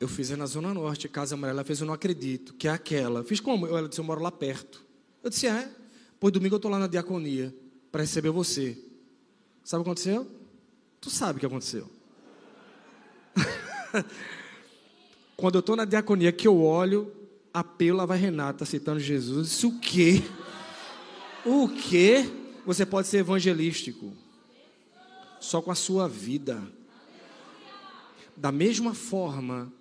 Eu 0.00 0.08
fiz 0.08 0.30
é 0.30 0.36
na 0.36 0.46
Zona 0.46 0.72
Norte, 0.72 1.06
Casa 1.06 1.34
Amarela. 1.34 1.58
Ela 1.58 1.66
fez, 1.66 1.80
eu 1.80 1.86
não 1.86 1.92
acredito, 1.92 2.54
que 2.54 2.66
é 2.66 2.70
aquela. 2.70 3.22
Fiz 3.22 3.40
como? 3.40 3.66
Ela 3.66 3.86
disse, 3.86 4.00
eu 4.00 4.04
moro 4.06 4.22
lá 4.22 4.32
perto. 4.32 4.82
Eu 5.22 5.28
disse, 5.28 5.46
é. 5.46 5.84
Pois 6.26 6.32
domingo 6.32 6.54
eu 6.54 6.56
estou 6.56 6.72
lá 6.72 6.80
na 6.80 6.88
diaconia 6.88 7.54
para 7.92 8.02
receber 8.02 8.30
você. 8.30 8.76
Sabe 9.62 9.80
o 9.80 9.84
que 9.84 9.90
aconteceu? 9.90 10.28
Tu 11.00 11.08
sabe 11.08 11.36
o 11.36 11.40
que 11.40 11.46
aconteceu. 11.46 11.88
Quando 15.36 15.54
eu 15.54 15.60
estou 15.60 15.76
na 15.76 15.84
diaconia, 15.84 16.32
que 16.32 16.48
eu 16.48 16.60
olho, 16.60 17.14
a 17.54 17.62
pela 17.62 18.04
vai 18.04 18.18
Renata 18.18 18.64
citando 18.64 18.98
Jesus. 18.98 19.52
Isso 19.52 19.68
o 19.68 19.78
quê? 19.78 20.20
O 21.44 21.68
quê? 21.68 22.28
Você 22.66 22.84
pode 22.84 23.06
ser 23.06 23.18
evangelístico. 23.18 24.12
Só 25.38 25.62
com 25.62 25.70
a 25.70 25.76
sua 25.76 26.08
vida. 26.08 26.60
Da 28.36 28.50
mesma 28.50 28.94
forma, 28.94 29.72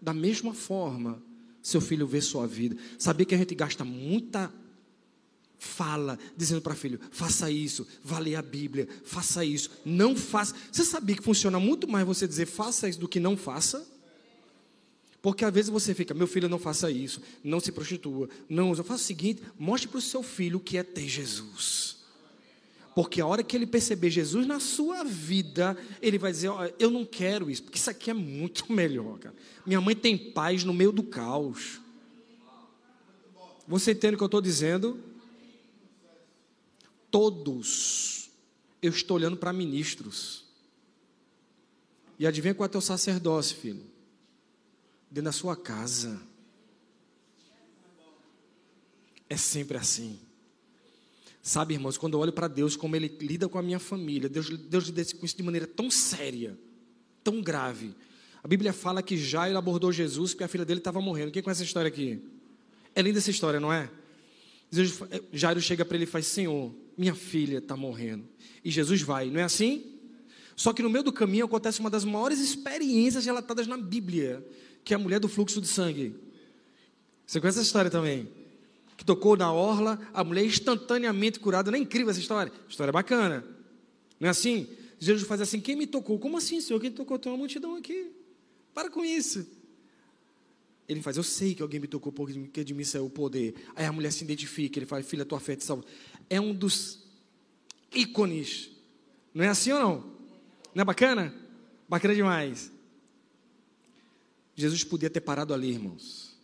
da 0.00 0.12
mesma 0.12 0.52
forma, 0.52 1.22
seu 1.62 1.80
filho 1.80 2.04
vê 2.04 2.20
sua 2.20 2.48
vida. 2.48 2.76
Sabia 2.98 3.24
que 3.24 3.34
a 3.36 3.38
gente 3.38 3.54
gasta 3.54 3.84
muita 3.84 4.52
fala 5.64 6.18
dizendo 6.36 6.60
para 6.60 6.74
filho: 6.74 7.00
faça 7.10 7.50
isso, 7.50 7.86
vá 8.02 8.18
ler 8.18 8.36
a 8.36 8.42
Bíblia, 8.42 8.86
faça 9.04 9.44
isso, 9.44 9.70
não 9.84 10.14
faça. 10.14 10.54
Você 10.70 10.84
sabia 10.84 11.16
que 11.16 11.22
funciona 11.22 11.58
muito 11.58 11.88
mais 11.88 12.06
você 12.06 12.28
dizer 12.28 12.46
faça 12.46 12.88
isso 12.88 13.00
do 13.00 13.08
que 13.08 13.18
não 13.18 13.36
faça? 13.36 13.86
Porque 15.20 15.42
às 15.44 15.54
vezes 15.54 15.70
você 15.70 15.94
fica, 15.94 16.12
meu 16.12 16.26
filho, 16.26 16.50
não 16.50 16.58
faça 16.58 16.90
isso, 16.90 17.22
não 17.42 17.58
se 17.58 17.72
prostitua, 17.72 18.28
não 18.46 18.70
usa. 18.70 18.84
Faça 18.84 19.02
o 19.02 19.06
seguinte: 19.06 19.42
mostre 19.58 19.88
para 19.88 19.98
o 19.98 20.02
seu 20.02 20.22
filho 20.22 20.58
o 20.58 20.60
que 20.60 20.76
é 20.76 20.82
ter 20.82 21.08
Jesus. 21.08 21.96
Porque 22.94 23.20
a 23.20 23.26
hora 23.26 23.42
que 23.42 23.56
ele 23.56 23.66
perceber 23.66 24.08
Jesus 24.10 24.46
na 24.46 24.60
sua 24.60 25.02
vida, 25.02 25.76
ele 26.00 26.18
vai 26.18 26.30
dizer: 26.30 26.50
oh, 26.50 26.58
Eu 26.78 26.90
não 26.90 27.04
quero 27.04 27.50
isso, 27.50 27.62
porque 27.62 27.78
isso 27.78 27.90
aqui 27.90 28.10
é 28.10 28.14
muito 28.14 28.70
melhor. 28.70 29.18
Cara. 29.18 29.34
Minha 29.66 29.80
mãe 29.80 29.96
tem 29.96 30.16
paz 30.16 30.62
no 30.62 30.74
meio 30.74 30.92
do 30.92 31.02
caos. 31.02 31.80
Você 33.66 33.92
entende 33.92 34.14
o 34.14 34.18
que 34.18 34.22
eu 34.22 34.26
estou 34.26 34.42
dizendo? 34.42 35.13
Todos, 37.14 38.28
eu 38.82 38.90
estou 38.90 39.16
olhando 39.16 39.36
para 39.36 39.52
ministros. 39.52 40.46
E 42.18 42.26
adivinha 42.26 42.52
qual 42.52 42.64
é 42.64 42.68
o 42.68 42.72
teu 42.72 42.80
sacerdócio, 42.80 43.56
filho? 43.56 43.84
Dentro 45.08 45.26
da 45.26 45.30
sua 45.30 45.54
casa. 45.54 46.20
É 49.30 49.36
sempre 49.36 49.76
assim. 49.76 50.18
Sabe, 51.40 51.74
irmãos, 51.74 51.96
quando 51.96 52.14
eu 52.14 52.18
olho 52.18 52.32
para 52.32 52.48
Deus, 52.48 52.74
como 52.74 52.96
Ele 52.96 53.06
lida 53.20 53.48
com 53.48 53.60
a 53.60 53.62
minha 53.62 53.78
família, 53.78 54.28
Deus, 54.28 54.48
Deus 54.48 54.86
lida 54.86 55.04
com 55.16 55.24
isso 55.24 55.36
de 55.36 55.42
maneira 55.44 55.68
tão 55.68 55.88
séria, 55.92 56.58
tão 57.22 57.40
grave. 57.40 57.94
A 58.42 58.48
Bíblia 58.48 58.72
fala 58.72 59.00
que 59.04 59.16
Jairo 59.16 59.56
abordou 59.56 59.92
Jesus 59.92 60.32
porque 60.34 60.42
a 60.42 60.48
filha 60.48 60.64
dele 60.64 60.80
estava 60.80 61.00
morrendo. 61.00 61.30
Quem 61.30 61.44
conhece 61.44 61.62
essa 61.62 61.68
história 61.68 61.86
aqui? 61.86 62.20
É 62.92 63.00
linda 63.00 63.20
essa 63.20 63.30
história, 63.30 63.60
não 63.60 63.72
é? 63.72 63.88
Jairo 65.32 65.60
chega 65.60 65.84
para 65.84 65.96
ele 65.96 66.06
e 66.06 66.08
faz: 66.08 66.26
Senhor, 66.26 66.74
minha 66.96 67.14
filha 67.14 67.58
está 67.58 67.76
morrendo. 67.76 68.24
E 68.64 68.70
Jesus 68.70 69.02
vai, 69.02 69.30
não 69.30 69.40
é 69.40 69.44
assim? 69.44 69.84
Só 70.56 70.72
que 70.72 70.82
no 70.82 70.90
meio 70.90 71.04
do 71.04 71.12
caminho 71.12 71.46
acontece 71.46 71.80
uma 71.80 71.90
das 71.90 72.04
maiores 72.04 72.38
experiências 72.38 73.24
relatadas 73.26 73.66
na 73.66 73.76
Bíblia, 73.76 74.46
que 74.84 74.94
é 74.94 74.96
a 74.96 74.98
mulher 74.98 75.18
do 75.18 75.28
fluxo 75.28 75.60
de 75.60 75.66
sangue. 75.66 76.14
Você 77.26 77.40
conhece 77.40 77.58
essa 77.58 77.66
história 77.66 77.90
também? 77.90 78.28
que 78.96 79.04
tocou 79.04 79.36
na 79.36 79.52
orla, 79.52 79.98
a 80.12 80.22
mulher 80.22 80.44
instantaneamente 80.44 81.40
curada. 81.40 81.70
Não 81.70 81.78
é 81.78 81.80
incrível 81.80 82.10
essa 82.10 82.20
história? 82.20 82.52
História 82.68 82.92
bacana. 82.92 83.44
Não 84.20 84.28
é 84.28 84.30
assim? 84.30 84.68
Jesus 84.98 85.26
faz 85.26 85.40
assim: 85.40 85.60
quem 85.60 85.76
me 85.76 85.86
tocou? 85.86 86.18
Como 86.18 86.36
assim, 86.36 86.60
Senhor? 86.60 86.80
Quem 86.80 86.90
tocou? 86.90 87.18
Tem 87.18 87.30
uma 87.30 87.38
multidão 87.38 87.76
aqui. 87.76 88.10
Para 88.72 88.90
com 88.90 89.04
isso. 89.04 89.46
Ele 90.88 91.00
faz, 91.00 91.16
eu 91.16 91.22
sei 91.22 91.54
que 91.54 91.62
alguém 91.62 91.80
me 91.80 91.86
tocou 91.86 92.12
porque 92.12 92.62
de 92.62 92.74
mim 92.74 92.84
saiu 92.84 93.06
o 93.06 93.10
poder. 93.10 93.54
Aí 93.74 93.86
a 93.86 93.92
mulher 93.92 94.12
se 94.12 94.22
identifica, 94.22 94.78
ele 94.78 94.86
fala, 94.86 95.02
filha, 95.02 95.24
tua 95.24 95.40
fé 95.40 95.56
te 95.56 95.64
salva. 95.64 95.84
É 96.28 96.40
um 96.40 96.54
dos 96.54 97.04
ícones. 97.92 98.70
Não 99.32 99.44
é 99.44 99.48
assim 99.48 99.72
ou 99.72 99.80
não? 99.80 100.12
Não 100.74 100.82
é 100.82 100.84
bacana? 100.84 101.34
Bacana 101.88 102.14
demais. 102.14 102.70
Jesus 104.54 104.84
podia 104.84 105.08
ter 105.08 105.20
parado 105.20 105.54
ali, 105.54 105.70
irmãos. 105.70 106.38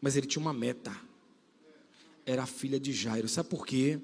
Mas 0.00 0.16
ele 0.16 0.26
tinha 0.26 0.40
uma 0.40 0.52
meta 0.52 1.08
era 2.28 2.42
a 2.42 2.46
filha 2.46 2.78
de 2.78 2.92
Jairo. 2.92 3.26
Sabe 3.26 3.48
por 3.48 3.66
quê? 3.66 3.98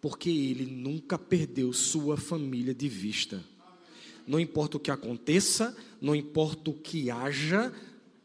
Porque 0.00 0.28
ele 0.28 0.66
nunca 0.66 1.16
perdeu 1.16 1.72
sua 1.72 2.16
família 2.16 2.74
de 2.74 2.88
vista. 2.88 3.42
Não 4.26 4.40
importa 4.40 4.76
o 4.76 4.80
que 4.80 4.90
aconteça, 4.90 5.76
não 6.00 6.14
importa 6.14 6.70
o 6.70 6.74
que 6.74 7.08
haja, 7.08 7.72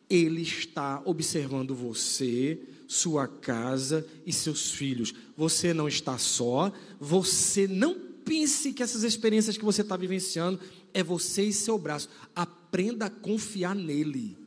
ele 0.10 0.42
está 0.42 1.02
observando 1.06 1.76
você, 1.76 2.60
sua 2.88 3.28
casa 3.28 4.06
e 4.26 4.32
seus 4.32 4.72
filhos. 4.72 5.14
Você 5.36 5.74
não 5.74 5.88
está 5.88 6.18
só, 6.18 6.72
você 7.00 7.68
não 7.68 7.96
pense 8.24 8.74
que 8.74 8.84
essas 8.84 9.04
experiências 9.04 9.58
que 9.58 9.66
você 9.66 9.82
está 9.82 9.98
vivenciando 9.98 10.60
é 10.94 11.04
você 11.04 11.44
e 11.44 11.54
seu 11.54 11.78
braço. 11.78 12.10
Aprenda 12.36 13.06
a 13.06 13.10
confiar 13.10 13.76
nele. 13.76 14.38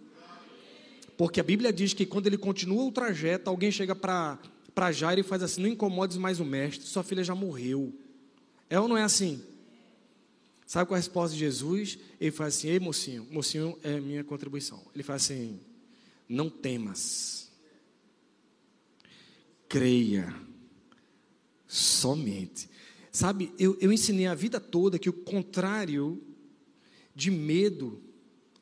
Porque 1.16 1.40
a 1.40 1.44
Bíblia 1.44 1.72
diz 1.72 1.92
que 1.92 2.06
quando 2.06 2.26
ele 2.26 2.38
continua 2.38 2.84
o 2.84 2.92
trajeto, 2.92 3.50
alguém 3.50 3.70
chega 3.70 3.94
para 3.94 4.38
Jairo 4.92 5.20
e 5.20 5.24
faz 5.24 5.42
assim: 5.42 5.60
Não 5.60 5.68
incomodes 5.68 6.16
mais 6.16 6.40
o 6.40 6.44
mestre, 6.44 6.86
sua 6.86 7.02
filha 7.02 7.22
já 7.22 7.34
morreu. 7.34 7.92
É 8.70 8.80
ou 8.80 8.88
não 8.88 8.96
é 8.96 9.02
assim? 9.02 9.42
Sabe 10.70 10.86
qual 10.86 10.94
é 10.94 11.00
a 11.00 11.02
resposta 11.02 11.34
de 11.34 11.40
Jesus? 11.40 11.98
Ele 12.20 12.30
faz 12.30 12.54
assim: 12.54 12.68
Ei, 12.68 12.78
mocinho, 12.78 13.26
mocinho 13.28 13.76
é 13.82 13.98
minha 13.98 14.22
contribuição. 14.22 14.80
Ele 14.94 15.02
faz 15.02 15.24
assim: 15.24 15.58
Não 16.28 16.48
temas, 16.48 17.50
creia 19.68 20.32
somente. 21.66 22.70
Sabe, 23.10 23.52
eu, 23.58 23.76
eu 23.80 23.92
ensinei 23.92 24.28
a 24.28 24.34
vida 24.36 24.60
toda 24.60 24.96
que 24.96 25.08
o 25.08 25.12
contrário 25.12 26.22
de 27.16 27.32
medo 27.32 28.00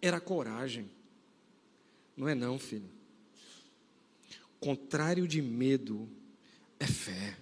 era 0.01 0.19
coragem. 0.19 0.91
Não 2.17 2.27
é, 2.27 2.35
não, 2.35 2.59
filho. 2.59 2.89
Contrário 4.59 5.29
de 5.29 5.43
medo 5.43 6.09
é 6.81 6.87
fé. 6.87 7.37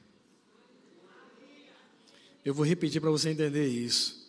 Eu 2.45 2.53
vou 2.53 2.67
repetir 2.67 3.01
para 3.01 3.13
você 3.13 3.31
entender 3.31 3.69
isso. 3.69 4.26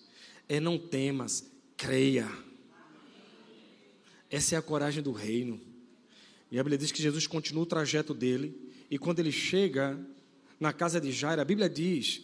É 0.47 0.59
não 0.59 0.77
temas, 0.77 1.51
creia. 1.75 2.29
Essa 4.29 4.55
é 4.55 4.57
a 4.57 4.61
coragem 4.61 5.03
do 5.03 5.11
reino. 5.11 5.59
E 6.51 6.59
a 6.59 6.63
Bíblia 6.63 6.77
diz 6.77 6.91
que 6.91 7.01
Jesus 7.01 7.27
continua 7.27 7.63
o 7.63 7.67
trajeto 7.67 8.13
dele. 8.13 8.55
E 8.89 8.97
quando 8.97 9.19
ele 9.19 9.31
chega 9.31 9.99
na 10.59 10.71
casa 10.71 10.99
de 10.99 11.11
Jairo, 11.11 11.41
a 11.41 11.45
Bíblia 11.45 11.69
diz 11.69 12.21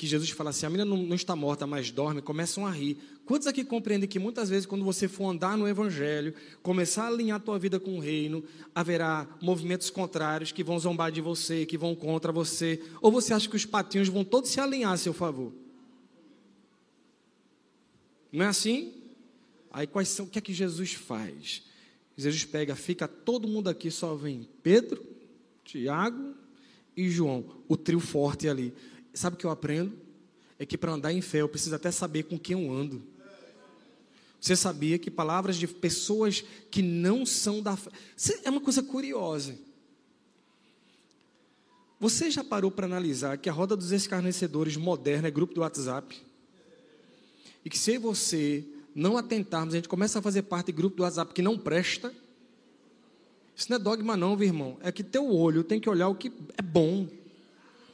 que 0.00 0.06
Jesus 0.06 0.30
fala 0.30 0.50
assim: 0.50 0.64
a 0.64 0.70
menina 0.70 0.88
não, 0.88 1.02
não, 1.02 1.14
está 1.14 1.36
morta, 1.36 1.66
mas 1.66 1.90
dorme, 1.90 2.22
começam 2.22 2.66
a 2.66 2.70
rir. 2.70 2.96
Quantos 3.26 3.46
aqui 3.46 3.62
compreendem 3.64 4.08
que 4.08 4.18
muitas 4.18 4.48
vezes, 4.48 4.64
quando 4.64 4.84
você 4.84 5.06
for 5.06 5.28
andar 5.28 5.58
no 5.58 5.68
Evangelho, 5.68 6.34
começar 6.62 7.04
a 7.04 7.08
alinhar 7.08 7.36
a 7.36 7.40
tua 7.40 7.58
vida 7.58 7.78
com 7.78 7.96
o 7.96 8.00
reino, 8.00 8.42
haverá 8.74 9.28
movimentos 9.42 9.90
contrários 9.90 10.52
que 10.52 10.64
vão 10.64 10.78
zombar 10.78 11.12
de 11.12 11.20
você, 11.20 11.66
que 11.66 11.76
vão 11.76 11.94
contra 11.94 12.32
você? 12.32 12.82
Ou 13.02 13.12
você 13.12 13.34
acha 13.34 13.48
que 13.48 13.56
os 13.56 13.66
patinhos 13.66 14.08
vão 14.08 14.24
todos 14.24 14.50
se 14.50 14.58
alinhar 14.58 14.92
a 14.92 14.96
seu 14.96 15.12
favor? 15.12 15.52
Não 18.32 18.44
é 18.44 18.48
assim? 18.48 18.94
Aí 19.72 19.86
quais 19.86 20.08
são, 20.08 20.26
o 20.26 20.28
que 20.28 20.38
é 20.38 20.42
que 20.42 20.52
Jesus 20.52 20.92
faz? 20.92 21.62
Jesus 22.16 22.44
pega, 22.44 22.74
fica 22.74 23.08
todo 23.08 23.48
mundo 23.48 23.68
aqui, 23.68 23.90
só 23.90 24.14
vem 24.14 24.48
Pedro, 24.62 25.04
Tiago 25.64 26.34
e 26.96 27.08
João, 27.08 27.44
o 27.68 27.76
trio 27.76 28.00
forte 28.00 28.48
ali. 28.48 28.74
Sabe 29.14 29.36
o 29.36 29.38
que 29.38 29.46
eu 29.46 29.50
aprendo? 29.50 29.92
É 30.58 30.66
que 30.66 30.76
para 30.76 30.92
andar 30.92 31.12
em 31.12 31.20
fé 31.20 31.40
eu 31.40 31.48
preciso 31.48 31.74
até 31.74 31.90
saber 31.90 32.24
com 32.24 32.38
quem 32.38 32.62
eu 32.62 32.72
ando. 32.72 33.02
Você 34.40 34.56
sabia 34.56 34.98
que 34.98 35.10
palavras 35.10 35.56
de 35.56 35.66
pessoas 35.68 36.42
que 36.70 36.82
não 36.82 37.26
são 37.26 37.62
da 37.62 37.76
fé. 37.76 37.90
É 38.42 38.50
uma 38.50 38.60
coisa 38.60 38.82
curiosa. 38.82 39.58
Você 41.98 42.30
já 42.30 42.42
parou 42.42 42.70
para 42.70 42.86
analisar 42.86 43.36
que 43.36 43.48
a 43.48 43.52
roda 43.52 43.76
dos 43.76 43.92
escarnecedores 43.92 44.76
moderna 44.76 45.28
é 45.28 45.30
grupo 45.30 45.54
do 45.54 45.60
WhatsApp? 45.60 46.18
E 47.64 47.70
que 47.70 47.78
se 47.78 47.98
você 47.98 48.64
não 48.94 49.16
atentarmos, 49.16 49.74
a 49.74 49.78
gente 49.78 49.88
começa 49.88 50.18
a 50.18 50.22
fazer 50.22 50.42
parte 50.42 50.66
de 50.66 50.72
grupo 50.72 50.96
do 50.96 51.02
WhatsApp 51.02 51.32
que 51.32 51.42
não 51.42 51.58
presta. 51.58 52.12
Isso 53.56 53.66
não 53.70 53.76
é 53.76 53.78
dogma, 53.78 54.16
não, 54.16 54.36
meu 54.36 54.46
irmão. 54.46 54.78
É 54.80 54.90
que 54.90 55.02
teu 55.02 55.30
olho 55.30 55.62
tem 55.62 55.78
que 55.78 55.88
olhar 55.88 56.08
o 56.08 56.14
que 56.14 56.32
é 56.56 56.62
bom. 56.62 57.06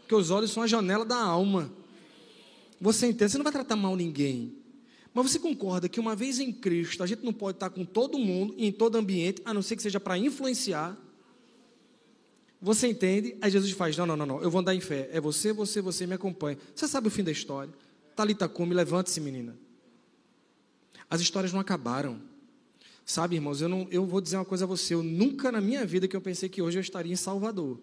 Porque 0.00 0.14
os 0.14 0.30
olhos 0.30 0.50
são 0.52 0.62
a 0.62 0.66
janela 0.66 1.04
da 1.04 1.16
alma. 1.16 1.70
Você 2.80 3.06
entende? 3.06 3.32
Você 3.32 3.38
não 3.38 3.44
vai 3.44 3.52
tratar 3.52 3.74
mal 3.74 3.96
ninguém. 3.96 4.54
Mas 5.12 5.30
você 5.30 5.38
concorda 5.38 5.88
que 5.88 5.98
uma 5.98 6.14
vez 6.14 6.38
em 6.38 6.52
Cristo, 6.52 7.02
a 7.02 7.06
gente 7.06 7.24
não 7.24 7.32
pode 7.32 7.56
estar 7.56 7.70
com 7.70 7.84
todo 7.84 8.18
mundo 8.18 8.54
e 8.56 8.66
em 8.66 8.72
todo 8.72 8.96
ambiente, 8.96 9.40
a 9.44 9.52
não 9.52 9.62
ser 9.62 9.74
que 9.74 9.82
seja 9.82 9.98
para 9.98 10.18
influenciar. 10.18 10.96
Você 12.60 12.86
entende? 12.86 13.36
Aí 13.40 13.50
Jesus 13.50 13.72
faz: 13.72 13.96
não, 13.96 14.06
não, 14.06 14.16
não, 14.16 14.26
não, 14.26 14.42
eu 14.42 14.50
vou 14.50 14.60
andar 14.60 14.74
em 14.74 14.80
fé. 14.80 15.08
É 15.12 15.20
você, 15.20 15.52
você, 15.52 15.80
você 15.80 16.06
me 16.06 16.14
acompanha. 16.14 16.58
Você 16.74 16.86
sabe 16.86 17.08
o 17.08 17.10
fim 17.10 17.24
da 17.24 17.32
história. 17.32 17.72
Talita 18.16 18.48
come, 18.48 18.74
levante-se, 18.74 19.20
menina. 19.20 19.56
As 21.08 21.20
histórias 21.20 21.52
não 21.52 21.60
acabaram. 21.60 22.20
Sabe, 23.04 23.36
irmãos, 23.36 23.60
eu, 23.60 23.68
não, 23.68 23.86
eu 23.90 24.04
vou 24.06 24.20
dizer 24.20 24.36
uma 24.36 24.44
coisa 24.44 24.64
a 24.64 24.66
você. 24.66 24.94
Eu 24.94 25.02
nunca 25.02 25.52
na 25.52 25.60
minha 25.60 25.84
vida 25.84 26.08
que 26.08 26.16
eu 26.16 26.20
pensei 26.20 26.48
que 26.48 26.62
hoje 26.62 26.78
eu 26.78 26.80
estaria 26.80 27.12
em 27.12 27.16
Salvador. 27.16 27.78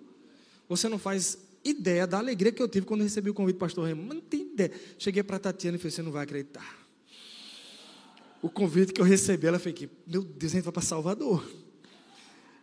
Você 0.67 0.89
não 0.89 0.97
faz 0.97 1.37
ideia 1.63 2.05
da 2.05 2.17
alegria 2.17 2.51
que 2.51 2.61
eu 2.61 2.67
tive 2.67 2.85
quando 2.85 3.01
recebi 3.01 3.29
o 3.29 3.33
convite 3.33 3.55
do 3.55 3.59
pastor. 3.59 3.95
Mas 3.95 4.15
não 4.15 4.21
tem 4.21 4.41
ideia. 4.41 4.71
Cheguei 4.97 5.21
para 5.23 5.37
a 5.37 5.39
Tatiana 5.39 5.77
e 5.77 5.79
falei: 5.79 5.91
você 5.91 6.01
não 6.01 6.11
vai 6.11 6.23
acreditar. 6.23 6.77
O 8.41 8.49
convite 8.49 8.91
que 8.91 8.99
eu 8.99 9.05
recebi, 9.05 9.47
ela 9.47 9.59
falou 9.59 9.77
meu 10.05 10.23
Deus, 10.23 10.51
a 10.51 10.55
gente 10.55 10.65
vai 10.65 10.73
para 10.73 10.81
Salvador. 10.81 11.47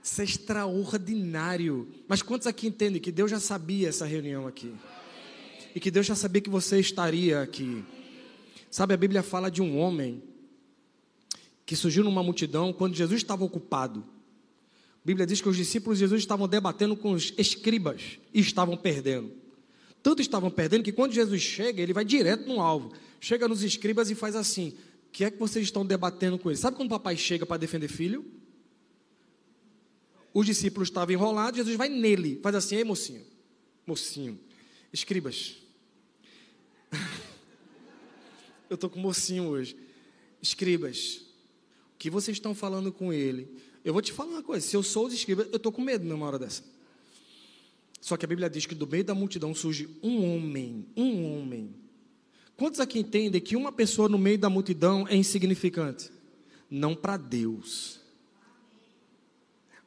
Isso 0.03 0.21
é 0.21 0.25
extraordinário. 0.25 1.89
Mas 2.07 2.21
quantos 2.21 2.47
aqui 2.47 2.67
entendem 2.67 3.01
que 3.01 3.13
Deus 3.13 3.31
já 3.31 3.41
sabia 3.41 3.89
essa 3.89 4.05
reunião 4.05 4.47
aqui? 4.47 4.75
E 5.75 5.81
que 5.81 5.91
Deus 5.91 6.07
já 6.07 6.15
sabia 6.15 6.41
que 6.41 6.51
você 6.51 6.81
estaria 6.81 7.41
aqui. 7.41 7.85
Sabe, 8.71 8.95
a 8.95 8.97
Bíblia 8.97 9.23
fala 9.23 9.51
de 9.51 9.61
um 9.61 9.79
homem 9.79 10.23
que 11.67 11.77
surgiu 11.77 12.03
numa 12.03 12.23
multidão 12.23 12.73
quando 12.73 12.95
Jesus 12.95 13.21
estava 13.21 13.45
ocupado. 13.45 14.05
A 15.03 15.07
Bíblia 15.07 15.27
diz 15.27 15.41
que 15.41 15.49
os 15.49 15.57
discípulos 15.57 15.99
de 15.99 16.05
Jesus 16.05 16.21
estavam 16.21 16.47
debatendo 16.47 16.97
com 16.97 17.13
os 17.13 17.33
escribas 17.39 18.19
e 18.35 18.41
estavam 18.41 18.77
perdendo. 18.77 19.33
Tanto 20.03 20.21
estavam 20.21 20.51
perdendo 20.51 20.83
que 20.83 20.93
quando 20.93 21.13
Jesus 21.13 21.41
chega, 21.43 21.83
ele 21.83 21.93
vai 21.93 22.05
direto 22.05 22.47
no 22.47 22.61
alvo. 22.61 22.93
Chega 23.21 23.47
nos 23.47 23.63
escribas 23.63 24.11
e 24.11 24.15
faz 24.15 24.35
assim: 24.35 24.75
O 25.07 25.11
que 25.13 25.25
é 25.25 25.31
que 25.31 25.39
vocês 25.39 25.65
estão 25.65 25.85
debatendo 25.85 26.39
com 26.39 26.51
eles? 26.51 26.61
Sabe 26.61 26.77
quando 26.77 26.89
o 26.89 26.91
papai 26.91 27.17
chega 27.17 27.47
para 27.47 27.57
defender 27.57 27.89
filho? 27.89 28.25
Os 30.33 30.47
discípulos 30.47 30.89
estavam 30.89 31.13
enrolados, 31.13 31.59
Jesus 31.59 31.77
vai 31.77 31.89
nele, 31.89 32.39
faz 32.43 32.55
assim: 32.55 32.77
Ei, 32.77 32.85
mocinho, 32.85 33.23
mocinho, 33.87 34.39
escribas. 34.93 35.57
Eu 38.69 38.75
estou 38.75 38.89
com 38.89 39.01
mocinho 39.01 39.49
hoje. 39.49 39.77
Escribas, 40.41 41.23
o 41.95 41.99
que 41.99 42.09
vocês 42.09 42.37
estão 42.37 42.55
falando 42.55 42.93
com 42.93 43.13
ele? 43.13 43.49
Eu 43.85 43.93
vou 43.93 44.01
te 44.01 44.13
falar 44.13 44.31
uma 44.31 44.43
coisa: 44.43 44.67
se 44.67 44.77
eu 44.77 44.83
sou 44.83 45.07
os 45.07 45.13
escribas, 45.13 45.49
eu 45.51 45.57
estou 45.57 45.73
com 45.73 45.83
medo 45.83 46.05
numa 46.05 46.27
hora 46.27 46.39
dessa. 46.39 46.63
Só 48.01 48.17
que 48.17 48.25
a 48.25 48.29
Bíblia 48.29 48.49
diz 48.49 48.65
que 48.65 48.75
do 48.75 48.87
meio 48.87 49.05
da 49.05 49.15
multidão 49.15 49.55
surge 49.55 49.89
um 50.03 50.25
homem, 50.25 50.87
um 50.97 51.25
homem. 51.25 51.75
Quantos 52.57 52.81
aqui 52.81 52.99
entendem 52.99 53.41
que 53.41 53.57
uma 53.57 53.73
pessoa 53.73 54.09
no 54.09 54.19
meio 54.19 54.39
da 54.39 54.49
multidão 54.49 55.07
é 55.09 55.17
insignificante? 55.17 56.11
Não 56.71 56.95
para 56.95 57.17
Deus. 57.17 58.00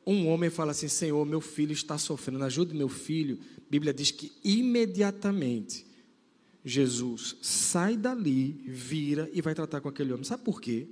Um 0.05 0.27
homem 0.27 0.49
fala 0.49 0.71
assim: 0.71 0.87
Senhor, 0.87 1.25
meu 1.25 1.41
filho 1.41 1.73
está 1.73 1.97
sofrendo, 1.97 2.43
ajude 2.43 2.75
meu 2.75 2.89
filho. 2.89 3.39
A 3.57 3.69
Bíblia 3.69 3.93
diz 3.93 4.11
que 4.11 4.31
imediatamente 4.43 5.85
Jesus 6.63 7.37
sai 7.41 7.97
dali, 7.97 8.51
vira 8.65 9.29
e 9.33 9.41
vai 9.41 9.53
tratar 9.55 9.81
com 9.81 9.89
aquele 9.89 10.13
homem. 10.13 10.23
Sabe 10.23 10.43
por 10.43 10.61
quê? 10.61 10.87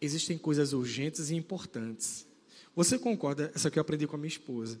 existem 0.00 0.36
coisas 0.36 0.72
urgentes 0.72 1.30
e 1.30 1.34
importantes. 1.34 2.26
Você 2.74 2.98
concorda? 2.98 3.50
Essa 3.54 3.68
aqui 3.68 3.78
eu 3.78 3.80
aprendi 3.80 4.06
com 4.06 4.16
a 4.16 4.18
minha 4.18 4.28
esposa. 4.28 4.80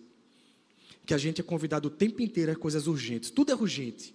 Que 1.04 1.14
a 1.14 1.18
gente 1.18 1.40
é 1.40 1.44
convidado 1.44 1.88
o 1.88 1.90
tempo 1.90 2.20
inteiro 2.20 2.52
a 2.52 2.56
coisas 2.56 2.86
urgentes. 2.86 3.30
Tudo 3.30 3.52
é 3.52 3.54
urgente. 3.54 4.14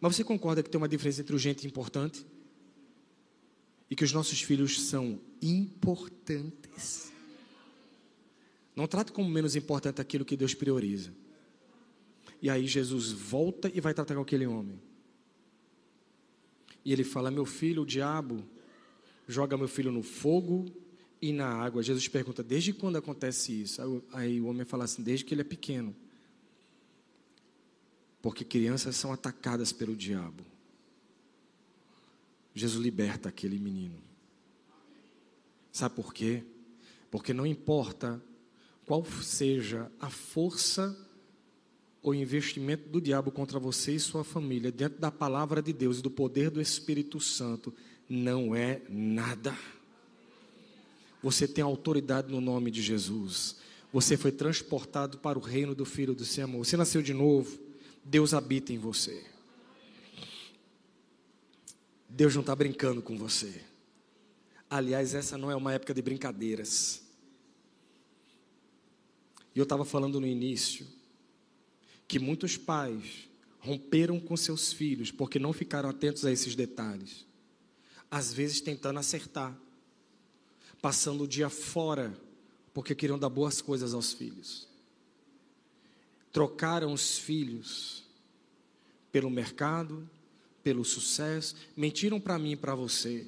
Mas 0.00 0.16
você 0.16 0.24
concorda 0.24 0.62
que 0.62 0.70
tem 0.70 0.78
uma 0.78 0.88
diferença 0.88 1.20
entre 1.20 1.34
urgente 1.34 1.64
e 1.64 1.68
importante? 1.68 2.24
E 3.90 3.96
que 3.96 4.04
os 4.04 4.12
nossos 4.12 4.40
filhos 4.40 4.82
são 4.82 5.20
importantes. 5.40 7.11
Não 8.74 8.86
trate 8.86 9.12
como 9.12 9.28
menos 9.28 9.54
importante 9.54 10.00
aquilo 10.00 10.24
que 10.24 10.36
Deus 10.36 10.54
prioriza. 10.54 11.12
E 12.40 12.48
aí 12.50 12.66
Jesus 12.66 13.12
volta 13.12 13.70
e 13.72 13.80
vai 13.80 13.94
tratar 13.94 14.14
com 14.14 14.22
aquele 14.22 14.46
homem. 14.46 14.80
E 16.84 16.92
ele 16.92 17.04
fala: 17.04 17.30
Meu 17.30 17.44
filho, 17.44 17.82
o 17.82 17.86
diabo 17.86 18.44
joga 19.28 19.56
meu 19.56 19.68
filho 19.68 19.92
no 19.92 20.02
fogo 20.02 20.66
e 21.20 21.32
na 21.32 21.46
água. 21.46 21.82
Jesus 21.82 22.08
pergunta: 22.08 22.42
desde 22.42 22.72
quando 22.72 22.96
acontece 22.96 23.62
isso? 23.62 24.02
Aí 24.12 24.40
o 24.40 24.46
homem 24.46 24.64
fala 24.64 24.84
assim: 24.84 25.02
desde 25.02 25.24
que 25.24 25.34
ele 25.34 25.42
é 25.42 25.44
pequeno. 25.44 25.94
Porque 28.20 28.44
crianças 28.44 28.96
são 28.96 29.12
atacadas 29.12 29.72
pelo 29.72 29.96
diabo. 29.96 30.44
Jesus 32.54 32.82
liberta 32.82 33.28
aquele 33.28 33.58
menino. 33.58 33.98
Sabe 35.72 35.94
por 35.94 36.12
quê? 36.12 36.44
Porque 37.10 37.32
não 37.32 37.46
importa 37.46 38.22
qual 38.86 39.04
seja 39.04 39.90
a 40.00 40.10
força 40.10 40.96
ou 42.02 42.14
investimento 42.14 42.88
do 42.88 43.00
diabo 43.00 43.30
contra 43.30 43.58
você 43.60 43.94
e 43.94 44.00
sua 44.00 44.24
família, 44.24 44.72
dentro 44.72 44.98
da 44.98 45.10
palavra 45.10 45.62
de 45.62 45.72
Deus 45.72 45.98
e 45.98 46.02
do 46.02 46.10
poder 46.10 46.50
do 46.50 46.60
Espírito 46.60 47.20
Santo, 47.20 47.72
não 48.08 48.54
é 48.54 48.82
nada. 48.88 49.56
Você 51.22 51.46
tem 51.46 51.62
autoridade 51.62 52.32
no 52.32 52.40
nome 52.40 52.70
de 52.70 52.82
Jesus. 52.82 53.56
Você 53.92 54.16
foi 54.16 54.32
transportado 54.32 55.18
para 55.18 55.38
o 55.38 55.42
reino 55.42 55.74
do 55.74 55.84
Filho 55.84 56.14
do 56.14 56.24
seu 56.24 56.44
amor. 56.44 56.66
Você 56.66 56.76
nasceu 56.76 57.00
de 57.00 57.14
novo. 57.14 57.58
Deus 58.04 58.34
habita 58.34 58.72
em 58.72 58.78
você. 58.78 59.24
Deus 62.08 62.34
não 62.34 62.40
está 62.40 62.54
brincando 62.56 63.00
com 63.00 63.16
você. 63.16 63.62
Aliás, 64.68 65.14
essa 65.14 65.38
não 65.38 65.50
é 65.50 65.54
uma 65.54 65.72
época 65.72 65.94
de 65.94 66.02
brincadeiras. 66.02 67.02
E 69.54 69.58
eu 69.58 69.64
estava 69.64 69.84
falando 69.84 70.20
no 70.20 70.26
início 70.26 70.86
que 72.08 72.18
muitos 72.18 72.56
pais 72.56 73.28
romperam 73.58 74.18
com 74.18 74.36
seus 74.36 74.72
filhos 74.72 75.10
porque 75.10 75.38
não 75.38 75.52
ficaram 75.52 75.88
atentos 75.88 76.24
a 76.24 76.32
esses 76.32 76.54
detalhes. 76.54 77.26
Às 78.10 78.32
vezes 78.32 78.60
tentando 78.60 78.98
acertar, 78.98 79.56
passando 80.80 81.24
o 81.24 81.28
dia 81.28 81.48
fora 81.48 82.12
porque 82.74 82.94
queriam 82.94 83.18
dar 83.18 83.28
boas 83.28 83.60
coisas 83.60 83.94
aos 83.94 84.12
filhos. 84.12 84.66
Trocaram 86.32 86.92
os 86.92 87.18
filhos 87.18 88.04
pelo 89.10 89.28
mercado, 89.28 90.08
pelo 90.62 90.84
sucesso, 90.84 91.54
mentiram 91.76 92.18
para 92.18 92.38
mim 92.38 92.52
e 92.52 92.56
para 92.56 92.74
você. 92.74 93.26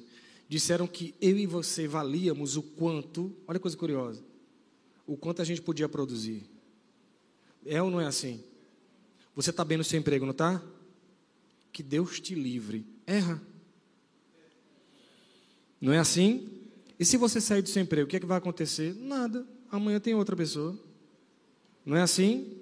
Disseram 0.49 0.87
que 0.87 1.13
eu 1.21 1.37
e 1.37 1.45
você 1.45 1.87
valíamos 1.87 2.57
o 2.57 2.63
quanto, 2.63 3.35
olha 3.47 3.59
coisa 3.59 3.77
curiosa, 3.77 4.23
o 5.05 5.15
quanto 5.15 5.41
a 5.41 5.45
gente 5.45 5.61
podia 5.61 5.87
produzir. 5.87 6.49
É 7.65 7.81
ou 7.81 7.89
não 7.89 7.99
é 7.99 8.05
assim? 8.05 8.43
Você 9.35 9.49
está 9.49 9.65
bem 9.65 9.77
no 9.77 9.83
seu 9.83 9.99
emprego, 9.99 10.25
não 10.25 10.31
está? 10.31 10.61
Que 11.71 11.83
Deus 11.83 12.19
te 12.19 12.35
livre. 12.35 12.85
Erra. 13.05 13.41
Não 15.81 15.91
é 15.91 15.99
assim? 15.99 16.49
E 16.97 17.03
se 17.03 17.17
você 17.17 17.41
sair 17.41 17.61
do 17.61 17.69
seu 17.69 17.81
emprego, 17.81 18.05
o 18.05 18.09
que 18.09 18.15
é 18.15 18.19
que 18.19 18.25
vai 18.25 18.37
acontecer? 18.37 18.95
Nada. 18.95 19.45
Amanhã 19.69 19.99
tem 19.99 20.15
outra 20.15 20.35
pessoa. 20.35 20.77
Não 21.85 21.97
é 21.97 22.01
assim? 22.01 22.57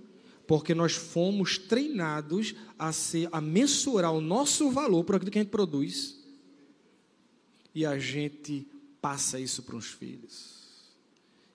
Porque 0.48 0.74
nós 0.74 0.94
fomos 0.94 1.58
treinados 1.58 2.56
a, 2.78 2.92
ser, 2.92 3.30
a 3.32 3.40
mensurar 3.40 4.12
o 4.12 4.20
nosso 4.20 4.72
valor 4.72 5.04
por 5.04 5.16
aquilo 5.16 5.32
que 5.32 5.38
a 5.38 5.44
gente 5.44 5.52
produz. 5.52 6.20
E 7.74 7.86
a 7.86 7.98
gente 8.00 8.68
passa 9.00 9.40
isso 9.40 9.64
para 9.64 9.76
os 9.76 9.88
filhos. 9.88 10.63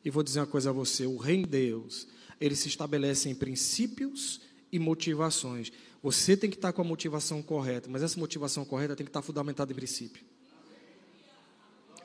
E 0.04 0.11
vou 0.11 0.22
dizer 0.22 0.40
uma 0.40 0.46
coisa 0.46 0.70
a 0.70 0.72
você: 0.72 1.06
o 1.06 1.16
reino 1.16 1.44
de 1.44 1.50
Deus, 1.50 2.06
ele 2.40 2.56
se 2.56 2.68
estabelece 2.68 3.28
em 3.28 3.34
princípios 3.34 4.40
e 4.70 4.78
motivações. 4.78 5.72
Você 6.02 6.37
tem 6.37 6.48
que 6.48 6.56
estar 6.56 6.72
com 6.72 6.82
a 6.82 6.84
motivação 6.84 7.42
correta, 7.42 7.88
mas 7.90 8.02
essa 8.02 8.18
motivação 8.18 8.64
correta 8.64 8.94
tem 8.94 9.04
que 9.04 9.11
estar 9.11 9.22
fundamentada 9.22 9.72
em 9.72 9.74
princípio. 9.74 10.24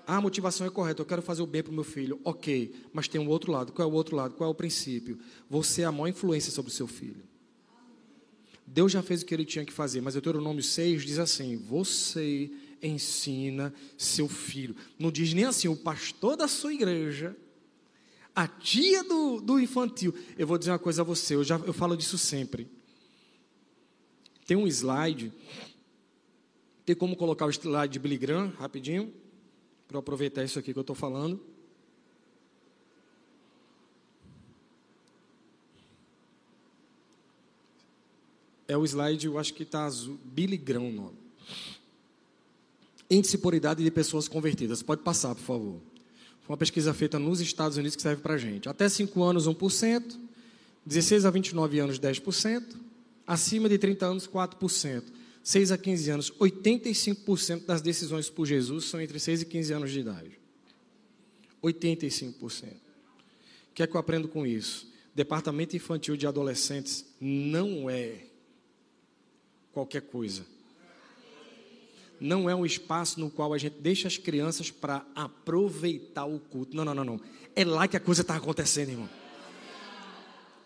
Ah, 0.05 0.17
a 0.17 0.21
motivação 0.21 0.67
é 0.67 0.69
correta, 0.69 1.01
eu 1.01 1.05
quero 1.05 1.21
fazer 1.21 1.41
o 1.41 1.47
bem 1.47 1.63
para 1.63 1.71
o 1.71 1.75
meu 1.75 1.83
filho. 1.83 2.19
Ok, 2.23 2.73
mas 2.91 3.07
tem 3.07 3.21
um 3.21 3.27
outro 3.29 3.51
lado. 3.51 3.71
Qual 3.71 3.87
é 3.87 3.91
o 3.91 3.93
outro 3.93 4.15
lado? 4.15 4.33
Qual 4.33 4.49
é 4.49 4.51
o 4.51 4.55
princípio? 4.55 5.17
Você 5.49 5.83
é 5.83 5.85
a 5.85 5.91
maior 5.91 6.07
influência 6.07 6.51
sobre 6.51 6.71
o 6.71 6.73
seu 6.73 6.87
filho. 6.87 7.23
Deus 8.65 8.91
já 8.91 9.01
fez 9.01 9.21
o 9.21 9.25
que 9.25 9.33
ele 9.33 9.45
tinha 9.45 9.63
que 9.63 9.71
fazer, 9.71 10.01
mas 10.01 10.13
Deuteronômio 10.13 10.63
6 10.63 11.05
diz 11.05 11.19
assim: 11.19 11.55
Você 11.55 12.51
ensina 12.81 13.73
seu 13.97 14.27
filho. 14.27 14.75
Não 14.99 15.11
diz 15.11 15.33
nem 15.33 15.45
assim, 15.45 15.67
o 15.67 15.75
pastor 15.75 16.35
da 16.35 16.47
sua 16.47 16.73
igreja 16.73 17.35
a 18.35 18.47
tia 18.47 19.03
do, 19.03 19.39
do 19.39 19.59
infantil. 19.59 20.13
Eu 20.37 20.47
vou 20.47 20.57
dizer 20.57 20.71
uma 20.71 20.79
coisa 20.79 21.01
a 21.01 21.05
você, 21.05 21.35
eu, 21.35 21.43
já, 21.43 21.57
eu 21.57 21.73
falo 21.73 21.95
disso 21.95 22.17
sempre. 22.17 22.67
Tem 24.45 24.57
um 24.57 24.67
slide, 24.67 25.31
tem 26.85 26.95
como 26.95 27.15
colocar 27.15 27.45
o 27.45 27.49
slide 27.49 27.93
de 27.93 27.99
Billy 27.99 28.17
Graham, 28.17 28.51
rapidinho, 28.59 29.13
para 29.87 29.99
aproveitar 29.99 30.43
isso 30.43 30.59
aqui 30.59 30.73
que 30.73 30.79
eu 30.79 30.81
estou 30.81 30.95
falando. 30.95 31.39
É 38.67 38.75
o 38.75 38.83
slide, 38.83 39.27
eu 39.27 39.37
acho 39.37 39.53
que 39.53 39.63
está 39.63 39.85
azul, 39.85 40.19
Billy 40.23 40.57
Graham 40.57 40.87
o 40.87 40.91
nome. 40.91 41.17
Índice 43.09 43.37
por 43.37 43.53
idade 43.53 43.83
de 43.83 43.91
pessoas 43.91 44.27
convertidas. 44.27 44.81
Pode 44.81 45.03
passar, 45.03 45.35
por 45.35 45.43
favor. 45.43 45.92
Foi 46.43 46.53
uma 46.53 46.57
pesquisa 46.57 46.93
feita 46.93 47.17
nos 47.17 47.39
Estados 47.39 47.77
Unidos 47.77 47.95
que 47.95 48.01
serve 48.01 48.21
para 48.21 48.33
a 48.33 48.37
gente. 48.37 48.67
Até 48.67 48.87
5 48.87 49.23
anos, 49.23 49.47
1%. 49.47 50.19
16 50.85 51.25
a 51.25 51.29
29 51.29 51.79
anos, 51.79 51.99
10%. 51.99 52.75
Acima 53.25 53.69
de 53.69 53.77
30 53.77 54.05
anos, 54.05 54.27
4%. 54.27 55.03
6 55.41 55.71
a 55.71 55.77
15 55.77 56.09
anos, 56.09 56.31
85% 56.39 57.65
das 57.65 57.81
decisões 57.81 58.29
por 58.29 58.45
Jesus 58.45 58.85
são 58.85 59.01
entre 59.01 59.19
6 59.19 59.41
e 59.41 59.45
15 59.45 59.73
anos 59.73 59.91
de 59.91 59.99
idade. 59.99 60.39
85%. 61.61 62.63
O 62.63 62.77
que 63.73 63.83
é 63.83 63.87
que 63.87 63.95
eu 63.95 63.99
aprendo 63.99 64.27
com 64.27 64.45
isso? 64.45 64.89
Departamento 65.13 65.75
infantil 65.75 66.15
de 66.15 66.25
adolescentes 66.27 67.05
não 67.19 67.89
é 67.89 68.25
qualquer 69.73 70.01
coisa 70.01 70.45
não 72.23 72.49
é 72.49 72.55
um 72.55 72.65
espaço 72.65 73.19
no 73.19 73.29
qual 73.29 73.53
a 73.53 73.57
gente 73.57 73.81
deixa 73.81 74.07
as 74.07 74.17
crianças 74.17 74.71
para 74.71 75.05
aproveitar 75.13 76.23
o 76.23 76.39
culto. 76.39 76.73
Não, 76.73 76.85
não, 76.85 76.95
não, 76.95 77.03
não. 77.03 77.21
É 77.53 77.65
lá 77.65 77.85
que 77.85 77.97
a 77.97 77.99
coisa 77.99 78.21
está 78.21 78.37
acontecendo, 78.37 78.91
irmão. 78.91 79.09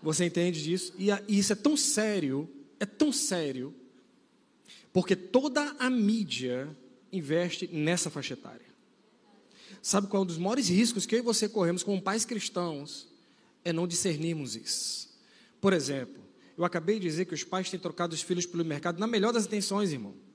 Você 0.04 0.26
entende 0.26 0.64
disso? 0.64 0.94
E, 1.00 1.08
isso 1.28 1.54
é 1.54 1.56
tão 1.56 1.76
sério, 1.76 2.48
é 2.80 2.86
tão 2.86 3.12
sério, 3.12 3.74
porque 4.94 5.16
toda 5.16 5.76
a 5.80 5.90
mídia 5.90 6.70
investe 7.12 7.68
nessa 7.74 8.12
faixa 8.12 8.34
etária. 8.34 8.68
Sabe 9.82 10.06
qual 10.06 10.22
é 10.22 10.24
um 10.26 10.28
dos 10.28 10.38
maiores 10.38 10.70
riscos 10.70 11.08
que 11.08 11.16
eu 11.16 11.20
e 11.20 11.24
você 11.24 11.50
corremos 11.50 11.82
como 11.82 12.00
pais 12.00 12.24
cristãos? 12.24 13.08
É 13.66 13.74
não 13.74 13.88
discernirmos 13.88 14.56
isso. 14.56 15.10
Por 15.60 15.74
exemplo, 15.74 16.22
eu 16.56 16.64
acabei 16.64 17.00
de 17.00 17.08
dizer 17.08 17.26
que 17.26 17.34
os 17.34 17.44
pais 17.44 17.68
têm 17.68 17.80
trocado 17.80 18.14
os 18.14 18.22
filhos 18.22 18.46
pelo 18.46 18.64
mercado 18.64 19.00
na 19.00 19.08
melhor 19.08 19.34
das 19.34 19.48
intenções, 19.48 19.92
irmão 19.92 20.27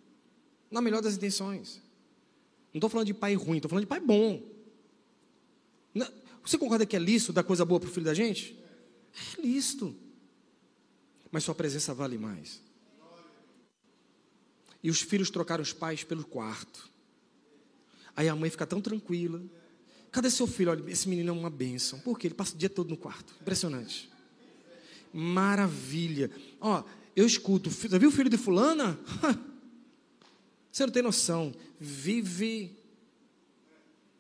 na 0.72 0.80
melhor 0.80 1.02
das 1.02 1.14
intenções. 1.14 1.80
Não 2.72 2.78
estou 2.78 2.90
falando 2.90 3.06
de 3.06 3.14
pai 3.14 3.35
ruim, 3.35 3.58
estou 3.58 3.68
falando 3.68 3.85
de 3.85 3.88
pai 3.88 4.00
bom. 4.00 4.52
Você 6.44 6.58
concorda 6.58 6.85
que 6.85 6.96
é 6.96 6.98
lícito 6.98 7.32
dar 7.32 7.44
coisa 7.44 7.64
boa 7.64 7.78
para 7.78 7.88
o 7.88 7.92
filho 7.92 8.04
da 8.04 8.14
gente? 8.14 8.58
É 9.38 9.42
lícito. 9.42 9.94
Mas 11.30 11.44
sua 11.44 11.54
presença 11.54 11.94
vale 11.94 12.18
mais. 12.18 12.61
E 14.82 14.90
os 14.90 15.00
filhos 15.00 15.30
trocaram 15.30 15.62
os 15.62 15.72
pais 15.72 16.02
pelo 16.02 16.24
quarto. 16.24 16.90
Aí 18.16 18.28
a 18.28 18.35
mãe 18.35 18.50
fica 18.50 18.66
tão 18.66 18.80
tranquila. 18.80 19.40
Cadê 20.11 20.28
seu 20.28 20.46
filho? 20.46 20.72
Olha, 20.72 20.90
esse 20.90 21.08
menino 21.08 21.30
é 21.30 21.32
uma 21.32 21.48
bênção. 21.48 22.00
Por 22.00 22.18
quê? 22.18 22.26
Ele 22.26 22.35
passa 22.35 22.54
o 22.54 22.58
dia 22.58 22.68
todo 22.68 22.90
no 22.90 22.96
quarto. 22.96 23.35
Impressionante. 23.40 24.11
Maravilha. 25.12 26.30
Ó, 26.61 26.82
eu 27.14 27.24
escuto. 27.24 27.70
Você 27.70 27.98
viu 27.98 28.08
o 28.08 28.12
filho 28.12 28.28
de 28.28 28.37
fulana? 28.37 28.98
Você 30.72 30.87
não 30.87 30.92
tem 30.92 31.02
noção. 31.02 31.54
Vive 31.78 32.74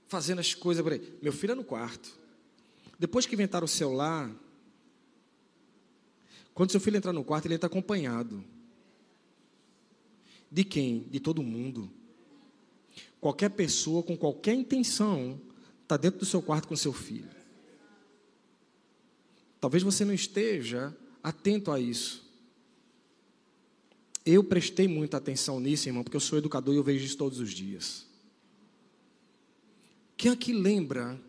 fazendo 0.06 0.40
as 0.40 0.54
coisas 0.54 0.82
por 0.82 0.92
aí. 0.92 1.18
Meu 1.22 1.32
filho 1.32 1.52
é 1.52 1.54
no 1.54 1.64
quarto. 1.64 2.14
Depois 2.98 3.24
que 3.24 3.34
inventaram 3.34 3.64
o 3.64 3.68
celular, 3.68 4.30
quando 6.52 6.70
seu 6.70 6.80
filho 6.80 6.98
entrar 6.98 7.14
no 7.14 7.24
quarto, 7.24 7.46
ele 7.46 7.54
está 7.54 7.66
acompanhado. 7.66 8.44
De 10.50 10.62
quem? 10.62 11.08
De 11.10 11.18
todo 11.18 11.42
mundo. 11.42 11.90
Qualquer 13.18 13.48
pessoa 13.48 14.02
com 14.02 14.16
qualquer 14.16 14.52
intenção 14.52 15.40
está 15.82 15.96
dentro 15.96 16.20
do 16.20 16.26
seu 16.26 16.42
quarto 16.42 16.68
com 16.68 16.76
seu 16.76 16.92
filho. 16.92 17.30
Talvez 19.58 19.82
você 19.82 20.04
não 20.04 20.12
esteja 20.12 20.94
atento 21.22 21.70
a 21.70 21.80
isso. 21.80 22.30
Eu 24.24 24.44
prestei 24.44 24.86
muita 24.86 25.16
atenção 25.16 25.58
nisso, 25.58 25.88
irmão, 25.88 26.04
porque 26.04 26.16
eu 26.16 26.20
sou 26.20 26.38
educador 26.38 26.74
e 26.74 26.76
eu 26.76 26.82
vejo 26.82 27.04
isso 27.04 27.16
todos 27.16 27.40
os 27.40 27.50
dias. 27.50 28.06
Quem 30.16 30.30
aqui 30.30 30.52
lembra? 30.52 31.20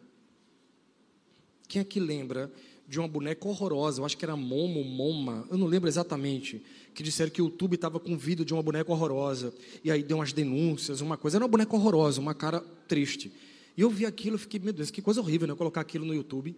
Quem 1.68 1.82
aqui 1.82 2.00
lembra 2.00 2.54
de 2.88 3.00
uma 3.00 3.08
boneca 3.08 3.48
horrorosa? 3.48 4.00
Eu 4.00 4.06
acho 4.06 4.16
que 4.16 4.24
era 4.24 4.36
Momo, 4.36 4.84
Moma, 4.84 5.48
eu 5.50 5.58
não 5.58 5.66
lembro 5.66 5.90
exatamente. 5.90 6.64
Que 6.94 7.02
disseram 7.02 7.32
que 7.32 7.42
o 7.42 7.46
YouTube 7.46 7.74
estava 7.74 8.00
com 8.00 8.16
vídeo 8.16 8.46
de 8.46 8.54
uma 8.54 8.62
boneca 8.62 8.92
horrorosa. 8.92 9.52
E 9.84 9.90
aí 9.90 10.04
deu 10.04 10.18
umas 10.18 10.32
denúncias, 10.32 11.02
uma 11.02 11.18
coisa. 11.18 11.38
Era 11.38 11.46
uma 11.46 11.50
boneca 11.50 11.76
horrorosa, 11.76 12.22
uma 12.22 12.36
cara 12.36 12.60
triste. 12.88 13.34
E 13.76 13.82
eu 13.82 13.90
vi 13.90 14.06
aquilo 14.06 14.36
e 14.36 14.40
fiquei, 14.40 14.60
meu 14.60 14.72
Deus, 14.72 14.92
que 14.92 15.02
coisa 15.02 15.20
horrível, 15.20 15.48
né? 15.48 15.56
Colocar 15.56 15.82
aquilo 15.82 16.06
no 16.06 16.14
YouTube. 16.14 16.56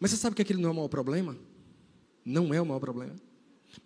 Mas 0.00 0.10
você 0.10 0.16
sabe 0.16 0.34
que 0.34 0.42
aquilo 0.42 0.60
não 0.60 0.70
é 0.70 0.72
o 0.72 0.74
maior 0.74 0.88
problema? 0.88 1.38
Não 2.24 2.52
é 2.52 2.60
o 2.60 2.66
maior 2.66 2.80
problema. 2.80 3.14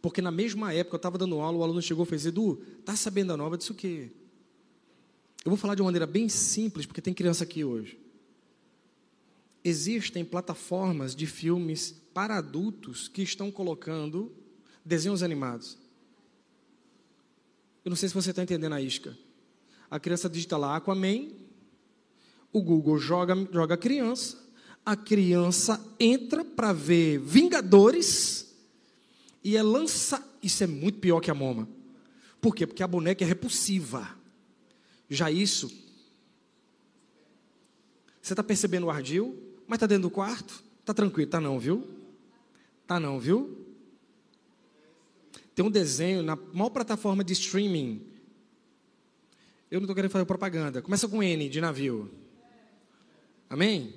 Porque 0.01 0.23
na 0.23 0.31
mesma 0.31 0.73
época 0.73 0.97
eu 0.97 0.99
estava 0.99 1.19
dando 1.19 1.41
aula, 1.41 1.59
o 1.59 1.63
aluno 1.63 1.83
chegou 1.83 2.05
e 2.05 2.09
fez, 2.09 2.27
Edu, 2.27 2.57
tá 2.85 2.95
sabendo 2.97 3.33
a 3.33 3.37
nova? 3.37 3.55
Eu 3.55 3.59
disse 3.59 3.73
o 3.73 3.75
quê? 3.75 4.11
Eu 5.45 5.51
vou 5.51 5.57
falar 5.57 5.75
de 5.75 5.83
uma 5.83 5.87
maneira 5.87 6.07
bem 6.07 6.29
simples, 6.29 6.87
porque 6.87 7.01
tem 7.01 7.15
criança 7.15 7.45
aqui 7.45 7.65
hoje. 7.65 7.99
Existem 9.65 10.25
plataformas 10.25 11.15
de 11.15 11.27
filmes 11.27 11.95
para 12.13 12.37
adultos 12.37 13.09
que 13.09 13.23
estão 13.23 13.51
colocando 13.51 14.33
desenhos 14.85 15.23
animados. 15.23 15.79
Eu 17.85 17.91
não 17.91 17.97
sei 17.97 18.09
se 18.09 18.15
você 18.15 18.31
está 18.31 18.43
entendendo 18.43 18.75
a 18.75 18.81
isca. 18.81 19.17
A 19.91 19.99
criança 19.99 20.29
digita 20.29 20.57
lá 20.57 20.77
Aquaman, 20.77 21.29
o 22.53 22.63
Google 22.63 22.99
joga, 22.99 23.35
joga 23.53 23.75
a 23.75 23.79
criança, 23.79 24.39
a 24.85 24.97
criança 24.97 25.83
entra 25.99 26.45
para 26.45 26.73
ver 26.73 27.19
Vingadores 27.19 28.50
e 29.43 29.57
é 29.57 29.63
lança. 29.63 30.25
Isso 30.43 30.65
é 30.65 30.67
muito 30.67 30.99
pior 30.99 31.21
que 31.21 31.31
a 31.31 31.35
moma. 31.35 31.69
Por 32.41 32.55
quê? 32.55 32.67
Porque 32.67 32.83
a 32.83 32.87
boneca 32.87 33.25
é 33.25 33.27
repulsiva. 33.27 34.09
Já 35.09 35.31
isso. 35.31 35.69
Você 38.23 38.33
está 38.33 38.43
percebendo 38.43 38.87
o 38.87 38.91
ardil? 38.91 39.39
Mas 39.67 39.77
está 39.77 39.87
dentro 39.87 40.05
do 40.05 40.11
quarto? 40.11 40.63
Está 40.81 40.95
tranquilo? 40.95 41.27
Está 41.27 41.41
não, 41.41 41.59
viu? 41.59 41.87
Está 42.83 42.99
não, 42.99 43.19
viu? 43.21 43.67
Tem 45.55 45.65
um 45.65 45.71
desenho 45.71 46.23
na 46.23 46.37
maior 46.37 46.71
plataforma 46.71 47.23
de 47.23 47.33
streaming. 47.33 48.07
Eu 49.71 49.79
não 49.79 49.85
estou 49.85 49.95
querendo 49.95 50.11
fazer 50.11 50.25
propaganda. 50.25 50.83
Começa 50.83 51.07
com 51.07 51.23
N 51.23 51.49
de 51.49 51.61
navio. 51.61 52.11
Amém? 53.49 53.95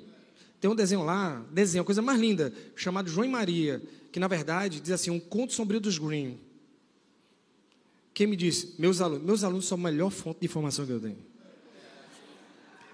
Tem 0.60 0.70
um 0.70 0.76
desenho 0.76 1.04
lá, 1.04 1.44
desenho, 1.52 1.84
coisa 1.84 2.02
mais 2.02 2.20
linda, 2.20 2.54
chamado 2.76 3.10
João 3.10 3.26
e 3.26 3.30
Maria, 3.30 3.82
que 4.14 4.20
na 4.20 4.28
verdade 4.28 4.80
diz 4.80 4.92
assim, 4.92 5.10
um 5.10 5.20
conto 5.20 5.54
sombrio 5.54 5.82
dos 5.82 5.98
Green. 5.98 6.40
Quem 8.14 8.28
me 8.28 8.36
disse? 8.36 8.76
Meus 8.78 9.02
alunos. 9.02 9.26
Meus 9.26 9.44
alunos 9.44 9.66
são 9.66 9.76
a 9.76 9.82
melhor 9.82 10.12
fonte 10.12 10.40
de 10.42 10.46
informação 10.46 10.86
que 10.86 10.92
eu 10.92 11.00
tenho. 11.00 11.18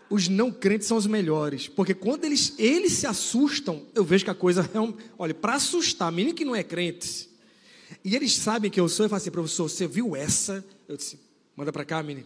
Os 0.09 0.29
não 0.29 0.49
crentes 0.49 0.87
são 0.87 0.95
os 0.95 1.05
melhores, 1.05 1.67
porque 1.67 1.93
quando 1.93 2.23
eles, 2.23 2.55
eles 2.57 2.93
se 2.93 3.05
assustam, 3.05 3.85
eu 3.93 4.03
vejo 4.03 4.23
que 4.23 4.31
a 4.31 4.33
coisa 4.33 4.67
é 4.73 4.79
um. 4.79 4.95
Olha, 5.19 5.33
para 5.33 5.55
assustar, 5.55 6.09
menino 6.09 6.33
que 6.33 6.45
não 6.45 6.55
é 6.55 6.63
crente, 6.63 7.29
e 8.03 8.15
eles 8.15 8.33
sabem 8.35 8.71
que 8.71 8.79
eu 8.79 8.87
sou, 8.87 9.05
eu 9.05 9.09
falo 9.09 9.21
assim, 9.21 9.29
professor, 9.29 9.69
você 9.69 9.85
viu 9.85 10.15
essa? 10.15 10.65
Eu 10.87 10.95
disse, 10.95 11.19
manda 11.55 11.71
para 11.71 11.83
cá, 11.83 12.01
menino. 12.01 12.25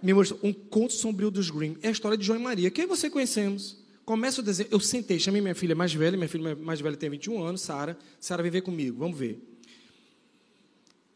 Me 0.00 0.12
mostrou 0.12 0.38
um 0.42 0.52
conto 0.52 0.92
sombrio 0.92 1.30
dos 1.30 1.50
Green. 1.50 1.76
É 1.82 1.88
a 1.88 1.90
história 1.90 2.18
de 2.18 2.24
João 2.24 2.38
e 2.38 2.42
Maria. 2.42 2.70
Quem 2.70 2.86
você 2.86 3.08
conhecemos? 3.10 3.87
Começa 4.08 4.40
o 4.40 4.42
desenho. 4.42 4.70
Eu 4.72 4.80
sentei, 4.80 5.20
chamei 5.20 5.42
minha 5.42 5.54
filha 5.54 5.74
mais 5.74 5.92
velha, 5.92 6.16
minha 6.16 6.30
filha 6.30 6.56
mais 6.56 6.80
velha 6.80 6.96
tem 6.96 7.10
21 7.10 7.44
anos, 7.44 7.60
Sara. 7.60 7.94
Sara 8.18 8.42
vem 8.42 8.50
ver 8.50 8.62
comigo, 8.62 8.98
vamos 8.98 9.18
ver. 9.18 9.38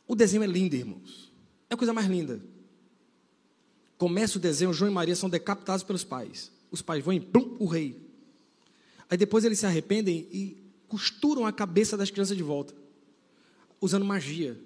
O 0.06 0.14
desenho 0.14 0.42
é 0.42 0.46
lindo, 0.46 0.76
irmãos. 0.76 1.32
É 1.70 1.74
a 1.74 1.76
coisa 1.78 1.94
mais 1.94 2.06
linda. 2.06 2.44
Começa 3.96 4.36
o 4.36 4.40
desenho, 4.42 4.74
João 4.74 4.90
e 4.90 4.94
Maria 4.94 5.16
são 5.16 5.30
decapitados 5.30 5.82
pelos 5.82 6.04
pais. 6.04 6.52
Os 6.70 6.82
pais 6.82 7.02
vão 7.02 7.14
em 7.14 7.20
plum, 7.22 7.56
o 7.58 7.64
rei. 7.64 7.96
Aí 9.08 9.16
depois 9.16 9.46
eles 9.46 9.60
se 9.60 9.64
arrependem 9.64 10.28
e 10.30 10.62
costuram 10.86 11.46
a 11.46 11.52
cabeça 11.52 11.96
das 11.96 12.10
crianças 12.10 12.36
de 12.36 12.42
volta, 12.42 12.74
usando 13.80 14.04
magia. 14.04 14.60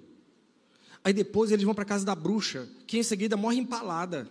Aí 1.01 1.13
depois 1.13 1.49
eles 1.49 1.63
vão 1.63 1.73
para 1.73 1.83
a 1.83 1.87
casa 1.87 2.03
da 2.03 2.13
bruxa, 2.13 2.67
que 2.85 2.97
em 2.97 3.03
seguida 3.03 3.37
morre 3.37 3.55
empalada. 3.55 4.29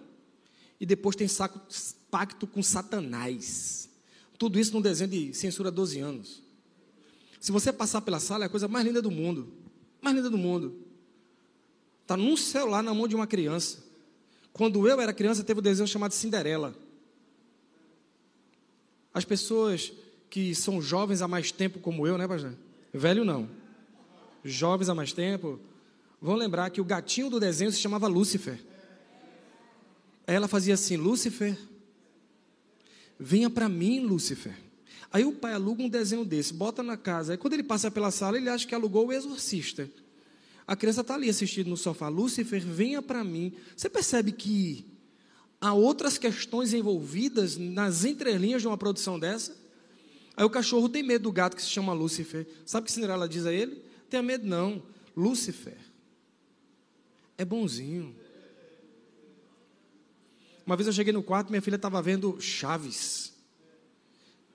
E 0.79 0.85
depois 0.85 1.17
tem 1.17 1.27
saco, 1.27 1.59
pacto 2.11 2.47
com 2.47 2.63
Satanás. 2.63 3.86
Tudo 4.39 4.59
isso 4.59 4.72
num 4.72 4.80
desenho 4.80 5.11
de 5.11 5.34
censura 5.34 5.70
12 5.70 5.99
anos. 6.01 6.43
Se 7.41 7.53
você 7.53 7.72
passar 7.72 8.01
pela 8.01 8.20
sala, 8.20 8.45
é 8.45 8.47
a 8.47 8.51
coisa 8.51 8.68
mais 8.68 8.84
linda 8.84 9.01
do 9.01 9.11
mundo. 9.11 9.53
Mais 10.01 10.16
linda 10.16 10.28
do 10.28 10.39
mundo. 10.39 10.76
Está 12.03 12.16
num 12.16 12.37
celular 12.37 12.82
na 12.82 12.95
mão 12.95 13.09
de 13.09 13.14
uma 13.14 13.26
criança. 13.26 13.84
Quando 14.53 14.89
eu 14.89 15.01
era 15.01 15.12
criança, 15.12 15.45
teve 15.45 15.61
um 15.61 15.62
desenho 15.62 15.87
chamado 15.89 16.12
Cinderela. 16.12 16.74
As 19.12 19.24
pessoas 19.24 19.93
que 20.28 20.55
são 20.55 20.80
jovens 20.80 21.22
há 21.22 21.28
mais 21.28 21.51
tempo, 21.51 21.78
como 21.78 22.07
eu, 22.07 22.18
né, 22.18 22.26
pastor? 22.28 22.55
Velho 22.93 23.24
não. 23.24 23.49
Jovens 24.45 24.89
há 24.89 24.95
mais 24.95 25.12
tempo, 25.12 25.59
vão 26.20 26.37
lembrar 26.37 26.70
que 26.70 26.80
o 26.80 26.84
gatinho 26.84 27.30
do 27.30 27.41
desenho 27.41 27.72
se 27.72 27.78
chamava 27.78 28.07
Lúcifer. 28.07 28.62
Ela 30.26 30.49
fazia 30.49 30.74
assim: 30.74 30.97
Lúcifer, 30.97 31.57
venha 33.19 33.51
para 33.51 33.69
mim, 33.69 34.01
Lúcifer. 34.01 34.57
Aí 35.12 35.25
o 35.25 35.33
pai 35.33 35.55
aluga 35.55 35.83
um 35.83 35.89
desenho 35.89 36.25
desse, 36.25 36.53
bota 36.53 36.83
na 36.83 36.97
casa. 36.97 37.33
Aí 37.33 37.39
quando 37.39 37.55
ele 37.55 37.62
passa 37.62 37.91
pela 37.91 38.11
sala, 38.11 38.37
ele 38.37 38.49
acha 38.49 38.67
que 38.67 38.75
alugou 38.75 39.07
o 39.07 39.12
exorcista. 39.12 39.91
A 40.67 40.75
criança 40.75 41.01
está 41.01 41.14
ali 41.14 41.29
assistindo 41.29 41.69
no 41.69 41.77
sofá. 41.77 42.09
Lúcifer, 42.09 42.61
venha 42.61 43.01
para 43.01 43.23
mim. 43.23 43.53
Você 43.77 43.89
percebe 43.89 44.33
que 44.33 44.85
há 45.61 45.73
outras 45.73 46.19
questões 46.19 46.75
envolvidas 46.75 47.57
nas 47.57 48.05
entrelinhas 48.05 48.62
de 48.62 48.69
uma 48.69 48.77
produção 48.77 49.19
dessa? 49.19 49.57
Aí 50.37 50.45
o 50.45 50.51
cachorro 50.51 50.89
tem 50.89 51.03
medo 51.03 51.23
do 51.23 51.33
gato 51.33 51.57
que 51.57 51.62
se 51.62 51.69
chama 51.69 51.93
Lúcifer. 51.93 52.47
Sabe 52.67 52.85
o 52.85 52.87
que 52.87 52.93
Cinderela 52.93 53.29
diz 53.29 53.47
a 53.47 53.53
ele? 53.53 53.83
Tenha 54.11 54.23
medo 54.23 54.47
não. 54.47 54.83
Lúcifer 55.17 55.79
é 57.39 57.45
bonzinho. 57.45 58.14
Uma 60.67 60.75
vez 60.75 60.89
eu 60.89 60.93
cheguei 60.93 61.12
no 61.12 61.23
quarto, 61.23 61.49
minha 61.49 61.62
filha 61.62 61.77
estava 61.77 62.03
vendo 62.03 62.41
Chaves. 62.41 63.33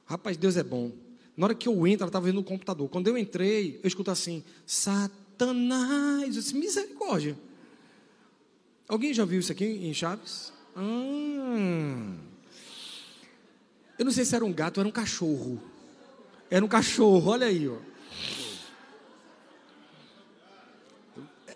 Rapaz, 0.05 0.35
Deus 0.35 0.57
é 0.57 0.63
bom. 0.63 0.91
Na 1.37 1.45
hora 1.45 1.55
que 1.55 1.69
eu 1.69 1.87
entro, 1.87 2.03
ela 2.03 2.09
estava 2.09 2.25
vendo 2.25 2.35
no 2.35 2.43
computador. 2.43 2.89
Quando 2.89 3.07
eu 3.07 3.17
entrei, 3.17 3.79
eu 3.81 3.87
escuto 3.87 4.11
assim: 4.11 4.43
Satanás. 4.65 6.35
Eu 6.35 6.41
disse, 6.41 6.53
misericórdia. 6.53 7.37
Alguém 8.89 9.13
já 9.13 9.23
viu 9.23 9.39
isso 9.39 9.53
aqui 9.53 9.63
em 9.63 9.93
Chaves? 9.93 10.51
Hum. 10.75 12.17
Eu 13.97 14.03
não 14.03 14.11
sei 14.11 14.25
se 14.25 14.35
era 14.35 14.43
um 14.43 14.51
gato 14.51 14.79
ou 14.79 14.81
era 14.81 14.89
um 14.89 14.91
cachorro. 14.91 15.63
Era 16.49 16.65
um 16.65 16.67
cachorro, 16.67 17.31
olha 17.31 17.47
aí, 17.47 17.69
ó. 17.69 17.77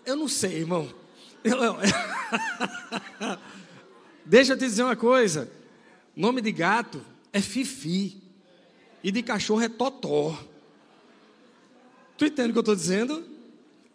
Eu 0.06 0.16
não 0.16 0.28
sei, 0.28 0.60
irmão. 0.60 0.88
Eu, 1.44 1.62
eu... 1.62 1.76
Deixa 4.26 4.52
eu 4.52 4.58
te 4.58 4.66
dizer 4.66 4.82
uma 4.82 4.96
coisa. 4.96 5.50
Nome 6.14 6.42
de 6.42 6.52
gato 6.52 7.00
é 7.32 7.40
Fifi. 7.40 8.20
E 9.02 9.10
de 9.10 9.22
cachorro 9.22 9.62
é 9.62 9.68
Totó. 9.68 10.38
Tu 12.18 12.26
entende 12.26 12.50
o 12.50 12.52
que 12.52 12.58
eu 12.58 12.60
estou 12.60 12.76
dizendo? 12.76 13.36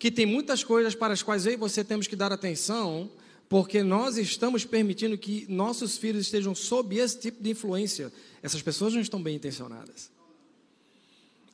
que 0.01 0.09
tem 0.09 0.25
muitas 0.25 0.63
coisas 0.63 0.95
para 0.95 1.13
as 1.13 1.21
quais 1.21 1.45
eu 1.45 1.53
e 1.53 1.55
você 1.55 1.84
temos 1.84 2.07
que 2.07 2.15
dar 2.15 2.32
atenção, 2.32 3.07
porque 3.47 3.84
nós 3.84 4.17
estamos 4.17 4.65
permitindo 4.65 5.15
que 5.15 5.45
nossos 5.47 5.95
filhos 5.95 6.25
estejam 6.25 6.55
sob 6.55 6.97
esse 6.97 7.19
tipo 7.19 7.43
de 7.43 7.51
influência. 7.51 8.11
Essas 8.41 8.63
pessoas 8.63 8.95
não 8.95 8.99
estão 8.99 9.21
bem 9.21 9.36
intencionadas. 9.36 10.09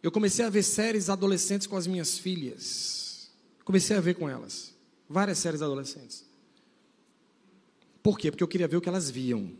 Eu 0.01 0.13
comecei 0.13 0.45
a 0.45 0.49
ver 0.49 0.63
séries 0.63 1.09
adolescentes 1.09 1.67
com 1.67 1.75
as 1.75 1.87
minhas 1.87 2.17
filhas. 2.17 3.29
Comecei 3.65 3.97
a 3.97 3.99
ver 3.99 4.15
com 4.15 4.29
elas. 4.29 4.73
Várias 5.09 5.39
séries 5.39 5.61
adolescentes. 5.61 6.23
Por 8.07 8.17
quê? 8.17 8.31
Porque 8.31 8.43
eu 8.43 8.47
queria 8.47 8.69
ver 8.69 8.77
o 8.77 8.81
que 8.81 8.87
elas 8.87 9.09
viam. 9.09 9.51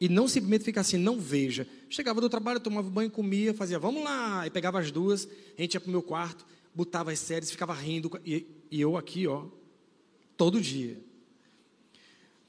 E 0.00 0.08
não 0.08 0.26
simplesmente 0.26 0.64
ficar 0.64 0.80
assim, 0.80 0.96
não 0.96 1.20
veja. 1.20 1.68
Chegava 1.90 2.22
do 2.22 2.30
trabalho, 2.30 2.58
tomava 2.58 2.88
banho, 2.88 3.10
comia, 3.10 3.52
fazia, 3.52 3.78
vamos 3.78 4.02
lá. 4.02 4.46
E 4.46 4.50
pegava 4.50 4.80
as 4.80 4.90
duas, 4.90 5.28
a 5.58 5.60
gente 5.60 5.74
ia 5.74 5.80
para 5.80 5.88
o 5.88 5.92
meu 5.92 6.02
quarto 6.02 6.46
botava 6.74 7.10
as 7.10 7.18
séries, 7.18 7.50
ficava 7.50 7.74
rindo, 7.74 8.10
e, 8.24 8.46
e 8.70 8.80
eu 8.80 8.96
aqui, 8.96 9.26
ó, 9.26 9.46
todo 10.36 10.60
dia. 10.60 10.98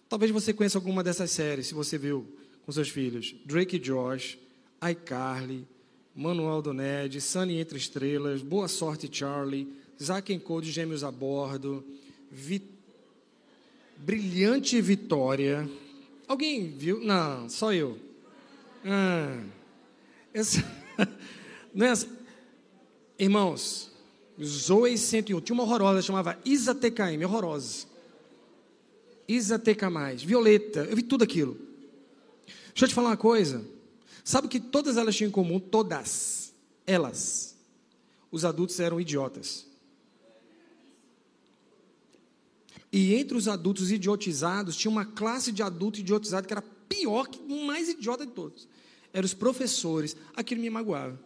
Talvez 0.08 0.32
você 0.32 0.54
conheça 0.54 0.78
alguma 0.78 1.04
dessas 1.04 1.32
séries, 1.32 1.68
se 1.68 1.74
você 1.74 1.98
viu 1.98 2.38
com 2.66 2.72
seus 2.72 2.90
filhos. 2.90 3.36
Drake 3.46 3.78
e 3.78 3.80
Josh, 3.80 4.38
iCarly, 4.92 5.68
Manual 6.16 6.62
do 6.62 6.74
Ned, 6.74 7.20
Sunny 7.22 7.60
Entre 7.60 7.78
Estrelas, 7.78 8.42
Boa 8.42 8.68
Sorte 8.68 9.10
Charlie, 9.12 9.68
Zack 10.02 10.34
and 10.34 10.62
Gêmeos 10.64 11.04
a 11.04 11.12
Bordo, 11.12 11.84
Vi... 12.30 12.62
Brilhante 14.02 14.82
Vitória. 14.82 15.70
Alguém 16.28 16.70
viu? 16.70 17.00
Não, 17.00 17.48
só 17.48 17.72
eu. 17.72 18.00
Ah, 18.84 19.44
essa... 20.34 20.64
Não 21.74 21.86
é 21.86 21.92
assim. 21.92 22.10
Irmãos, 23.18 23.92
Zoe 24.44 24.98
101. 24.98 25.42
Tinha 25.42 25.54
uma 25.54 25.64
horrorosa, 25.64 26.02
chamava 26.02 26.38
Isa 26.44 26.74
TKM, 26.74 27.24
horrorosa. 27.24 27.86
Isa 29.28 29.60
TK+, 29.60 29.86
Violeta, 30.26 30.82
eu 30.86 30.96
vi 30.96 31.04
tudo 31.04 31.24
aquilo. 31.24 31.56
Deixa 32.70 32.86
eu 32.86 32.88
te 32.88 32.96
falar 32.96 33.10
uma 33.10 33.18
coisa. 33.18 33.64
Sabe 34.24 34.48
o 34.48 34.50
que 34.50 34.60
todas 34.60 34.98
elas 34.98 35.16
tinham 35.16 35.30
em 35.30 35.32
comum? 35.32 35.60
Todas. 35.60 36.54
Elas. 36.88 37.56
Os 38.32 38.44
adultos 38.44 38.80
eram 38.80 39.00
idiotas. 39.00 39.71
E 42.92 43.16
entre 43.16 43.38
os 43.38 43.48
adultos 43.48 43.92
idiotizados, 43.92 44.76
tinha 44.76 44.92
uma 44.92 45.06
classe 45.06 45.52
de 45.52 45.64
adulto 45.64 46.00
idiotizado 46.00 46.46
que 46.46 46.54
era 46.54 46.62
pior 46.62 47.28
que 47.28 47.40
o 47.40 47.66
mais 47.66 47.88
idiota 47.88 48.26
de 48.26 48.34
todos. 48.34 48.68
Eram 49.14 49.26
os 49.26 49.34
professores. 49.34 50.16
Aquilo 50.36 50.62
me 50.62 50.70
magoava. 50.70 51.20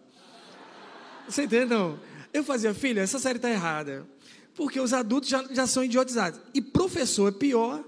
Você 1.27 1.43
entende? 1.43 1.65
Não? 1.65 1.99
Eu 2.31 2.43
fazia, 2.43 2.73
filha, 2.73 3.01
essa 3.01 3.17
série 3.17 3.37
está 3.37 3.49
errada. 3.49 4.07
Porque 4.53 4.79
os 4.79 4.93
adultos 4.93 5.29
já, 5.29 5.43
já 5.51 5.65
são 5.65 5.83
idiotizados. 5.83 6.39
E 6.53 6.61
professor 6.61 7.29
é 7.29 7.31
pior. 7.31 7.83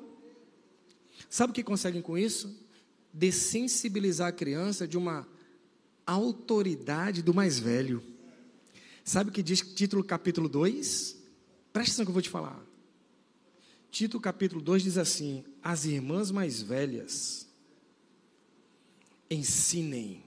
Sabe 1.30 1.52
o 1.52 1.54
que 1.54 1.64
conseguem 1.64 2.02
com 2.02 2.18
isso? 2.18 2.56
Dessensibilizar 3.14 4.30
a 4.30 4.32
criança 4.32 4.88
de 4.88 4.98
uma 4.98 5.28
autoridade 6.06 7.22
do 7.22 7.34
mais 7.34 7.60
velho. 7.60 8.02
Sabe 9.04 9.30
o 9.30 9.34
que 9.34 9.44
diz 9.44 9.62
título 9.62 10.04
capítulo 10.04 10.50
2? 10.50 11.18
Presta 11.72 11.92
atenção 11.92 12.06
que 12.06 12.10
eu 12.10 12.14
vou 12.14 12.22
te 12.22 12.30
falar. 12.30 12.67
Título 13.98 14.22
capítulo 14.22 14.62
2 14.62 14.84
diz 14.84 14.98
assim: 15.00 15.44
As 15.60 15.86
irmãs 15.86 16.30
mais 16.30 16.62
velhas 16.62 17.48
ensinem 19.28 20.24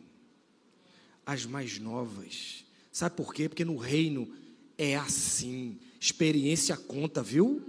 as 1.25 1.47
mais 1.47 1.79
novas 1.79 2.65
Sabe 2.91 3.15
por 3.15 3.33
quê? 3.33 3.49
Porque 3.49 3.65
no 3.65 3.77
reino 3.77 4.29
é 4.77 4.97
assim. 4.97 5.79
Experiência 6.01 6.77
conta, 6.77 7.23
viu? 7.23 7.63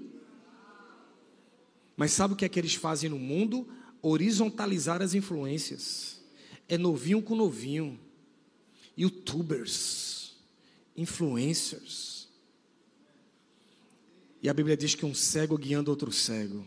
Mas 1.95 2.13
sabe 2.13 2.33
o 2.33 2.35
que 2.35 2.45
é 2.45 2.49
que 2.49 2.57
eles 2.57 2.73
fazem 2.73 3.07
no 3.07 3.19
mundo? 3.19 3.69
Horizontalizar 4.01 5.03
as 5.03 5.13
influências. 5.13 6.19
É 6.67 6.79
novinho 6.79 7.21
com 7.21 7.35
novinho. 7.35 7.99
Youtubers, 8.97 10.35
influencers. 10.97 12.10
E 14.41 14.49
a 14.49 14.53
Bíblia 14.53 14.75
diz 14.75 14.95
que 14.95 15.05
um 15.05 15.13
cego 15.13 15.57
guiando 15.57 15.91
outro 15.91 16.11
cego. 16.11 16.65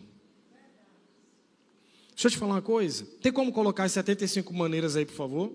Deixa 2.10 2.28
eu 2.28 2.30
te 2.30 2.38
falar 2.38 2.54
uma 2.54 2.62
coisa. 2.62 3.04
Tem 3.20 3.32
como 3.32 3.52
colocar 3.52 3.84
as 3.84 3.92
75 3.92 4.54
maneiras 4.54 4.94
aí, 4.94 5.04
por 5.04 5.14
favor? 5.14 5.52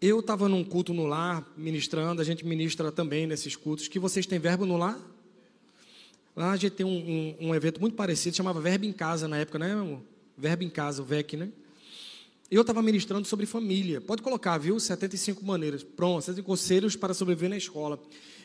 Eu 0.00 0.18
estava 0.18 0.48
num 0.48 0.64
culto 0.64 0.92
no 0.92 1.06
lar, 1.06 1.48
ministrando, 1.56 2.20
a 2.20 2.24
gente 2.24 2.44
ministra 2.44 2.90
também 2.90 3.24
nesses 3.24 3.54
cultos. 3.54 3.86
Que 3.86 4.00
vocês 4.00 4.26
têm 4.26 4.40
verbo 4.40 4.66
no 4.66 4.76
lar? 4.76 5.00
Lá 6.34 6.50
a 6.50 6.56
gente 6.56 6.72
tem 6.72 6.84
um, 6.84 7.36
um, 7.40 7.48
um 7.48 7.54
evento 7.54 7.80
muito 7.80 7.94
parecido, 7.94 8.36
chamava 8.36 8.60
Verbo 8.60 8.84
em 8.84 8.92
Casa 8.92 9.28
na 9.28 9.36
época, 9.36 9.58
né, 9.58 9.68
meu 9.68 9.80
amor? 9.80 10.02
Verbo 10.36 10.64
em 10.64 10.70
Casa, 10.70 11.02
o 11.02 11.04
VEC, 11.04 11.36
né? 11.36 11.52
Eu 12.52 12.60
estava 12.60 12.82
ministrando 12.82 13.26
sobre 13.26 13.46
família. 13.46 13.98
Pode 13.98 14.20
colocar, 14.20 14.58
viu? 14.58 14.78
75 14.78 15.42
maneiras. 15.42 15.82
Pronto, 15.82 16.20
75 16.20 16.46
conselhos 16.46 16.94
para 16.94 17.14
sobreviver 17.14 17.48
na 17.48 17.56
escola. 17.56 17.98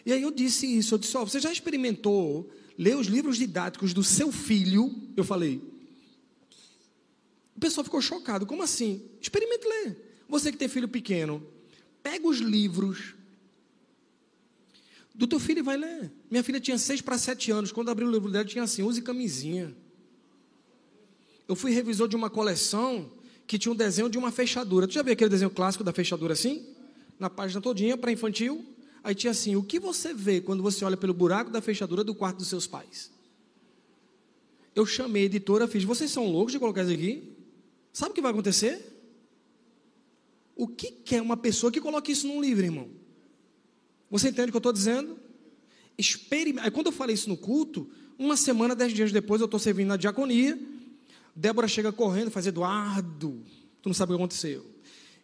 E 0.05 0.13
aí 0.13 0.21
eu 0.21 0.31
disse 0.31 0.65
isso. 0.65 0.95
Eu 0.95 0.97
disse: 0.97 1.17
oh, 1.17 1.25
você 1.25 1.41
já 1.41 1.51
experimentou 1.51 2.49
ler 2.77 2.95
os 2.95 3.07
livros 3.07 3.37
didáticos 3.37 3.93
do 3.93 4.05
seu 4.05 4.31
filho? 4.31 4.95
Eu 5.13 5.25
falei. 5.25 5.61
O 7.53 7.59
pessoal 7.59 7.83
ficou 7.83 8.01
chocado. 8.01 8.45
Como 8.45 8.63
assim? 8.63 9.01
Experimente 9.19 9.67
ler. 9.67 9.97
Você 10.29 10.53
que 10.53 10.57
tem 10.57 10.69
filho 10.69 10.87
pequeno, 10.87 11.45
pega 12.01 12.25
os 12.25 12.37
livros 12.37 13.13
do 15.13 15.27
teu 15.27 15.37
filho 15.37 15.59
e 15.59 15.63
vai 15.63 15.75
ler. 15.75 16.13
Minha 16.31 16.45
filha 16.45 16.61
tinha 16.61 16.77
seis 16.77 17.01
para 17.01 17.17
sete 17.17 17.51
anos. 17.51 17.73
Quando 17.73 17.91
abriu 17.91 18.07
o 18.07 18.11
livro 18.11 18.31
dela, 18.31 18.45
tinha 18.45 18.63
assim: 18.63 18.83
use 18.83 19.01
camisinha. 19.01 19.75
Eu 21.45 21.57
fui 21.57 21.71
revisor 21.71 22.07
de 22.07 22.15
uma 22.15 22.29
coleção 22.29 23.16
que 23.47 23.57
tinha 23.57 23.71
um 23.71 23.75
desenho 23.75 24.09
de 24.09 24.17
uma 24.17 24.29
fechadura. 24.29 24.85
Tu 24.85 24.93
já 24.93 25.01
viu 25.01 25.13
aquele 25.13 25.29
desenho 25.29 25.49
clássico 25.49 25.83
da 25.83 25.93
fechadura 25.93 26.33
assim? 26.33 26.67
Na 27.17 27.29
página 27.29 27.61
todinha, 27.61 27.97
para 27.97 28.11
infantil. 28.11 28.63
Aí 29.01 29.15
tinha 29.15 29.31
assim: 29.31 29.55
o 29.55 29.63
que 29.63 29.79
você 29.79 30.13
vê 30.13 30.41
quando 30.41 30.61
você 30.61 30.83
olha 30.83 30.97
pelo 30.97 31.13
buraco 31.13 31.49
da 31.49 31.61
fechadura 31.61 32.03
do 32.03 32.13
quarto 32.13 32.37
dos 32.37 32.49
seus 32.49 32.67
pais? 32.67 33.09
Eu 34.75 34.85
chamei 34.85 35.23
a 35.23 35.25
editora, 35.25 35.67
fiz: 35.67 35.85
vocês 35.85 36.11
são 36.11 36.29
loucos 36.29 36.51
de 36.51 36.59
colocar 36.59 36.83
isso 36.83 36.91
aqui? 36.91 37.23
Sabe 37.93 38.11
o 38.11 38.13
que 38.13 38.21
vai 38.21 38.31
acontecer? 38.31 38.93
O 40.55 40.67
que 40.67 40.91
quer 40.91 41.21
uma 41.21 41.37
pessoa 41.37 41.71
que 41.71 41.79
coloque 41.79 42.11
isso 42.11 42.27
num 42.27 42.41
livro, 42.41 42.65
irmão? 42.65 42.89
Você 44.11 44.29
entende 44.29 44.49
o 44.49 44.51
que 44.51 44.57
eu 44.57 44.59
estou 44.59 44.73
dizendo? 44.73 45.17
Experime... 45.97 46.59
Aí 46.59 46.69
quando 46.69 46.87
eu 46.87 46.91
falei 46.91 47.13
isso 47.13 47.29
no 47.29 47.37
culto, 47.37 47.89
uma 48.19 48.35
semana, 48.35 48.75
dez 48.75 48.93
dias 48.93 49.11
depois, 49.11 49.39
eu 49.39 49.45
estou 49.45 49.59
servindo 49.59 49.87
na 49.87 49.97
diaconia. 49.97 50.59
Débora 51.37 51.67
chega 51.67 51.91
correndo 51.91 52.29
e 52.29 52.31
faz, 52.31 52.47
Eduardo, 52.47 53.43
tu 53.79 53.89
não 53.89 53.93
sabe 53.93 54.11
o 54.11 54.15
que 54.15 54.21
aconteceu. 54.23 54.65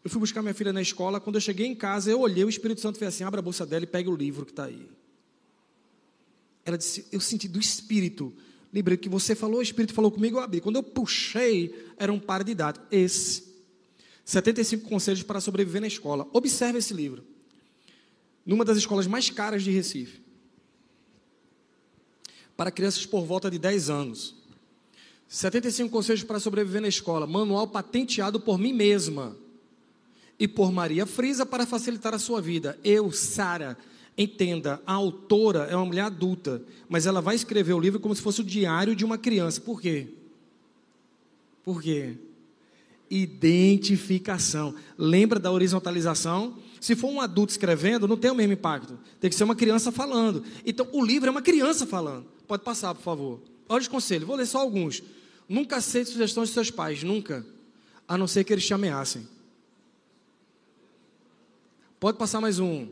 Eu 0.04 0.12
fui 0.12 0.20
buscar 0.20 0.44
minha 0.44 0.54
filha 0.54 0.72
na 0.72 0.82
escola, 0.82 1.20
quando 1.20 1.38
eu 1.38 1.42
cheguei 1.42 1.66
em 1.66 1.74
casa, 1.74 2.12
eu 2.12 2.20
olhei, 2.20 2.44
o 2.44 2.50
Espírito 2.50 2.82
Santo 2.82 3.00
fez 3.00 3.16
assim, 3.16 3.24
abre 3.24 3.40
a 3.40 3.42
bolsa 3.42 3.66
dela 3.66 3.84
e 3.84 3.88
pega 3.88 4.12
o 4.12 4.16
livro 4.16 4.46
que 4.46 4.52
está 4.52 4.66
aí. 4.66 4.88
Ela 6.64 6.78
disse, 6.78 7.08
eu 7.12 7.20
senti 7.20 7.48
do 7.48 7.60
Espírito. 7.60 8.32
Lembrei 8.72 8.96
que 8.96 9.10
você 9.10 9.34
falou, 9.34 9.58
o 9.58 9.64
Espírito 9.64 9.92
falou 9.92 10.12
comigo, 10.12 10.38
eu 10.38 10.44
abri. 10.44 10.62
Quando 10.62 10.76
eu 10.76 10.84
puxei, 10.84 11.74
era 11.98 12.14
um 12.14 12.20
par 12.20 12.44
de 12.44 12.54
dados. 12.54 12.82
Esse. 12.92 13.52
75 14.24 14.88
conselhos 14.88 15.24
para 15.24 15.42
sobreviver 15.42 15.82
na 15.82 15.88
escola. 15.88 16.28
Observe 16.32 16.78
esse 16.78 16.94
livro. 16.94 17.24
Numa 18.46 18.64
das 18.64 18.78
escolas 18.78 19.08
mais 19.08 19.32
caras 19.32 19.64
de 19.64 19.72
Recife. 19.72 20.22
Para 22.56 22.70
crianças 22.70 23.04
por 23.04 23.26
volta 23.26 23.50
de 23.50 23.58
10 23.58 23.90
anos. 23.90 24.43
75 25.34 25.90
conselhos 25.90 26.22
para 26.22 26.40
sobreviver 26.40 26.80
na 26.80 26.88
escola. 26.88 27.26
Manual 27.26 27.68
patenteado 27.68 28.40
por 28.40 28.60
mim 28.60 28.72
mesma 28.72 29.36
e 30.38 30.48
por 30.48 30.72
Maria 30.72 31.08
Frisa 31.08 31.44
para 31.44 31.66
facilitar 31.66 32.14
a 32.14 32.20
sua 32.20 32.40
vida. 32.40 32.78
Eu, 32.84 33.12
Sara, 33.12 33.76
entenda, 34.16 34.80
a 34.86 34.94
autora 34.94 35.62
é 35.72 35.76
uma 35.76 35.88
mulher 35.88 36.04
adulta, 36.04 36.62
mas 36.88 37.08
ela 37.08 37.20
vai 37.20 37.34
escrever 37.34 37.74
o 37.74 37.80
livro 37.80 38.00
como 38.00 38.16
se 38.16 38.22
fosse 38.22 38.42
o 38.42 38.44
diário 38.44 38.96
de 38.96 39.04
uma 39.04 39.18
criança. 39.18 39.60
Por 39.60 39.82
quê? 39.82 40.08
Por 41.64 41.82
quê? 41.82 42.16
Identificação. 43.10 44.76
Lembra 44.96 45.40
da 45.40 45.50
horizontalização? 45.50 46.60
Se 46.80 46.96
for 46.96 47.10
um 47.10 47.20
adulto 47.20 47.54
escrevendo, 47.54 48.08
não 48.08 48.18
tem 48.18 48.30
o 48.30 48.36
mesmo 48.36 48.54
impacto. 48.54 49.00
Tem 49.20 49.32
que 49.32 49.36
ser 49.36 49.46
uma 49.46 49.56
criança 49.56 49.92
falando. 49.92 50.44
Então, 50.64 50.88
o 50.92 51.04
livro 51.04 51.28
é 51.28 51.32
uma 51.32 51.42
criança 51.42 51.88
falando. 51.88 52.28
Pode 52.48 52.64
passar, 52.64 52.94
por 52.94 53.02
favor. 53.02 53.42
Olha 53.68 53.82
os 53.82 53.88
conselhos, 53.88 54.28
vou 54.28 54.36
ler 54.36 54.46
só 54.46 54.60
alguns. 54.60 55.02
Nunca 55.48 55.78
aceite 55.78 56.10
sugestões 56.10 56.50
de 56.50 56.54
seus 56.54 56.72
pais, 56.72 57.04
nunca. 57.04 57.46
A 58.08 58.18
não 58.18 58.28
ser 58.28 58.44
que 58.44 58.54
eles 58.54 58.66
te 58.66 58.74
ameacem. 58.74 59.28
Pode 62.00 62.18
passar 62.18 62.42
mais 62.42 62.60
um. 62.60 62.88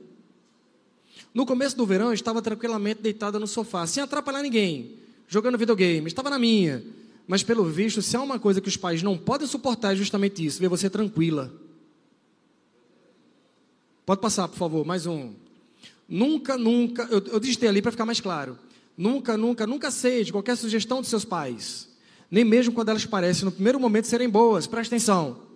No 1.34 1.45
começo 1.45 1.78
do 1.78 1.86
verão, 1.86 2.08
eu 2.08 2.14
estava 2.14 2.41
tranquilamente 2.41 3.02
deitada 3.02 3.39
no 3.39 3.47
sofá, 3.47 3.88
sem 3.88 4.04
atrapalhar 4.04 4.41
ninguém, 4.41 4.97
jogando 5.28 5.58
videogame. 5.58 6.08
Estava 6.08 6.30
na 6.30 6.39
minha. 6.39 6.84
Mas, 7.28 7.43
pelo 7.43 7.64
visto, 7.66 8.02
se 8.02 8.16
há 8.18 8.22
uma 8.22 8.39
coisa 8.39 8.60
que 8.60 8.68
os 8.68 8.76
pais 8.76 9.02
não 9.02 9.18
podem 9.18 9.47
suportar, 9.47 9.93
é 9.93 9.95
justamente 9.95 10.45
isso: 10.45 10.60
ver 10.60 10.68
você 10.68 10.89
tranquila. 10.89 11.54
Pode 14.06 14.20
passar, 14.20 14.47
por 14.47 14.58
favor, 14.58 14.86
mais 14.86 15.06
um. 15.06 15.34
Nunca, 16.08 16.58
nunca, 16.58 17.04
eu, 17.10 17.24
eu 17.28 17.39
digitei 17.39 17.70
ali 17.70 17.82
para 17.82 17.91
ficar 17.91 18.06
mais 18.06 18.20
claro. 18.20 18.58
Nunca, 18.97 19.38
nunca, 19.38 19.66
nunca 19.66 19.88
aceite 19.88 20.32
qualquer 20.32 20.58
sugestão 20.58 20.99
dos 20.99 21.10
seus 21.10 21.24
pais 21.24 21.91
nem 22.32 22.45
mesmo 22.45 22.73
quando 22.73 22.89
elas 22.89 23.05
parecem 23.05 23.43
no 23.43 23.51
primeiro 23.51 23.77
momento 23.77 24.07
serem 24.07 24.29
boas. 24.29 24.65
Presta 24.65 24.95
atenção. 24.95 25.51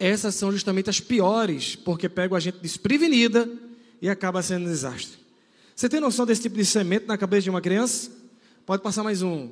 Essas 0.00 0.34
são 0.34 0.50
justamente 0.50 0.90
as 0.90 0.98
piores, 0.98 1.76
porque 1.76 2.08
pegam 2.08 2.36
a 2.36 2.40
gente 2.40 2.58
desprevenida 2.58 3.48
e 4.02 4.08
acaba 4.08 4.42
sendo 4.42 4.66
um 4.66 4.68
desastre. 4.68 5.16
Você 5.74 5.88
tem 5.88 6.00
noção 6.00 6.26
desse 6.26 6.42
tipo 6.42 6.56
de 6.56 6.64
semente 6.64 7.06
na 7.06 7.16
cabeça 7.16 7.42
de 7.42 7.50
uma 7.50 7.60
criança? 7.60 8.10
Pode 8.66 8.82
passar 8.82 9.04
mais 9.04 9.22
um. 9.22 9.50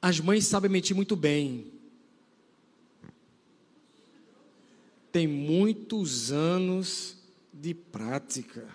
As 0.00 0.18
mães 0.18 0.46
sabem 0.46 0.68
mentir 0.68 0.96
muito 0.96 1.14
bem. 1.14 1.68
Tem 5.12 5.28
muitos 5.28 6.32
anos 6.32 7.16
de 7.52 7.72
prática. 7.72 8.66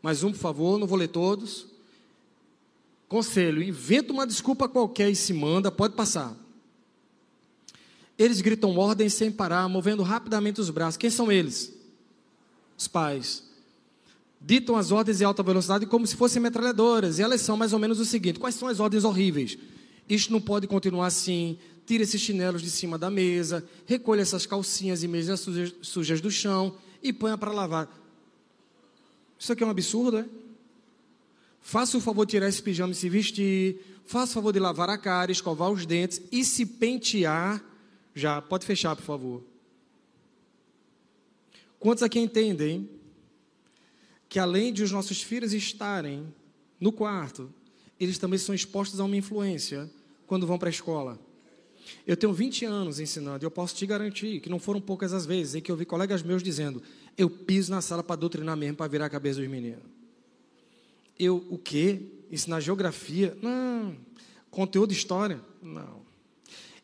Mais 0.00 0.22
um, 0.22 0.30
por 0.30 0.38
favor, 0.38 0.78
não 0.78 0.86
vou 0.86 0.98
ler 0.98 1.08
todos. 1.08 1.73
Conselho: 3.08 3.62
inventa 3.62 4.12
uma 4.12 4.26
desculpa 4.26 4.68
qualquer 4.68 5.10
e 5.10 5.16
se 5.16 5.32
manda, 5.32 5.70
pode 5.70 5.94
passar. 5.94 6.36
Eles 8.18 8.40
gritam 8.40 8.76
ordens 8.76 9.14
sem 9.14 9.30
parar, 9.30 9.68
movendo 9.68 10.02
rapidamente 10.02 10.60
os 10.60 10.70
braços. 10.70 10.96
Quem 10.96 11.10
são 11.10 11.32
eles? 11.32 11.72
Os 12.78 12.86
pais. 12.86 13.44
Ditam 14.40 14.76
as 14.76 14.92
ordens 14.92 15.20
em 15.20 15.24
alta 15.24 15.42
velocidade 15.42 15.86
como 15.86 16.06
se 16.06 16.16
fossem 16.16 16.40
metralhadoras. 16.40 17.18
E 17.18 17.22
elas 17.22 17.40
são 17.40 17.56
mais 17.56 17.72
ou 17.72 17.78
menos 17.78 17.98
o 17.98 18.04
seguinte: 18.04 18.38
quais 18.38 18.54
são 18.54 18.68
as 18.68 18.78
ordens 18.78 19.04
horríveis? 19.04 19.58
Isto 20.08 20.32
não 20.32 20.40
pode 20.40 20.66
continuar 20.66 21.06
assim. 21.06 21.58
Tira 21.86 22.02
esses 22.02 22.20
chinelos 22.20 22.62
de 22.62 22.70
cima 22.70 22.96
da 22.96 23.10
mesa, 23.10 23.62
recolha 23.84 24.22
essas 24.22 24.46
calcinhas 24.46 25.02
e 25.02 25.08
meias 25.08 25.38
sujas, 25.40 25.74
sujas 25.82 26.20
do 26.20 26.30
chão 26.30 26.76
e 27.02 27.12
ponha 27.12 27.36
para 27.36 27.52
lavar. 27.52 27.88
Isso 29.38 29.52
aqui 29.52 29.62
é 29.62 29.66
um 29.66 29.70
absurdo, 29.70 30.18
é? 30.18 30.26
Faça 31.66 31.96
o 31.96 32.00
favor 32.00 32.26
de 32.26 32.32
tirar 32.32 32.46
esse 32.46 32.62
pijama 32.62 32.92
e 32.92 32.94
se 32.94 33.08
vestir. 33.08 33.80
Faça 34.04 34.32
o 34.32 34.34
favor 34.34 34.52
de 34.52 34.58
lavar 34.58 34.90
a 34.90 34.98
cara, 34.98 35.32
escovar 35.32 35.72
os 35.72 35.86
dentes 35.86 36.20
e 36.30 36.44
se 36.44 36.66
pentear. 36.66 37.64
Já, 38.14 38.42
pode 38.42 38.66
fechar, 38.66 38.94
por 38.94 39.02
favor. 39.02 39.42
Quantos 41.80 42.02
aqui 42.02 42.18
entendem 42.18 42.86
que 44.28 44.38
além 44.38 44.74
de 44.74 44.82
os 44.82 44.92
nossos 44.92 45.22
filhos 45.22 45.54
estarem 45.54 46.26
no 46.78 46.92
quarto, 46.92 47.50
eles 47.98 48.18
também 48.18 48.38
são 48.38 48.54
expostos 48.54 49.00
a 49.00 49.04
uma 49.04 49.16
influência 49.16 49.90
quando 50.26 50.46
vão 50.46 50.58
para 50.58 50.68
a 50.68 50.70
escola? 50.70 51.18
Eu 52.06 52.14
tenho 52.14 52.34
20 52.34 52.66
anos 52.66 53.00
ensinando 53.00 53.42
e 53.42 53.46
eu 53.46 53.50
posso 53.50 53.74
te 53.74 53.86
garantir 53.86 54.38
que 54.40 54.50
não 54.50 54.58
foram 54.58 54.82
poucas 54.82 55.14
as 55.14 55.24
vezes 55.24 55.54
em 55.54 55.62
que 55.62 55.72
eu 55.72 55.76
vi 55.76 55.86
colegas 55.86 56.22
meus 56.22 56.42
dizendo: 56.42 56.82
eu 57.16 57.30
piso 57.30 57.70
na 57.70 57.80
sala 57.80 58.02
para 58.02 58.16
doutrinar 58.16 58.54
mesmo, 58.54 58.76
para 58.76 58.86
virar 58.86 59.06
a 59.06 59.10
cabeça 59.10 59.40
dos 59.40 59.48
meninos. 59.48 59.93
Eu, 61.18 61.44
o 61.48 61.58
quê? 61.58 62.02
Ensinar 62.30 62.60
geografia? 62.60 63.36
Não. 63.40 63.96
Conteúdo 64.50 64.90
de 64.90 64.96
história? 64.96 65.40
Não. 65.62 66.02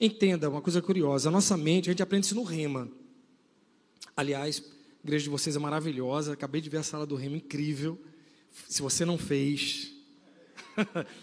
Entenda 0.00 0.48
uma 0.48 0.62
coisa 0.62 0.80
curiosa: 0.80 1.28
a 1.28 1.32
nossa 1.32 1.56
mente, 1.56 1.88
a 1.88 1.92
gente 1.92 2.02
aprende 2.02 2.26
isso 2.26 2.34
no 2.34 2.42
Rema. 2.42 2.88
Aliás, 4.16 4.62
a 5.02 5.06
igreja 5.06 5.24
de 5.24 5.30
vocês 5.30 5.56
é 5.56 5.58
maravilhosa. 5.58 6.32
Acabei 6.32 6.60
de 6.60 6.70
ver 6.70 6.78
a 6.78 6.82
sala 6.82 7.06
do 7.06 7.16
Rema, 7.16 7.36
incrível. 7.36 7.98
Se 8.68 8.82
você 8.82 9.04
não 9.04 9.18
fez, 9.18 9.92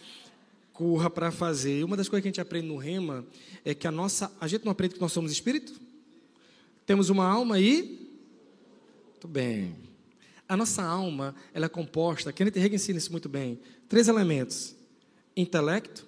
corra 0.74 1.10
para 1.10 1.32
fazer. 1.32 1.84
Uma 1.84 1.98
das 1.98 2.08
coisas 2.08 2.22
que 2.22 2.28
a 2.28 2.32
gente 2.32 2.42
aprende 2.42 2.68
no 2.68 2.78
Rema 2.78 3.26
é 3.66 3.74
que 3.74 3.88
a 3.88 3.92
nossa. 3.92 4.32
A 4.40 4.48
gente 4.48 4.64
não 4.64 4.72
aprende 4.72 4.96
que 4.96 5.02
nós 5.02 5.12
somos 5.12 5.32
espírito? 5.32 5.74
Temos 6.86 7.10
uma 7.10 7.26
alma 7.28 7.60
e. 7.60 8.08
Muito 9.12 9.28
bem. 9.28 9.87
A 10.48 10.56
nossa 10.56 10.82
alma, 10.82 11.36
ela 11.54 11.66
é 11.66 11.70
composta, 11.70 12.32
Kenneth 12.32 12.58
Hagin 12.58 12.76
ensina 12.76 12.98
isso 12.98 13.12
muito 13.12 13.28
bem, 13.28 13.60
três 13.90 14.08
elementos: 14.08 14.76
intelecto, 15.36 16.06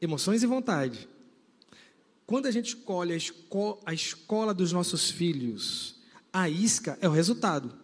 emoções 0.00 0.42
e 0.42 0.46
vontade. 0.46 1.08
Quando 2.26 2.46
a 2.46 2.50
gente 2.50 2.68
escolhe 2.68 3.12
a, 3.12 3.16
esco 3.16 3.78
a 3.84 3.92
escola 3.92 4.54
dos 4.54 4.72
nossos 4.72 5.10
filhos, 5.10 5.96
a 6.32 6.48
isca 6.48 6.98
é 7.00 7.08
o 7.08 7.12
resultado. 7.12 7.74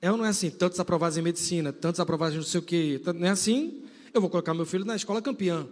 É 0.00 0.10
ou 0.10 0.16
não 0.16 0.24
é 0.24 0.28
assim? 0.28 0.50
Tantos 0.50 0.78
aprovados 0.78 1.18
em 1.18 1.22
medicina, 1.22 1.72
tantos 1.72 1.98
aprovados 1.98 2.34
em 2.34 2.38
não 2.38 2.44
sei 2.44 2.60
o 2.60 2.62
quê. 2.62 3.00
Não 3.14 3.26
é 3.26 3.30
assim? 3.30 3.82
Eu 4.14 4.20
vou 4.20 4.30
colocar 4.30 4.54
meu 4.54 4.64
filho 4.64 4.84
na 4.84 4.94
escola 4.94 5.20
campeã. 5.20 5.66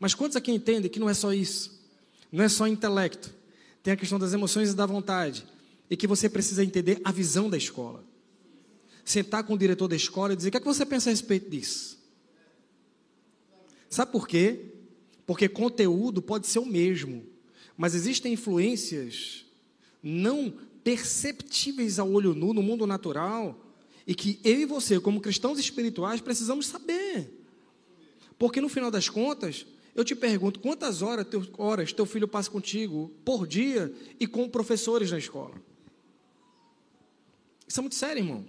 Mas 0.00 0.14
quantos 0.14 0.36
aqui 0.36 0.50
entendem 0.50 0.90
que 0.90 0.98
não 0.98 1.10
é 1.10 1.14
só 1.14 1.32
isso? 1.32 1.78
Não 2.32 2.42
é 2.42 2.48
só 2.48 2.66
intelecto. 2.66 3.32
Tem 3.82 3.92
a 3.92 3.96
questão 3.96 4.18
das 4.18 4.32
emoções 4.32 4.70
e 4.70 4.74
da 4.74 4.86
vontade. 4.86 5.46
E 5.90 5.96
que 5.96 6.06
você 6.06 6.28
precisa 6.28 6.64
entender 6.64 7.00
a 7.04 7.12
visão 7.12 7.50
da 7.50 7.56
escola. 7.56 8.02
Sentar 9.04 9.44
com 9.44 9.54
o 9.54 9.58
diretor 9.58 9.88
da 9.88 9.96
escola 9.96 10.32
e 10.32 10.36
dizer: 10.36 10.48
o 10.48 10.50
que, 10.52 10.56
é 10.56 10.60
que 10.60 10.66
você 10.66 10.86
pensa 10.86 11.10
a 11.10 11.12
respeito 11.12 11.50
disso? 11.50 11.98
Sabe 13.88 14.10
por 14.10 14.26
quê? 14.26 14.72
Porque 15.26 15.48
conteúdo 15.48 16.20
pode 16.20 16.46
ser 16.46 16.58
o 16.58 16.66
mesmo, 16.66 17.24
mas 17.76 17.94
existem 17.94 18.32
influências 18.32 19.44
não 20.02 20.52
perceptíveis 20.82 21.98
ao 21.98 22.10
olho 22.10 22.34
nu 22.34 22.52
no 22.52 22.62
mundo 22.62 22.86
natural 22.86 23.58
e 24.06 24.14
que 24.14 24.38
eu 24.44 24.60
e 24.60 24.66
você, 24.66 25.00
como 25.00 25.20
cristãos 25.20 25.58
espirituais, 25.58 26.20
precisamos 26.20 26.66
saber. 26.66 27.30
Porque 28.38 28.60
no 28.60 28.68
final 28.68 28.90
das 28.90 29.08
contas, 29.08 29.66
eu 29.94 30.04
te 30.04 30.14
pergunto, 30.14 30.60
quantas 30.60 31.00
horas 31.00 31.26
teu, 31.26 31.46
horas 31.56 31.92
teu 31.92 32.04
filho 32.04 32.28
passa 32.28 32.50
contigo 32.50 33.10
por 33.24 33.46
dia 33.46 33.94
e 34.20 34.26
com 34.26 34.48
professores 34.48 35.10
na 35.10 35.18
escola? 35.18 35.54
Isso 37.66 37.80
é 37.80 37.82
muito 37.82 37.94
sério, 37.94 38.22
irmão. 38.22 38.44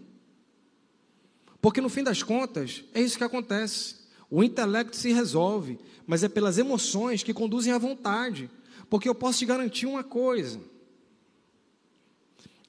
Porque 1.65 1.81
no 1.81 1.89
fim 1.89 2.03
das 2.03 2.21
contas, 2.21 2.83
é 2.93 3.01
isso 3.01 3.17
que 3.17 3.23
acontece. 3.23 3.95
O 4.29 4.43
intelecto 4.43 4.95
se 4.95 5.11
resolve, 5.11 5.79
mas 6.05 6.23
é 6.23 6.29
pelas 6.29 6.59
emoções 6.59 7.23
que 7.23 7.33
conduzem 7.33 7.73
à 7.73 7.79
vontade. 7.79 8.51
Porque 8.87 9.09
eu 9.09 9.15
posso 9.15 9.39
te 9.39 9.47
garantir 9.47 9.87
uma 9.87 10.03
coisa: 10.03 10.61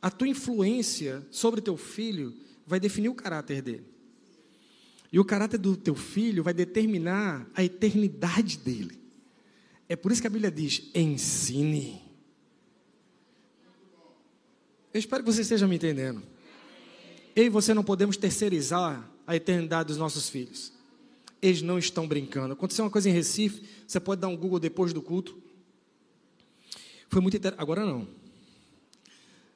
a 0.00 0.10
tua 0.10 0.28
influência 0.28 1.22
sobre 1.30 1.60
teu 1.60 1.76
filho 1.76 2.34
vai 2.66 2.80
definir 2.80 3.10
o 3.10 3.14
caráter 3.14 3.60
dele. 3.60 3.84
E 5.12 5.20
o 5.20 5.26
caráter 5.26 5.58
do 5.58 5.76
teu 5.76 5.94
filho 5.94 6.42
vai 6.42 6.54
determinar 6.54 7.46
a 7.54 7.62
eternidade 7.62 8.56
dele. 8.56 8.98
É 9.90 9.94
por 9.94 10.10
isso 10.10 10.22
que 10.22 10.26
a 10.26 10.30
Bíblia 10.30 10.50
diz: 10.50 10.90
ensine. 10.94 12.02
Eu 14.90 14.98
espero 14.98 15.22
que 15.22 15.30
você 15.30 15.42
esteja 15.42 15.68
me 15.68 15.76
entendendo. 15.76 16.22
Eu 17.36 17.44
e 17.44 17.48
você 17.50 17.74
não 17.74 17.84
podemos 17.84 18.16
terceirizar 18.16 19.08
a 19.26 19.36
eternidade 19.36 19.88
dos 19.88 19.98
nossos 19.98 20.28
filhos. 20.28 20.72
Eles 21.42 21.60
não 21.60 21.78
estão 21.78 22.08
brincando. 22.08 22.54
Aconteceu 22.54 22.84
uma 22.84 22.90
coisa 22.90 23.10
em 23.10 23.12
Recife, 23.12 23.62
você 23.86 24.00
pode 24.00 24.22
dar 24.22 24.28
um 24.28 24.36
Google 24.36 24.58
depois 24.58 24.94
do 24.94 25.02
culto. 25.02 25.36
Foi 27.10 27.20
muito 27.20 27.36
interessante. 27.36 27.62
Agora 27.62 27.84
não. 27.84 28.08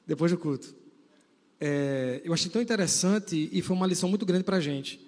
Depois 0.05 0.31
do 0.31 0.37
culto. 0.37 0.75
É, 1.59 2.21
eu 2.23 2.31
achei 2.33 2.51
tão 2.51 2.61
interessante 2.61 3.49
e 3.51 3.61
foi 3.63 3.75
uma 3.75 3.87
lição 3.87 4.07
muito 4.07 4.27
grande 4.27 4.43
para 4.43 4.57
a 4.57 4.61
gente. 4.61 5.03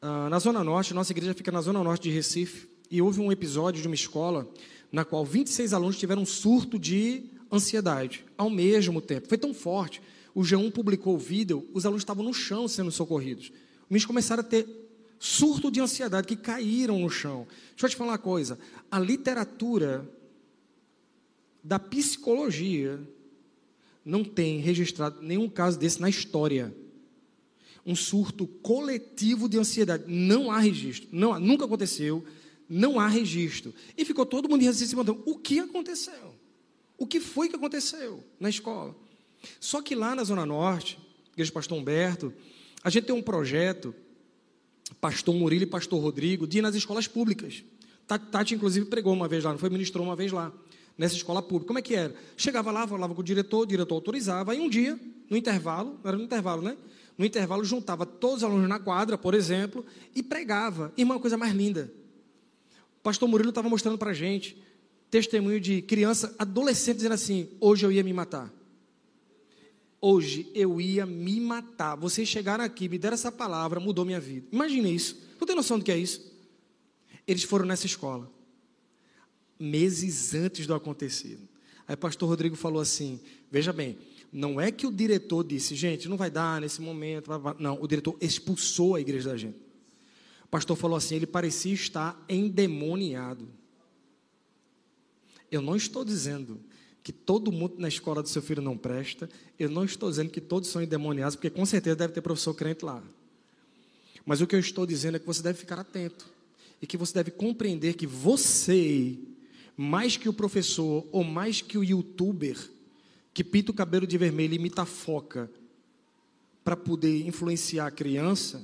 Ah, 0.00 0.30
na 0.30 0.38
Zona 0.38 0.64
Norte, 0.64 0.94
nossa 0.94 1.12
igreja 1.12 1.34
fica 1.34 1.52
na 1.52 1.60
Zona 1.60 1.84
Norte 1.84 2.04
de 2.04 2.10
Recife, 2.10 2.68
e 2.90 3.02
houve 3.02 3.20
um 3.20 3.30
episódio 3.30 3.82
de 3.82 3.86
uma 3.86 3.94
escola 3.94 4.48
na 4.90 5.04
qual 5.04 5.24
26 5.24 5.74
alunos 5.74 5.98
tiveram 5.98 6.22
um 6.22 6.26
surto 6.26 6.78
de 6.78 7.24
ansiedade 7.52 8.24
ao 8.36 8.48
mesmo 8.48 9.00
tempo. 9.02 9.28
Foi 9.28 9.36
tão 9.36 9.52
forte. 9.52 10.00
O 10.38 10.42
G1 10.42 10.70
publicou 10.70 11.16
o 11.16 11.18
vídeo, 11.18 11.68
os 11.74 11.84
alunos 11.84 12.02
estavam 12.02 12.22
no 12.22 12.32
chão 12.32 12.68
sendo 12.68 12.92
socorridos. 12.92 13.50
Os 13.90 14.04
começaram 14.04 14.40
a 14.40 14.46
ter 14.46 14.68
surto 15.18 15.68
de 15.68 15.80
ansiedade, 15.80 16.28
que 16.28 16.36
caíram 16.36 17.00
no 17.00 17.10
chão. 17.10 17.44
Deixa 17.70 17.86
eu 17.86 17.90
te 17.90 17.96
falar 17.96 18.12
uma 18.12 18.18
coisa: 18.18 18.56
a 18.88 19.00
literatura 19.00 20.08
da 21.60 21.76
psicologia 21.80 23.00
não 24.04 24.22
tem 24.22 24.60
registrado 24.60 25.20
nenhum 25.22 25.48
caso 25.48 25.76
desse 25.76 26.00
na 26.00 26.08
história. 26.08 26.72
Um 27.84 27.96
surto 27.96 28.46
coletivo 28.46 29.48
de 29.48 29.58
ansiedade. 29.58 30.04
Não 30.06 30.52
há 30.52 30.60
registro. 30.60 31.08
Não, 31.10 31.36
nunca 31.40 31.64
aconteceu. 31.64 32.24
Não 32.68 33.00
há 33.00 33.08
registro. 33.08 33.74
E 33.96 34.04
ficou 34.04 34.24
todo 34.24 34.48
mundo 34.48 34.62
se 34.72 34.94
perguntando: 34.94 35.20
o 35.26 35.36
que 35.36 35.58
aconteceu? 35.58 36.32
O 36.96 37.08
que 37.08 37.18
foi 37.18 37.48
que 37.48 37.56
aconteceu 37.56 38.22
na 38.38 38.48
escola? 38.48 39.07
Só 39.60 39.82
que 39.82 39.94
lá 39.94 40.14
na 40.14 40.24
Zona 40.24 40.44
Norte, 40.44 40.98
igreja 41.32 41.52
Pastor 41.52 41.78
Humberto, 41.78 42.32
a 42.82 42.90
gente 42.90 43.04
tem 43.04 43.14
um 43.14 43.22
projeto, 43.22 43.94
Pastor 45.00 45.34
Murilo 45.34 45.64
e 45.64 45.66
Pastor 45.66 46.00
Rodrigo, 46.00 46.46
de 46.46 46.58
ir 46.58 46.62
nas 46.62 46.74
escolas 46.74 47.06
públicas. 47.06 47.62
Tati, 48.06 48.54
inclusive, 48.54 48.86
pregou 48.86 49.12
uma 49.12 49.28
vez 49.28 49.44
lá, 49.44 49.50
não 49.50 49.58
foi? 49.58 49.68
Ministrou 49.68 50.04
uma 50.04 50.16
vez 50.16 50.32
lá 50.32 50.52
nessa 50.96 51.14
escola 51.14 51.42
pública. 51.42 51.66
Como 51.68 51.78
é 51.78 51.82
que 51.82 51.94
era? 51.94 52.14
Chegava 52.36 52.72
lá, 52.72 52.86
falava 52.86 53.14
com 53.14 53.20
o 53.20 53.24
diretor, 53.24 53.60
o 53.60 53.66
diretor 53.66 53.94
autorizava, 53.94 54.52
aí 54.52 54.60
um 54.60 54.68
dia, 54.68 54.98
no 55.28 55.36
intervalo, 55.36 55.98
era 56.04 56.16
no 56.16 56.24
intervalo, 56.24 56.62
né? 56.62 56.76
No 57.16 57.24
intervalo, 57.24 57.64
juntava 57.64 58.06
todos 58.06 58.38
os 58.38 58.44
alunos 58.44 58.68
na 58.68 58.78
quadra, 58.78 59.18
por 59.18 59.34
exemplo, 59.34 59.84
e 60.14 60.22
pregava. 60.22 60.92
Irmã, 60.96 61.14
uma 61.14 61.20
coisa 61.20 61.36
mais 61.36 61.52
linda. 61.52 61.92
O 62.98 63.02
pastor 63.02 63.28
Murilo 63.28 63.50
estava 63.50 63.68
mostrando 63.68 63.98
para 63.98 64.10
a 64.10 64.14
gente 64.14 64.56
testemunho 65.10 65.60
de 65.60 65.82
criança, 65.82 66.34
adolescente, 66.38 66.96
dizendo 66.96 67.14
assim: 67.14 67.48
hoje 67.60 67.84
eu 67.84 67.92
ia 67.92 68.02
me 68.02 68.12
matar. 68.12 68.52
Hoje 70.00 70.50
eu 70.54 70.80
ia 70.80 71.04
me 71.04 71.40
matar. 71.40 71.96
Vocês 71.96 72.28
chegaram 72.28 72.64
aqui, 72.64 72.88
me 72.88 72.98
deram 72.98 73.14
essa 73.14 73.32
palavra, 73.32 73.80
mudou 73.80 74.04
minha 74.04 74.20
vida. 74.20 74.46
Imagine 74.52 74.94
isso. 74.94 75.16
Não 75.40 75.46
tem 75.46 75.56
noção 75.56 75.78
do 75.78 75.84
que 75.84 75.92
é 75.92 75.98
isso? 75.98 76.32
Eles 77.26 77.42
foram 77.42 77.66
nessa 77.66 77.86
escola 77.86 78.30
meses 79.58 80.34
antes 80.34 80.66
do 80.66 80.74
acontecido. 80.74 81.48
Aí 81.86 81.94
o 81.94 81.98
pastor 81.98 82.28
Rodrigo 82.28 82.54
falou 82.54 82.80
assim: 82.80 83.20
veja 83.50 83.72
bem, 83.72 83.98
não 84.32 84.60
é 84.60 84.70
que 84.70 84.86
o 84.86 84.92
diretor 84.92 85.42
disse, 85.42 85.74
gente, 85.74 86.08
não 86.08 86.16
vai 86.16 86.30
dar 86.30 86.60
nesse 86.60 86.80
momento. 86.80 87.30
Não, 87.58 87.80
o 87.80 87.88
diretor 87.88 88.16
expulsou 88.20 88.94
a 88.94 89.00
igreja 89.00 89.30
da 89.30 89.36
gente. 89.36 89.56
O 90.44 90.48
pastor 90.48 90.76
falou 90.76 90.96
assim: 90.96 91.16
ele 91.16 91.26
parecia 91.26 91.72
estar 91.72 92.24
endemoniado. 92.28 93.48
Eu 95.50 95.62
não 95.62 95.74
estou 95.74 96.04
dizendo 96.04 96.60
que 97.08 97.12
todo 97.12 97.50
mundo 97.50 97.76
na 97.78 97.88
escola 97.88 98.22
do 98.22 98.28
seu 98.28 98.42
filho 98.42 98.60
não 98.60 98.76
presta. 98.76 99.30
Eu 99.58 99.70
não 99.70 99.82
estou 99.82 100.10
dizendo 100.10 100.28
que 100.28 100.42
todos 100.42 100.68
são 100.68 100.82
endemoniados, 100.82 101.36
porque 101.36 101.48
com 101.48 101.64
certeza 101.64 101.96
deve 101.96 102.12
ter 102.12 102.20
professor 102.20 102.52
crente 102.52 102.84
lá. 102.84 103.02
Mas 104.26 104.42
o 104.42 104.46
que 104.46 104.54
eu 104.54 104.60
estou 104.60 104.84
dizendo 104.84 105.16
é 105.16 105.18
que 105.18 105.24
você 105.24 105.42
deve 105.42 105.58
ficar 105.58 105.78
atento 105.80 106.30
e 106.82 106.86
que 106.86 106.98
você 106.98 107.14
deve 107.14 107.30
compreender 107.30 107.94
que 107.94 108.06
você 108.06 109.16
mais 109.74 110.18
que 110.18 110.28
o 110.28 110.34
professor 110.34 111.08
ou 111.10 111.24
mais 111.24 111.62
que 111.62 111.78
o 111.78 111.82
youtuber 111.82 112.58
que 113.32 113.42
pinta 113.42 113.70
o 113.70 113.74
cabelo 113.74 114.06
de 114.06 114.18
vermelho 114.18 114.52
e 114.52 114.56
imita 114.56 114.82
a 114.82 114.86
foca 114.86 115.50
para 116.62 116.76
poder 116.76 117.26
influenciar 117.26 117.86
a 117.86 117.90
criança, 117.90 118.62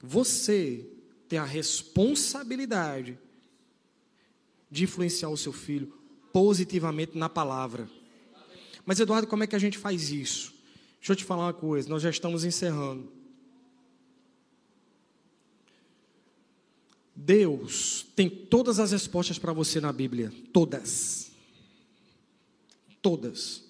você 0.00 0.84
tem 1.28 1.38
a 1.38 1.44
responsabilidade 1.44 3.16
de 4.68 4.82
influenciar 4.82 5.28
o 5.28 5.36
seu 5.36 5.52
filho 5.52 6.01
positivamente 6.32 7.16
na 7.16 7.28
palavra. 7.28 7.88
Mas 8.84 8.98
Eduardo, 8.98 9.26
como 9.26 9.44
é 9.44 9.46
que 9.46 9.56
a 9.56 9.58
gente 9.58 9.78
faz 9.78 10.10
isso? 10.10 10.52
Deixa 10.98 11.12
eu 11.12 11.16
te 11.16 11.24
falar 11.24 11.46
uma 11.46 11.52
coisa, 11.52 11.88
nós 11.88 12.02
já 12.02 12.10
estamos 12.10 12.44
encerrando. 12.44 13.10
Deus 17.14 18.06
tem 18.16 18.28
todas 18.28 18.78
as 18.78 18.92
respostas 18.92 19.38
para 19.38 19.52
você 19.52 19.80
na 19.80 19.92
Bíblia, 19.92 20.32
todas. 20.52 21.30
Todas. 23.00 23.64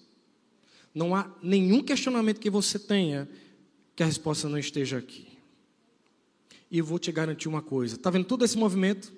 Não 0.94 1.14
há 1.14 1.30
nenhum 1.42 1.82
questionamento 1.82 2.40
que 2.40 2.50
você 2.50 2.78
tenha 2.78 3.28
que 3.96 4.02
a 4.02 4.06
resposta 4.06 4.48
não 4.48 4.58
esteja 4.58 4.98
aqui. 4.98 5.26
E 6.70 6.78
eu 6.78 6.84
vou 6.84 6.98
te 6.98 7.12
garantir 7.12 7.48
uma 7.48 7.62
coisa: 7.62 7.96
está 7.96 8.10
vendo 8.10 8.24
todo 8.24 8.44
esse 8.44 8.56
movimento? 8.56 9.12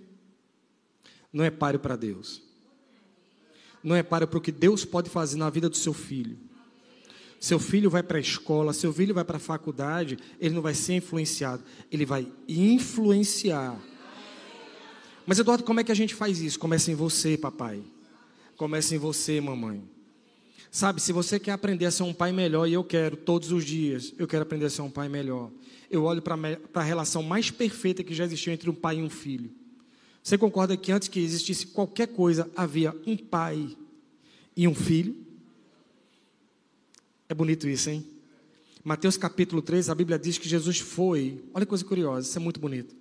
Não 1.32 1.44
é 1.44 1.50
páreo 1.50 1.80
para 1.80 1.96
Deus. 1.96 2.42
Não 3.84 3.94
é 3.94 4.02
páreo 4.02 4.26
para 4.26 4.38
o 4.38 4.40
que 4.40 4.50
Deus 4.50 4.84
pode 4.84 5.08
fazer 5.08 5.36
na 5.36 5.48
vida 5.48 5.68
do 5.68 5.76
seu 5.76 5.92
filho. 5.92 6.36
Seu 7.38 7.60
filho 7.60 7.90
vai 7.90 8.02
para 8.02 8.16
a 8.16 8.20
escola, 8.20 8.72
seu 8.72 8.92
filho 8.92 9.14
vai 9.14 9.24
para 9.24 9.36
a 9.36 9.40
faculdade, 9.40 10.18
ele 10.40 10.54
não 10.54 10.62
vai 10.62 10.74
ser 10.74 10.94
influenciado, 10.94 11.62
ele 11.92 12.06
vai 12.06 12.26
influenciar 12.48 13.78
mas 15.26 15.38
Eduardo, 15.38 15.64
como 15.64 15.80
é 15.80 15.84
que 15.84 15.92
a 15.92 15.94
gente 15.94 16.14
faz 16.14 16.40
isso? 16.40 16.58
Começa 16.58 16.90
em 16.90 16.94
você, 16.94 17.36
papai. 17.36 17.82
Começa 18.56 18.94
em 18.94 18.98
você, 18.98 19.40
mamãe. 19.40 19.82
Sabe, 20.70 21.00
se 21.00 21.12
você 21.12 21.38
quer 21.38 21.52
aprender 21.52 21.86
a 21.86 21.90
ser 21.90 22.02
um 22.02 22.12
pai 22.12 22.32
melhor, 22.32 22.68
e 22.68 22.72
eu 22.72 22.84
quero 22.84 23.16
todos 23.16 23.52
os 23.52 23.64
dias, 23.64 24.12
eu 24.18 24.26
quero 24.26 24.42
aprender 24.42 24.66
a 24.66 24.70
ser 24.70 24.82
um 24.82 24.90
pai 24.90 25.08
melhor. 25.08 25.50
Eu 25.90 26.04
olho 26.04 26.20
para 26.20 26.36
a 26.74 26.82
relação 26.82 27.22
mais 27.22 27.50
perfeita 27.50 28.02
que 28.02 28.14
já 28.14 28.24
existiu 28.24 28.52
entre 28.52 28.68
um 28.68 28.74
pai 28.74 28.98
e 28.98 29.02
um 29.02 29.08
filho. 29.08 29.50
Você 30.24 30.38
concorda 30.38 30.74
que 30.74 30.90
antes 30.90 31.06
que 31.06 31.20
existisse 31.20 31.66
qualquer 31.66 32.08
coisa, 32.08 32.50
havia 32.56 32.96
um 33.06 33.14
pai 33.14 33.76
e 34.56 34.66
um 34.66 34.74
filho? 34.74 35.14
É 37.28 37.34
bonito 37.34 37.68
isso, 37.68 37.90
hein? 37.90 38.06
Mateus 38.82 39.18
capítulo 39.18 39.60
3, 39.60 39.90
a 39.90 39.94
Bíblia 39.94 40.18
diz 40.18 40.38
que 40.38 40.48
Jesus 40.48 40.80
foi. 40.80 41.44
Olha 41.52 41.66
que 41.66 41.68
coisa 41.68 41.84
curiosa, 41.84 42.26
isso 42.26 42.38
é 42.38 42.40
muito 42.40 42.58
bonito. 42.58 42.96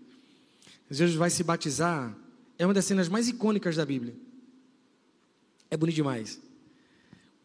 Jesus 0.92 1.16
vai 1.16 1.30
se 1.30 1.46
batizar, 1.46 2.14
é 2.60 2.68
uma 2.68 2.74
das 2.74 2.84
cenas 2.84 3.08
mais 3.08 3.30
icônicas 3.30 3.78
da 3.78 3.86
Bíblia. 3.86 4.14
É 5.72 5.78
bonito 5.78 5.96
demais. 5.96 6.42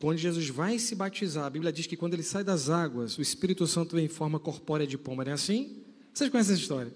Quando 0.01 0.19
Jesus 0.19 0.49
vai 0.49 0.81
se 0.81 0.97
batizar, 0.97 1.45
a 1.45 1.51
Bíblia 1.51 1.73
diz 1.73 1.87
que 1.87 1.97
quando 1.97 2.15
ele 2.15 2.25
sai 2.25 2.43
das 2.43 2.69
águas, 2.69 3.17
o 3.17 3.23
Espírito 3.23 3.65
Santo 3.65 3.95
vem 3.95 4.07
em 4.07 4.09
forma 4.09 4.41
corpórea 4.41 4.89
de 4.89 4.99
pomba, 4.99 5.25
não 5.25 5.31
é 5.31 5.35
assim? 5.35 5.85
Vocês 6.13 6.29
conhecem 6.29 6.55
essa 6.55 6.61
história? 6.61 6.93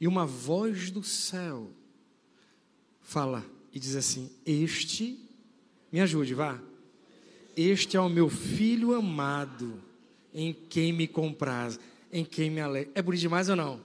E 0.00 0.08
uma 0.08 0.24
voz 0.24 0.90
do 0.90 1.02
céu 1.02 1.70
fala 3.02 3.44
e 3.72 3.78
diz 3.78 3.96
assim: 3.96 4.30
Este, 4.46 5.18
me 5.90 6.00
ajude, 6.00 6.34
vá. 6.34 6.60
Este 7.56 7.96
é 7.96 8.00
o 8.00 8.08
meu 8.08 8.30
filho 8.30 8.94
amado, 8.94 9.82
em 10.32 10.52
quem 10.52 10.92
me 10.92 11.06
compraz, 11.06 11.78
em 12.10 12.24
quem 12.24 12.50
me 12.50 12.60
alegro. 12.60 12.92
É 12.94 13.02
bonito 13.02 13.20
demais 13.20 13.48
ou 13.48 13.56
não? 13.56 13.80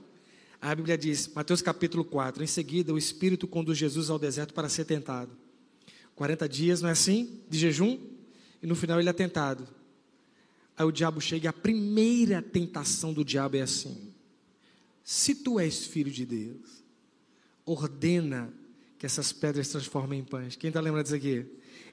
A 0.62 0.74
Bíblia 0.74 0.98
diz, 0.98 1.30
Mateus 1.36 1.62
capítulo 1.62 2.04
4, 2.04 2.44
em 2.44 2.48
seguida 2.48 2.94
o 2.94 2.98
Espírito 2.98 3.48
conduz 3.48 3.78
Jesus 3.78 4.10
ao 4.10 4.18
deserto 4.18 4.54
para 4.54 4.70
ser 4.70 4.86
tentado. 4.86 5.32
40 6.16 6.50
dias, 6.50 6.82
não 6.82 6.90
é 6.90 6.94
assim? 6.94 7.42
De 7.50 7.60
jejum? 7.60 8.00
E 8.62 8.66
no 8.66 8.76
final 8.76 9.00
ele 9.00 9.10
é 9.10 9.14
tentado. 9.14 9.68
Aí 10.76 10.86
o 10.86 10.92
diabo 10.92 11.22
chega 11.22 11.46
e 11.46 11.48
a 11.48 11.54
primeira 11.54 12.42
tentação 12.42 13.14
do 13.14 13.24
diabo 13.24 13.58
é 13.58 13.62
assim: 13.62 14.14
Se 15.04 15.36
tu 15.36 15.60
és 15.60 15.86
filho 15.86 16.12
de 16.12 16.26
Deus, 16.26 16.84
ordena 17.66 18.52
que 18.98 19.06
essas 19.06 19.32
pedras 19.32 19.68
transformem 19.70 20.20
em 20.20 20.24
pães. 20.24 20.56
Quem 20.56 20.70
está 20.70 20.82
lembrando 20.82 21.04
disso 21.04 21.16
aqui? 21.16 21.46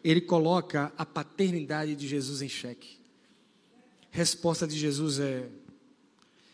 Ele 0.03 0.21
coloca 0.21 0.93
a 0.97 1.05
paternidade 1.05 1.95
de 1.95 2.09
Jesus 2.09 2.43
em 2.43 2.49
xeque. 2.49 2.99
Resposta 4.11 4.67
de 4.67 4.79
Jesus 4.79 5.19
é: 5.19 5.49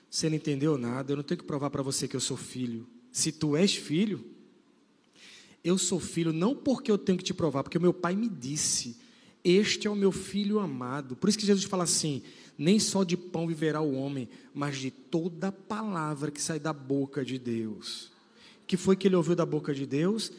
Você 0.09 0.29
não 0.29 0.37
entendeu 0.37 0.77
nada, 0.79 1.13
eu 1.13 1.17
não 1.17 1.23
tenho 1.23 1.39
que 1.39 1.47
provar 1.47 1.71
para 1.71 1.83
você 1.83 2.09
que 2.09 2.17
eu 2.17 2.21
sou 2.21 2.37
filho. 2.37 2.87
Se 3.13 3.33
tu 3.33 3.57
és 3.57 3.75
filho, 3.75 4.25
eu 5.63 5.77
sou 5.77 6.01
filho 6.01 6.33
não 6.33 6.55
porque 6.55 6.91
eu 6.91 6.99
tenho 6.99 7.19
que 7.19 7.25
te 7.25 7.35
provar, 7.35 7.63
porque 7.63 7.79
o 7.79 7.81
meu 7.81 7.93
pai 7.93 8.17
me 8.17 8.29
disse: 8.29 8.97
Este 9.45 9.87
é 9.87 9.91
o 9.91 9.97
meu 9.97 10.11
filho 10.11 10.59
amado. 10.59 11.15
Por 11.17 11.29
isso 11.29 11.39
que 11.39 11.47
Jesus 11.47 11.65
fala 11.65 11.85
assim: 11.85 12.23
Nem 12.57 12.79
só 12.79 13.05
de 13.05 13.17
pão 13.17 13.47
viverá 13.47 13.81
o 13.81 13.95
homem, 13.95 14.29
mas 14.55 14.79
de 14.79 14.91
toda 14.91 15.53
palavra 15.53 16.31
que 16.31 16.41
sai 16.41 16.59
da 16.59 16.73
boca 16.73 17.25
de 17.25 17.39
Deus. 17.39 18.10
Que 18.71 18.77
foi 18.77 18.95
que 18.95 19.09
ele 19.09 19.17
ouviu 19.17 19.35
da 19.35 19.45
boca 19.45 19.75
de 19.75 19.85
Deus? 19.85 20.31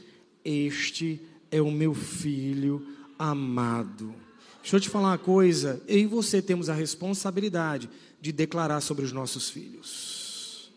Este 0.42 1.22
é 1.52 1.62
o 1.62 1.70
meu 1.70 1.94
filho 1.94 2.88
amado. 3.20 4.16
Deixa 4.62 4.78
eu 4.78 4.80
te 4.80 4.88
falar 4.88 5.10
uma 5.10 5.18
coisa, 5.18 5.84
eu 5.86 6.00
e 6.00 6.06
você 6.06 6.42
temos 6.42 6.70
a 6.70 6.74
responsabilidade 6.74 7.90
de 8.22 8.32
declarar 8.32 8.80
sobre 8.80 9.04
os 9.04 9.12
nossos 9.12 9.50
filhos. 9.50 10.72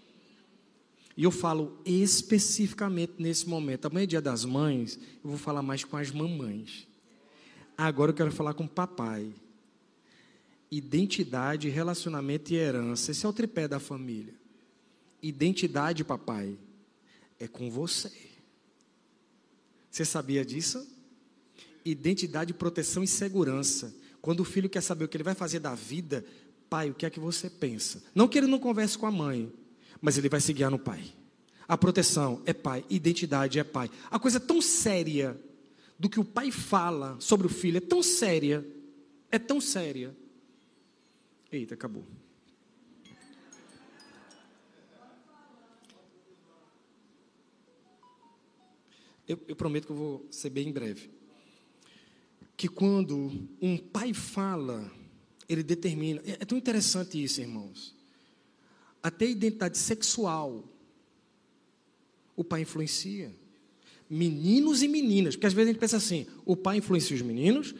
E 1.17 1.23
eu 1.23 1.31
falo 1.31 1.79
especificamente 1.85 3.13
nesse 3.21 3.49
momento. 3.49 3.87
Amanhã 3.87 4.03
é 4.03 4.07
dia 4.09 4.21
das 4.21 4.45
mães, 4.45 4.99
eu 5.23 5.31
vou 5.31 5.39
falar 5.39 5.63
mais 5.63 5.85
com 5.85 5.97
as 5.97 6.11
mamães. 6.11 6.89
Agora 7.79 8.11
eu 8.11 8.17
quero 8.17 8.33
falar 8.33 8.55
com 8.55 8.65
o 8.65 8.69
papai. 8.69 9.33
Identidade, 10.73 11.69
relacionamento 11.69 12.53
e 12.53 12.57
herança. 12.57 13.13
Esse 13.13 13.25
é 13.25 13.29
o 13.29 13.33
tripé 13.33 13.69
da 13.69 13.79
família. 13.79 14.35
Identidade, 15.23 16.03
papai, 16.03 16.59
é 17.39 17.49
com 17.49 17.71
você. 17.71 18.13
Você 19.91 20.05
sabia 20.05 20.45
disso? 20.45 20.87
Identidade, 21.85 22.55
proteção 22.55 23.03
e 23.03 23.07
segurança. 23.07 23.95
Quando 24.21 24.41
o 24.41 24.45
filho 24.45 24.69
quer 24.69 24.81
saber 24.81 25.05
o 25.05 25.09
que 25.09 25.17
ele 25.17 25.25
vai 25.25 25.35
fazer 25.35 25.61
da 25.61 25.75
vida, 25.75 26.25
pai, 26.69 26.91
o 26.91 26.95
que 26.95 27.07
é 27.07 27.11
que 27.11 27.21
você 27.21 27.49
pensa? 27.51 28.03
Não 28.15 28.27
que 28.27 28.39
ele 28.39 28.47
não 28.47 28.59
converse 28.59 28.97
com 28.97 29.07
a 29.07 29.11
mãe, 29.11 29.53
mas 30.01 30.19
ele 30.19 30.29
vai 30.29 30.41
se 30.41 30.53
guiar 30.53 30.71
no 30.71 30.79
pai. 30.79 31.05
A 31.69 31.79
proteção 31.79 32.43
é 32.45 32.53
pai, 32.53 32.85
identidade 32.91 33.59
é 33.59 33.65
pai. 33.65 33.91
A 34.11 34.19
coisa 34.19 34.41
tão 34.41 34.61
séria 34.61 35.39
do 35.99 36.09
que 36.09 36.19
o 36.19 36.25
pai 36.25 36.51
fala 36.51 37.17
sobre 37.21 37.47
o 37.47 37.51
filho 37.51 37.79
é 37.79 37.81
tão 37.81 38.03
séria, 38.03 38.67
é 39.31 39.39
tão 39.39 39.61
séria. 39.61 40.15
Eita, 41.53 41.75
acabou. 41.75 42.05
Eu, 49.27 49.41
eu 49.49 49.57
prometo 49.57 49.87
que 49.87 49.93
eu 49.93 49.97
vou 49.97 50.27
ser 50.31 50.51
bem 50.51 50.71
breve. 50.71 51.11
Que 52.57 52.69
quando 52.69 53.49
um 53.61 53.77
pai 53.77 54.13
fala, 54.13 54.91
ele 55.49 55.63
determina. 55.63 56.21
É, 56.25 56.33
é 56.33 56.45
tão 56.45 56.59
interessante 56.59 57.23
isso, 57.23 57.41
irmãos. 57.41 57.95
Até 59.03 59.27
a 59.27 59.31
identidade 59.31 59.79
sexual, 59.79 60.65
o 62.37 62.45
pai 62.45 62.63
influencia. 62.63 63.35
Meninos 64.09 64.83
e 64.83 64.89
meninas, 64.89 65.35
porque 65.35 65.47
às 65.47 65.55
vezes 65.55 65.71
a 65.71 65.73
gente 65.73 65.81
pensa 65.81 65.97
assim: 65.97 66.27
o 66.45 66.55
pai 66.55 66.77
influencia 66.77 67.17
os 67.17 67.23
meninos 67.23 67.75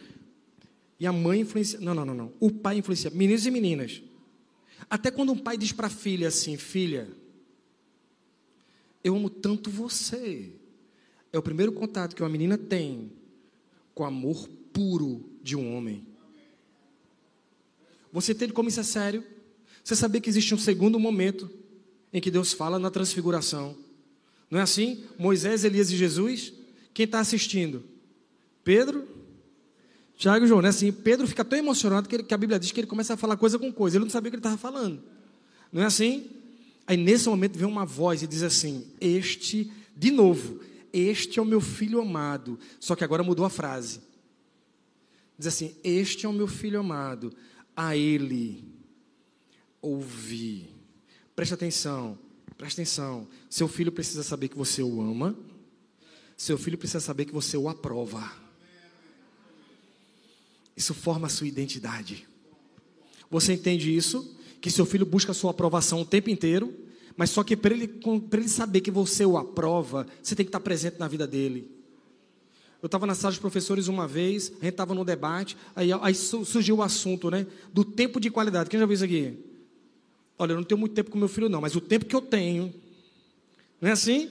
e 0.99 1.05
a 1.05 1.13
mãe 1.13 1.41
influencia. 1.41 1.79
Não, 1.79 1.93
não, 1.93 2.05
não, 2.05 2.15
não. 2.15 2.33
O 2.39 2.51
pai 2.51 2.77
influencia 2.77 3.11
meninos 3.11 3.45
e 3.45 3.51
meninas. 3.51 4.01
Até 4.89 5.11
quando 5.11 5.31
um 5.31 5.37
pai 5.37 5.57
diz 5.57 5.71
para 5.71 5.87
a 5.87 5.91
filha 5.91 6.27
assim: 6.27 6.57
filha, 6.57 7.07
eu 9.03 9.15
amo 9.15 9.29
tanto 9.29 9.69
você 9.69 10.51
é 11.35 11.39
o 11.39 11.43
primeiro 11.43 11.71
contato 11.71 12.15
que 12.15 12.23
uma 12.23 12.29
menina 12.29 12.57
tem 12.57 13.11
com 13.93 14.03
o 14.03 14.05
amor 14.05 14.47
puro 14.71 15.29
de 15.41 15.55
um 15.55 15.75
homem. 15.75 16.05
Você 18.11 18.33
tem 18.33 18.49
como 18.49 18.69
isso 18.69 18.79
é 18.79 18.83
sério? 18.83 19.23
Você 19.83 19.95
sabia 19.95 20.21
que 20.21 20.29
existe 20.29 20.55
um 20.55 20.57
segundo 20.57 20.99
momento 20.99 21.49
em 22.13 22.21
que 22.21 22.31
Deus 22.31 22.53
fala 22.53 22.79
na 22.79 22.89
transfiguração? 22.89 23.75
Não 24.49 24.59
é 24.59 24.61
assim? 24.61 25.03
Moisés, 25.19 25.65
Elias 25.65 25.91
e 25.91 25.97
Jesus? 25.97 26.53
Quem 26.93 27.03
está 27.03 27.19
assistindo? 27.19 27.83
Pedro, 28.63 29.05
Tiago 30.15 30.45
e 30.45 30.47
João, 30.47 30.61
não 30.61 30.67
é 30.67 30.69
assim? 30.69 30.91
Pedro 30.91 31.27
fica 31.27 31.43
tão 31.43 31.59
emocionado 31.59 32.07
que, 32.07 32.15
ele, 32.15 32.23
que, 32.23 32.33
a 32.33 32.37
Bíblia 32.37 32.57
diz 32.57 32.71
que 32.71 32.79
ele 32.79 32.87
começa 32.87 33.13
a 33.13 33.17
falar 33.17 33.35
coisa 33.35 33.59
com 33.59 33.71
coisa. 33.71 33.97
Ele 33.97 34.05
não 34.05 34.09
sabia 34.09 34.29
o 34.29 34.31
que 34.31 34.35
ele 34.35 34.39
estava 34.39 34.57
falando. 34.57 35.03
Não 35.71 35.81
é 35.81 35.85
assim? 35.85 36.29
Aí 36.87 36.95
nesse 36.95 37.27
momento 37.27 37.59
vem 37.59 37.67
uma 37.67 37.85
voz 37.85 38.23
e 38.23 38.27
diz 38.27 38.41
assim: 38.41 38.85
Este, 39.01 39.69
de 39.95 40.11
novo, 40.11 40.61
este 40.97 41.39
é 41.39 41.41
o 41.41 41.45
meu 41.45 41.59
filho 41.59 41.99
amado. 41.99 42.57
Só 42.79 42.95
que 42.95 43.03
agora 43.03 43.21
mudou 43.21 43.45
a 43.45 43.49
frase. 43.49 43.99
Diz 45.37 45.47
assim: 45.47 45.75
Este 45.83 46.25
é 46.25 46.29
o 46.29 46.33
meu 46.33 46.47
filho 46.47 46.79
amado. 46.79 47.35
A 47.75 47.97
ele 47.97 48.63
ouvi. 49.81 50.69
Preste 51.35 51.53
atenção, 51.53 52.17
preste 52.57 52.77
atenção. 52.79 53.27
Seu 53.49 53.67
filho 53.67 53.91
precisa 53.91 54.23
saber 54.23 54.47
que 54.47 54.57
você 54.57 54.81
o 54.81 55.01
ama. 55.01 55.37
Seu 56.37 56.57
filho 56.57 56.77
precisa 56.77 57.01
saber 57.01 57.25
que 57.25 57.33
você 57.33 57.57
o 57.57 57.67
aprova. 57.67 58.31
Isso 60.77 60.93
forma 60.93 61.27
a 61.27 61.29
sua 61.29 61.47
identidade. 61.47 62.25
Você 63.29 63.51
entende 63.51 63.93
isso? 63.93 64.33
Que 64.61 64.71
seu 64.71 64.85
filho 64.85 65.05
busca 65.05 65.33
a 65.33 65.35
sua 65.35 65.51
aprovação 65.51 66.01
o 66.01 66.05
tempo 66.05 66.29
inteiro 66.29 66.84
mas 67.17 67.29
só 67.29 67.43
que 67.43 67.55
para 67.55 67.73
ele, 67.73 67.99
ele 68.31 68.49
saber 68.49 68.81
que 68.81 68.91
você 68.91 69.25
o 69.25 69.37
aprova, 69.37 70.05
você 70.21 70.35
tem 70.35 70.45
que 70.45 70.49
estar 70.49 70.59
presente 70.59 70.99
na 70.99 71.07
vida 71.07 71.25
dele. 71.25 71.71
Eu 72.81 72.87
estava 72.87 73.05
na 73.05 73.15
sala 73.15 73.33
de 73.33 73.39
professores 73.39 73.87
uma 73.87 74.07
vez, 74.07 74.51
a 74.61 74.65
gente 74.65 74.69
estava 74.69 74.93
no 74.93 75.03
debate, 75.03 75.57
aí, 75.75 75.89
aí, 75.91 76.13
surgiu 76.13 76.77
o 76.77 76.83
assunto, 76.83 77.31
né? 77.31 77.47
Do 77.73 77.83
tempo 77.83 78.19
de 78.19 78.29
qualidade. 78.29 78.69
Quem 78.69 78.79
já 78.79 78.85
viu 78.85 78.93
isso 78.93 79.03
aqui? 79.03 79.37
Olha, 80.37 80.51
eu 80.51 80.57
não 80.57 80.63
tenho 80.63 80.77
muito 80.77 80.93
tempo 80.93 81.09
com 81.09 81.17
meu 81.17 81.29
filho, 81.29 81.49
não, 81.49 81.61
mas 81.61 81.75
o 81.75 81.81
tempo 81.81 82.05
que 82.05 82.15
eu 82.15 82.21
tenho. 82.21 82.73
Não 83.79 83.89
é 83.89 83.93
assim? 83.93 84.29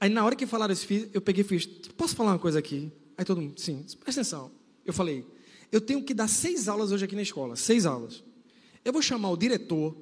Aí 0.00 0.10
na 0.10 0.24
hora 0.24 0.34
que 0.36 0.46
falaram 0.46 0.72
isso, 0.72 0.86
eu 1.12 1.20
peguei 1.20 1.42
e 1.42 1.46
fiz, 1.46 1.64
posso 1.96 2.14
falar 2.14 2.32
uma 2.32 2.38
coisa 2.38 2.58
aqui? 2.58 2.92
Aí 3.16 3.24
todo 3.24 3.40
mundo, 3.40 3.58
sim, 3.58 3.84
presta 4.00 4.20
atenção. 4.20 4.50
Eu 4.84 4.92
falei, 4.92 5.24
eu 5.70 5.80
tenho 5.80 6.02
que 6.02 6.12
dar 6.12 6.28
seis 6.28 6.68
aulas 6.68 6.92
hoje 6.92 7.04
aqui 7.04 7.16
na 7.16 7.22
escola, 7.22 7.56
seis 7.56 7.86
aulas. 7.86 8.22
Eu 8.84 8.92
vou 8.92 9.00
chamar 9.00 9.30
o 9.30 9.36
diretor, 9.36 9.96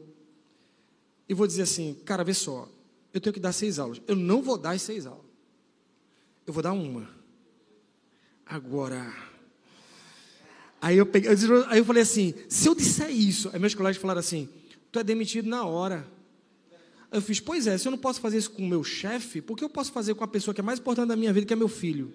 e 1.32 1.34
vou 1.34 1.46
dizer 1.46 1.62
assim, 1.62 1.94
cara, 2.04 2.22
vê 2.22 2.34
só, 2.34 2.68
eu 3.10 3.18
tenho 3.18 3.32
que 3.32 3.40
dar 3.40 3.52
seis 3.52 3.78
aulas. 3.78 4.02
Eu 4.06 4.14
não 4.14 4.42
vou 4.42 4.58
dar 4.58 4.72
as 4.72 4.82
seis 4.82 5.06
aulas. 5.06 5.24
Eu 6.46 6.52
vou 6.52 6.62
dar 6.62 6.74
uma. 6.74 7.08
Agora. 8.44 9.10
Aí 10.78 10.98
eu, 10.98 11.06
peguei, 11.06 11.30
aí 11.68 11.78
eu 11.78 11.84
falei 11.86 12.02
assim, 12.02 12.34
se 12.50 12.68
eu 12.68 12.74
disser 12.74 13.08
isso, 13.08 13.48
aí 13.50 13.58
meus 13.58 13.74
colegas 13.74 13.96
falaram 13.96 14.20
assim, 14.20 14.46
tu 14.90 14.98
é 14.98 15.02
demitido 15.02 15.48
na 15.48 15.64
hora. 15.64 16.06
Eu 17.10 17.22
fiz, 17.22 17.40
pois 17.40 17.66
é, 17.66 17.78
se 17.78 17.88
eu 17.88 17.92
não 17.92 17.98
posso 17.98 18.20
fazer 18.20 18.36
isso 18.36 18.50
com 18.50 18.62
o 18.62 18.68
meu 18.68 18.84
chefe, 18.84 19.40
por 19.40 19.56
que 19.56 19.64
eu 19.64 19.70
posso 19.70 19.90
fazer 19.90 20.14
com 20.14 20.24
a 20.24 20.28
pessoa 20.28 20.54
que 20.54 20.60
é 20.60 20.64
mais 20.64 20.80
importante 20.80 21.08
da 21.08 21.16
minha 21.16 21.32
vida, 21.32 21.46
que 21.46 21.52
é 21.54 21.56
meu 21.56 21.66
filho? 21.66 22.12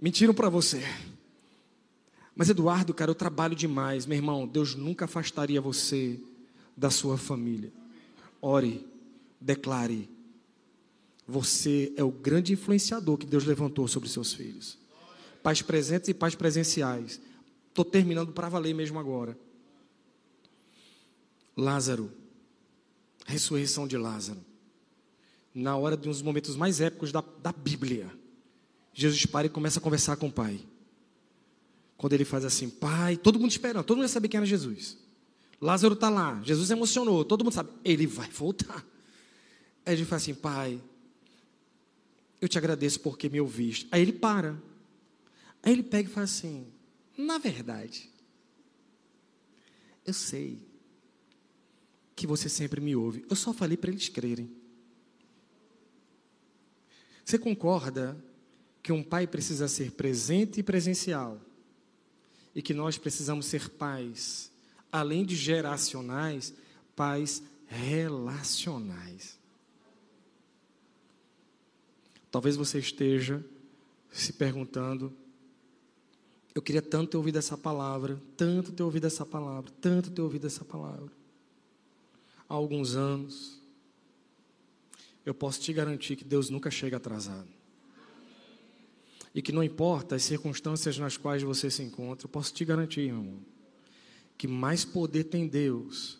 Mentiram 0.00 0.34
para 0.34 0.48
você. 0.48 0.82
Mas 2.38 2.48
Eduardo, 2.48 2.94
cara, 2.94 3.10
eu 3.10 3.16
trabalho 3.16 3.56
demais. 3.56 4.06
Meu 4.06 4.16
irmão, 4.16 4.46
Deus 4.46 4.76
nunca 4.76 5.06
afastaria 5.06 5.60
você 5.60 6.20
da 6.76 6.88
sua 6.88 7.18
família. 7.18 7.72
Ore, 8.40 8.86
declare. 9.40 10.08
Você 11.26 11.92
é 11.96 12.04
o 12.04 12.12
grande 12.12 12.52
influenciador 12.52 13.18
que 13.18 13.26
Deus 13.26 13.44
levantou 13.44 13.88
sobre 13.88 14.08
seus 14.08 14.32
filhos. 14.32 14.78
Pais 15.42 15.62
presentes 15.62 16.10
e 16.10 16.14
pais 16.14 16.36
presenciais. 16.36 17.20
Estou 17.70 17.84
terminando 17.84 18.32
para 18.32 18.48
valer 18.48 18.72
mesmo 18.72 19.00
agora. 19.00 19.36
Lázaro. 21.56 22.12
Ressurreição 23.26 23.88
de 23.88 23.98
Lázaro. 23.98 24.38
Na 25.52 25.76
hora 25.76 25.96
de 25.96 26.06
um 26.06 26.12
dos 26.12 26.22
momentos 26.22 26.54
mais 26.54 26.80
épicos 26.80 27.10
da, 27.10 27.24
da 27.42 27.50
Bíblia. 27.50 28.08
Jesus 28.94 29.26
para 29.26 29.48
e 29.48 29.50
começa 29.50 29.80
a 29.80 29.82
conversar 29.82 30.16
com 30.16 30.28
o 30.28 30.32
pai. 30.32 30.64
Quando 31.98 32.12
ele 32.12 32.24
faz 32.24 32.44
assim, 32.44 32.70
pai, 32.70 33.16
todo 33.16 33.40
mundo 33.40 33.50
esperando, 33.50 33.84
todo 33.84 33.96
mundo 33.96 34.04
ia 34.04 34.08
saber 34.08 34.28
quem 34.28 34.38
era 34.38 34.46
Jesus. 34.46 34.96
Lázaro 35.60 35.94
está 35.94 36.08
lá, 36.08 36.40
Jesus 36.44 36.70
emocionou, 36.70 37.24
todo 37.24 37.44
mundo 37.44 37.52
sabe, 37.52 37.70
ele 37.84 38.06
vai 38.06 38.30
voltar. 38.30 38.86
Aí 39.84 39.94
ele 39.94 40.04
fala 40.04 40.18
assim, 40.18 40.32
pai, 40.32 40.80
eu 42.40 42.48
te 42.48 42.56
agradeço 42.56 43.00
porque 43.00 43.28
me 43.28 43.40
ouviste. 43.40 43.88
Aí 43.90 44.00
ele 44.00 44.12
para. 44.12 44.56
Aí 45.60 45.72
ele 45.72 45.82
pega 45.82 46.08
e 46.08 46.12
fala 46.12 46.24
assim, 46.24 46.68
na 47.16 47.36
verdade, 47.36 48.08
eu 50.06 50.14
sei 50.14 50.62
que 52.14 52.28
você 52.28 52.48
sempre 52.48 52.80
me 52.80 52.94
ouve. 52.94 53.26
Eu 53.28 53.34
só 53.34 53.52
falei 53.52 53.76
para 53.76 53.90
eles 53.90 54.08
crerem. 54.08 54.48
Você 57.24 57.38
concorda 57.38 58.16
que 58.84 58.92
um 58.92 59.02
pai 59.02 59.26
precisa 59.26 59.66
ser 59.66 59.90
presente 59.90 60.60
e 60.60 60.62
presencial? 60.62 61.40
E 62.54 62.62
que 62.62 62.74
nós 62.74 62.98
precisamos 62.98 63.46
ser 63.46 63.68
pais, 63.70 64.50
além 64.90 65.24
de 65.24 65.36
geracionais, 65.36 66.52
pais 66.96 67.42
relacionais. 67.66 69.38
Talvez 72.30 72.56
você 72.56 72.78
esteja 72.78 73.44
se 74.10 74.32
perguntando: 74.32 75.12
eu 76.54 76.62
queria 76.62 76.82
tanto 76.82 77.12
ter 77.12 77.16
ouvido 77.16 77.38
essa 77.38 77.56
palavra, 77.56 78.20
tanto 78.36 78.72
ter 78.72 78.82
ouvido 78.82 79.06
essa 79.06 79.24
palavra, 79.24 79.70
tanto 79.80 80.10
ter 80.10 80.22
ouvido 80.22 80.46
essa 80.46 80.64
palavra. 80.64 81.12
Há 82.48 82.54
alguns 82.54 82.94
anos, 82.96 83.60
eu 85.24 85.34
posso 85.34 85.60
te 85.60 85.72
garantir 85.72 86.16
que 86.16 86.24
Deus 86.24 86.50
nunca 86.50 86.70
chega 86.70 86.96
atrasado. 86.96 87.57
E 89.38 89.40
que 89.40 89.52
não 89.52 89.62
importa 89.62 90.16
as 90.16 90.24
circunstâncias 90.24 90.98
nas 90.98 91.16
quais 91.16 91.44
você 91.44 91.70
se 91.70 91.80
encontra, 91.80 92.26
eu 92.26 92.28
posso 92.28 92.52
te 92.52 92.64
garantir, 92.64 93.02
irmão, 93.02 93.38
que 94.36 94.48
mais 94.48 94.84
poder 94.84 95.22
tem 95.22 95.46
Deus 95.46 96.18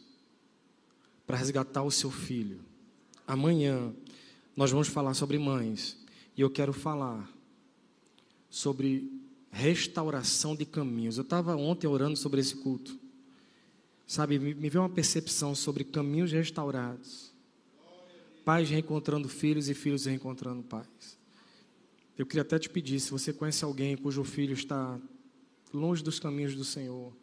para 1.26 1.36
resgatar 1.36 1.82
o 1.82 1.90
seu 1.90 2.12
filho. 2.12 2.60
Amanhã 3.26 3.92
nós 4.54 4.70
vamos 4.70 4.86
falar 4.86 5.14
sobre 5.14 5.36
mães, 5.36 5.98
e 6.36 6.42
eu 6.42 6.48
quero 6.48 6.72
falar 6.72 7.28
sobre 8.48 9.10
restauração 9.50 10.54
de 10.54 10.64
caminhos. 10.64 11.18
Eu 11.18 11.22
estava 11.22 11.56
ontem 11.56 11.88
orando 11.88 12.16
sobre 12.16 12.40
esse 12.40 12.54
culto. 12.54 12.96
Sabe, 14.06 14.38
me, 14.38 14.54
me 14.54 14.70
veio 14.70 14.82
uma 14.82 14.88
percepção 14.88 15.56
sobre 15.56 15.82
caminhos 15.82 16.30
restaurados. 16.30 17.32
Pais 18.44 18.70
reencontrando 18.70 19.28
filhos 19.28 19.68
e 19.68 19.74
filhos 19.74 20.04
reencontrando 20.04 20.62
pais. 20.62 21.17
Eu 22.18 22.26
queria 22.26 22.42
até 22.42 22.58
te 22.58 22.68
pedir, 22.68 22.98
se 22.98 23.12
você 23.12 23.32
conhece 23.32 23.64
alguém 23.64 23.96
cujo 23.96 24.24
filho 24.24 24.52
está 24.52 25.00
longe 25.72 26.02
dos 26.02 26.18
caminhos 26.18 26.56
do 26.56 26.64
Senhor, 26.64 27.16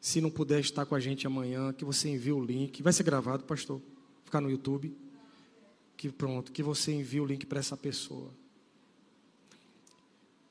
se 0.00 0.20
não 0.20 0.30
puder 0.30 0.60
estar 0.60 0.86
com 0.86 0.94
a 0.94 1.00
gente 1.00 1.26
amanhã, 1.26 1.72
que 1.72 1.84
você 1.84 2.08
envie 2.08 2.30
o 2.30 2.38
link. 2.38 2.82
Vai 2.82 2.92
ser 2.92 3.02
gravado, 3.02 3.42
pastor? 3.42 3.82
Ficar 4.24 4.40
no 4.40 4.48
YouTube. 4.48 4.96
Que 5.96 6.08
pronto, 6.12 6.52
que 6.52 6.62
você 6.62 6.92
envie 6.92 7.20
o 7.20 7.24
link 7.24 7.46
para 7.46 7.58
essa 7.58 7.76
pessoa. 7.76 8.30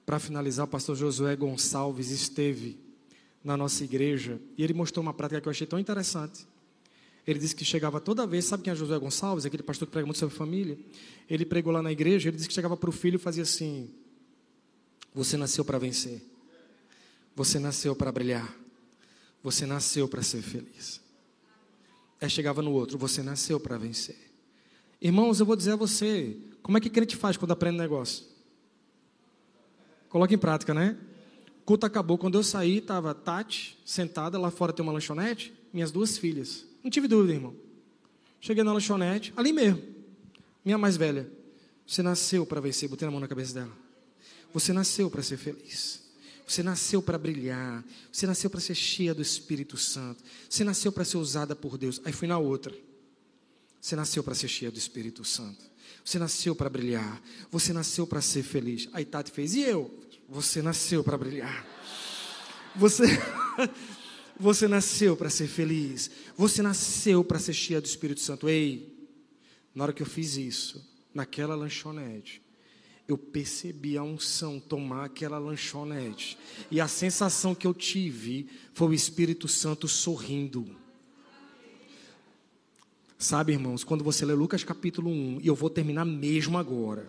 Para 0.05 0.19
finalizar, 0.19 0.65
o 0.65 0.69
pastor 0.69 0.95
Josué 0.95 1.35
Gonçalves 1.35 2.09
esteve 2.09 2.77
na 3.41 3.55
nossa 3.55 3.83
igreja 3.83 4.41
e 4.57 4.63
ele 4.63 4.73
mostrou 4.73 5.01
uma 5.01 5.13
prática 5.13 5.39
que 5.39 5.47
eu 5.47 5.51
achei 5.51 5.67
tão 5.67 5.79
interessante. 5.79 6.45
Ele 7.25 7.39
disse 7.39 7.55
que 7.55 7.63
chegava 7.63 8.01
toda 8.01 8.27
vez, 8.27 8.45
sabe 8.45 8.63
quem 8.63 8.71
é 8.71 8.75
Josué 8.75 8.99
Gonçalves? 8.99 9.45
Aquele 9.45 9.63
pastor 9.63 9.87
que 9.87 9.91
prega 9.91 10.05
muito 10.05 10.17
sobre 10.17 10.35
família. 10.35 10.77
Ele 11.29 11.45
pregou 11.45 11.71
lá 11.71 11.81
na 11.81 11.91
igreja, 11.91 12.29
ele 12.29 12.35
disse 12.35 12.49
que 12.49 12.53
chegava 12.53 12.75
para 12.75 12.89
o 12.89 12.93
filho 12.93 13.15
e 13.15 13.19
fazia 13.19 13.43
assim: 13.43 13.89
Você 15.13 15.37
nasceu 15.37 15.63
para 15.63 15.77
vencer. 15.77 16.21
Você 17.35 17.59
nasceu 17.59 17.95
para 17.95 18.11
brilhar. 18.11 18.53
Você 19.41 19.65
nasceu 19.65 20.07
para 20.07 20.21
ser 20.21 20.41
feliz. 20.41 21.01
Aí 22.19 22.29
chegava 22.29 22.61
no 22.61 22.71
outro: 22.71 22.97
Você 22.97 23.23
nasceu 23.23 23.59
para 23.59 23.77
vencer. 23.77 24.31
Irmãos, 25.01 25.39
eu 25.39 25.45
vou 25.45 25.55
dizer 25.55 25.71
a 25.71 25.75
você: 25.77 26.37
como 26.61 26.77
é 26.77 26.81
que 26.81 26.89
crente 26.89 27.15
faz 27.17 27.35
quando 27.35 27.51
aprende 27.51 27.77
negócio? 27.77 28.25
Coloca 30.07 30.33
em 30.33 30.37
prática, 30.37 30.73
né? 30.73 30.97
Culto 31.65 31.85
acabou. 31.85 32.17
Quando 32.17 32.37
eu 32.37 32.43
saí, 32.43 32.77
estava 32.77 33.13
Tati 33.13 33.77
sentada. 33.85 34.37
Lá 34.39 34.51
fora 34.51 34.71
tem 34.71 34.83
uma 34.83 34.93
lanchonete. 34.93 35.53
Minhas 35.73 35.91
duas 35.91 36.17
filhas. 36.17 36.65
Não 36.83 36.91
tive 36.91 37.07
dúvida, 37.07 37.33
irmão. 37.33 37.55
Cheguei 38.41 38.63
na 38.63 38.73
lanchonete, 38.73 39.31
ali 39.37 39.53
mesmo. 39.53 39.81
Minha 40.65 40.77
mais 40.77 40.97
velha. 40.97 41.31
Você 41.87 42.01
nasceu 42.01 42.45
para 42.45 42.59
vencer. 42.59 42.89
Botei 42.89 43.05
na 43.05 43.11
mão 43.11 43.19
na 43.19 43.27
cabeça 43.27 43.53
dela. 43.53 43.71
Você 44.53 44.73
nasceu 44.73 45.09
para 45.09 45.23
ser 45.23 45.37
feliz. 45.37 46.03
Você 46.45 46.61
nasceu 46.61 47.01
para 47.01 47.17
brilhar. 47.17 47.83
Você 48.11 48.27
nasceu 48.27 48.49
para 48.49 48.59
ser 48.59 48.75
cheia 48.75 49.13
do 49.13 49.21
Espírito 49.21 49.77
Santo. 49.77 50.23
Você 50.49 50.63
nasceu 50.63 50.91
para 50.91 51.05
ser 51.05 51.17
usada 51.17 51.55
por 51.55 51.77
Deus. 51.77 52.01
Aí 52.03 52.11
fui 52.11 52.27
na 52.27 52.37
outra. 52.37 52.73
Você 53.79 53.95
nasceu 53.95 54.23
para 54.23 54.35
ser 54.35 54.47
cheia 54.47 54.71
do 54.71 54.77
Espírito 54.77 55.23
Santo. 55.23 55.63
Você 56.03 56.19
nasceu 56.19 56.55
para 56.55 56.69
brilhar. 56.69 57.21
Você 57.51 57.73
nasceu 57.73 58.05
para 58.05 58.21
ser 58.21 58.43
feliz. 58.43 58.89
Aí 58.93 59.05
Tati 59.05 59.31
fez, 59.31 59.55
e 59.55 59.61
eu? 59.61 59.99
Você 60.29 60.61
nasceu 60.61 61.03
para 61.03 61.17
brilhar. 61.17 61.65
Você, 62.75 63.03
você 64.39 64.67
nasceu 64.67 65.15
para 65.15 65.29
ser 65.29 65.47
feliz. 65.47 66.09
Você 66.35 66.61
nasceu 66.61 67.23
para 67.23 67.39
ser 67.39 67.53
cheia 67.53 67.81
do 67.81 67.85
Espírito 67.85 68.19
Santo. 68.19 68.49
Ei, 68.49 68.93
na 69.73 69.83
hora 69.83 69.93
que 69.93 70.01
eu 70.01 70.07
fiz 70.07 70.37
isso, 70.37 70.83
naquela 71.13 71.55
lanchonete, 71.55 72.41
eu 73.07 73.17
percebi 73.17 73.97
a 73.97 74.03
unção 74.03 74.59
tomar 74.59 75.05
aquela 75.05 75.37
lanchonete. 75.37 76.37
E 76.71 76.79
a 76.79 76.87
sensação 76.87 77.53
que 77.53 77.67
eu 77.67 77.73
tive 77.73 78.47
foi 78.73 78.89
o 78.89 78.93
Espírito 78.93 79.47
Santo 79.47 79.87
sorrindo. 79.87 80.75
Sabe, 83.17 83.53
irmãos, 83.53 83.83
quando 83.83 84.03
você 84.03 84.25
lê 84.25 84.33
Lucas 84.33 84.63
capítulo 84.63 85.09
1, 85.09 85.39
e 85.41 85.47
eu 85.47 85.55
vou 85.55 85.69
terminar 85.69 86.05
mesmo 86.05 86.57
agora. 86.57 87.07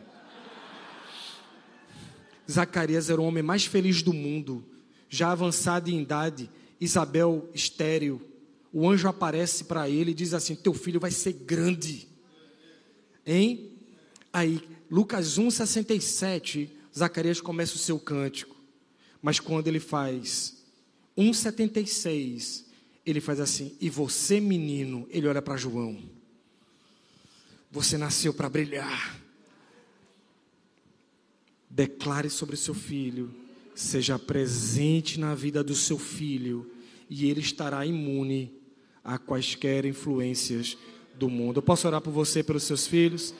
Zacarias 2.51 3.09
era 3.09 3.21
o 3.21 3.25
homem 3.25 3.43
mais 3.43 3.65
feliz 3.65 4.03
do 4.03 4.13
mundo, 4.13 4.65
já 5.09 5.33
avançado 5.33 5.91
em 5.91 6.01
idade, 6.01 6.51
Isabel 6.81 7.49
estéril. 7.55 8.21
O 8.73 8.89
anjo 8.89 9.09
aparece 9.09 9.65
para 9.65 9.89
ele 9.89 10.11
e 10.11 10.15
diz 10.15 10.35
assim: 10.35 10.55
Teu 10.55 10.75
filho 10.75 11.01
vai 11.01 11.11
ser 11.11 11.33
grande. 11.33 12.09
Hein? 13.27 13.73
Aí, 14.33 14.61
Lucas 14.91 15.39
1,67, 15.39 16.71
Zacarias 16.97 17.41
começa 17.41 17.77
o 17.77 17.79
seu 17.79 17.99
cântico. 17.99 18.55
Mas 19.23 19.41
quando 19.41 19.69
ele 19.69 19.81
faz 19.81 20.65
1,76, 21.17 22.65
ele 23.07 23.21
faz 23.21 23.41
assim: 23.41 23.77
E 23.81 23.89
você, 23.89 24.41
menino, 24.41 25.07
ele 25.11 25.27
olha 25.27 25.41
para 25.41 25.57
João. 25.57 25.99
Você 27.71 27.97
nasceu 27.97 28.33
para 28.33 28.49
brilhar. 28.49 29.21
Declare 31.69 32.31
sobre 32.31 32.57
seu 32.57 32.75
filho, 32.75 33.35
seja 33.75 34.19
presente 34.19 35.19
na 35.19 35.35
vida 35.35 35.63
do 35.65 35.75
seu 35.75 35.99
filho, 35.99 36.71
e 37.09 37.29
ele 37.29 37.41
estará 37.41 37.85
imune 37.85 38.53
a 39.03 39.19
quaisquer 39.19 39.85
influências 39.85 40.79
do 41.19 41.29
mundo. 41.29 41.59
Eu 41.59 41.63
posso 41.63 41.87
orar 41.87 42.01
por 42.01 42.11
você 42.11 42.43
pelos 42.43 42.63
seus 42.63 42.87
filhos? 42.87 43.35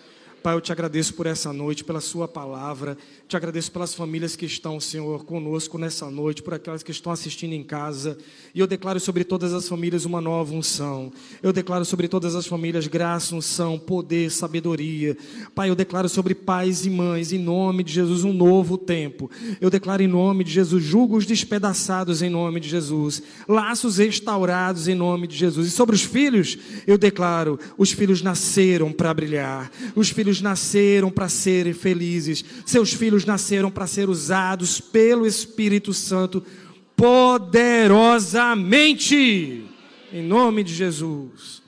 Pai, 0.45 0.55
eu 0.55 0.61
te 0.61 0.71
agradeço 0.71 1.15
por 1.15 1.25
essa 1.25 1.55
noite, 1.55 1.83
pela 1.83 2.03
Sua 2.03 2.29
palavra. 2.29 2.99
Te 3.27 3.35
agradeço 3.35 3.73
pelas 3.73 3.95
famílias 3.95 4.37
que 4.37 4.45
estão, 4.45 4.79
Senhor, 4.79 5.25
conosco 5.25 5.79
nessa 5.79 6.11
noite, 6.11 6.43
por 6.43 6.53
aquelas 6.53 6.83
que 6.83 6.91
estão 6.91 7.11
assistindo 7.11 7.55
em 7.55 7.65
casa. 7.65 8.19
E 8.55 8.61
eu 8.61 8.67
declaro 8.67 9.01
sobre 9.01 9.25
todas 9.25 9.55
as 9.55 9.67
famílias 9.67 10.05
uma 10.05 10.21
nova 10.21 10.53
unção. 10.53 11.11
Eu 11.43 11.51
declaro 11.51 11.87
sobre 11.87 12.09
todas 12.09 12.35
as 12.35 12.47
famílias 12.47 12.87
graça, 12.87 13.35
unção, 13.35 13.79
poder, 13.79 14.31
sabedoria. 14.31 15.17
Pai, 15.55 15.71
eu 15.71 15.75
declaro 15.75 16.11
sobre 16.11 16.35
pais 16.35 16.85
e 16.85 16.91
mães, 16.91 17.33
em 17.33 17.39
nome 17.39 17.83
de 17.83 17.95
Jesus, 17.95 18.23
um 18.23 18.35
novo 18.35 18.77
tempo. 18.77 19.31
Eu 19.63 19.71
declaro 19.71 20.03
em 20.03 20.07
nome 20.07 20.45
de 20.45 20.51
Jesus, 20.51 20.85
julgos 20.85 21.25
despedaçados 21.25 22.21
em 22.21 22.29
nome 22.29 22.61
de 22.61 22.69
Jesus, 22.69 23.23
laços 23.49 23.97
restaurados 23.97 24.89
em 24.89 24.95
nome 24.95 25.27
de 25.27 25.39
Jesus. 25.39 25.69
E 25.69 25.71
sobre 25.71 25.97
os 25.97 26.03
filhos, 26.03 26.59
eu 26.87 26.99
declaro: 26.99 27.59
os 27.79 27.93
filhos 27.93 28.21
nasceram 28.21 28.93
para 28.93 29.15
brilhar. 29.15 29.73
Os 29.97 30.11
filhos 30.11 30.34
filhos 30.35 30.41
nasceram 30.41 31.11
para 31.11 31.29
serem 31.29 31.73
felizes, 31.73 32.45
seus 32.67 32.93
filhos 32.93 33.25
nasceram 33.25 33.71
para 33.71 33.87
ser 33.87 34.09
usados 34.09 34.81
pelo 34.81 35.25
Espírito 35.27 35.95
Santo 35.95 36.43
poderosamente. 36.97 39.65
Em 40.13 40.23
nome 40.23 40.65
de 40.65 40.75
Jesus. 40.75 41.64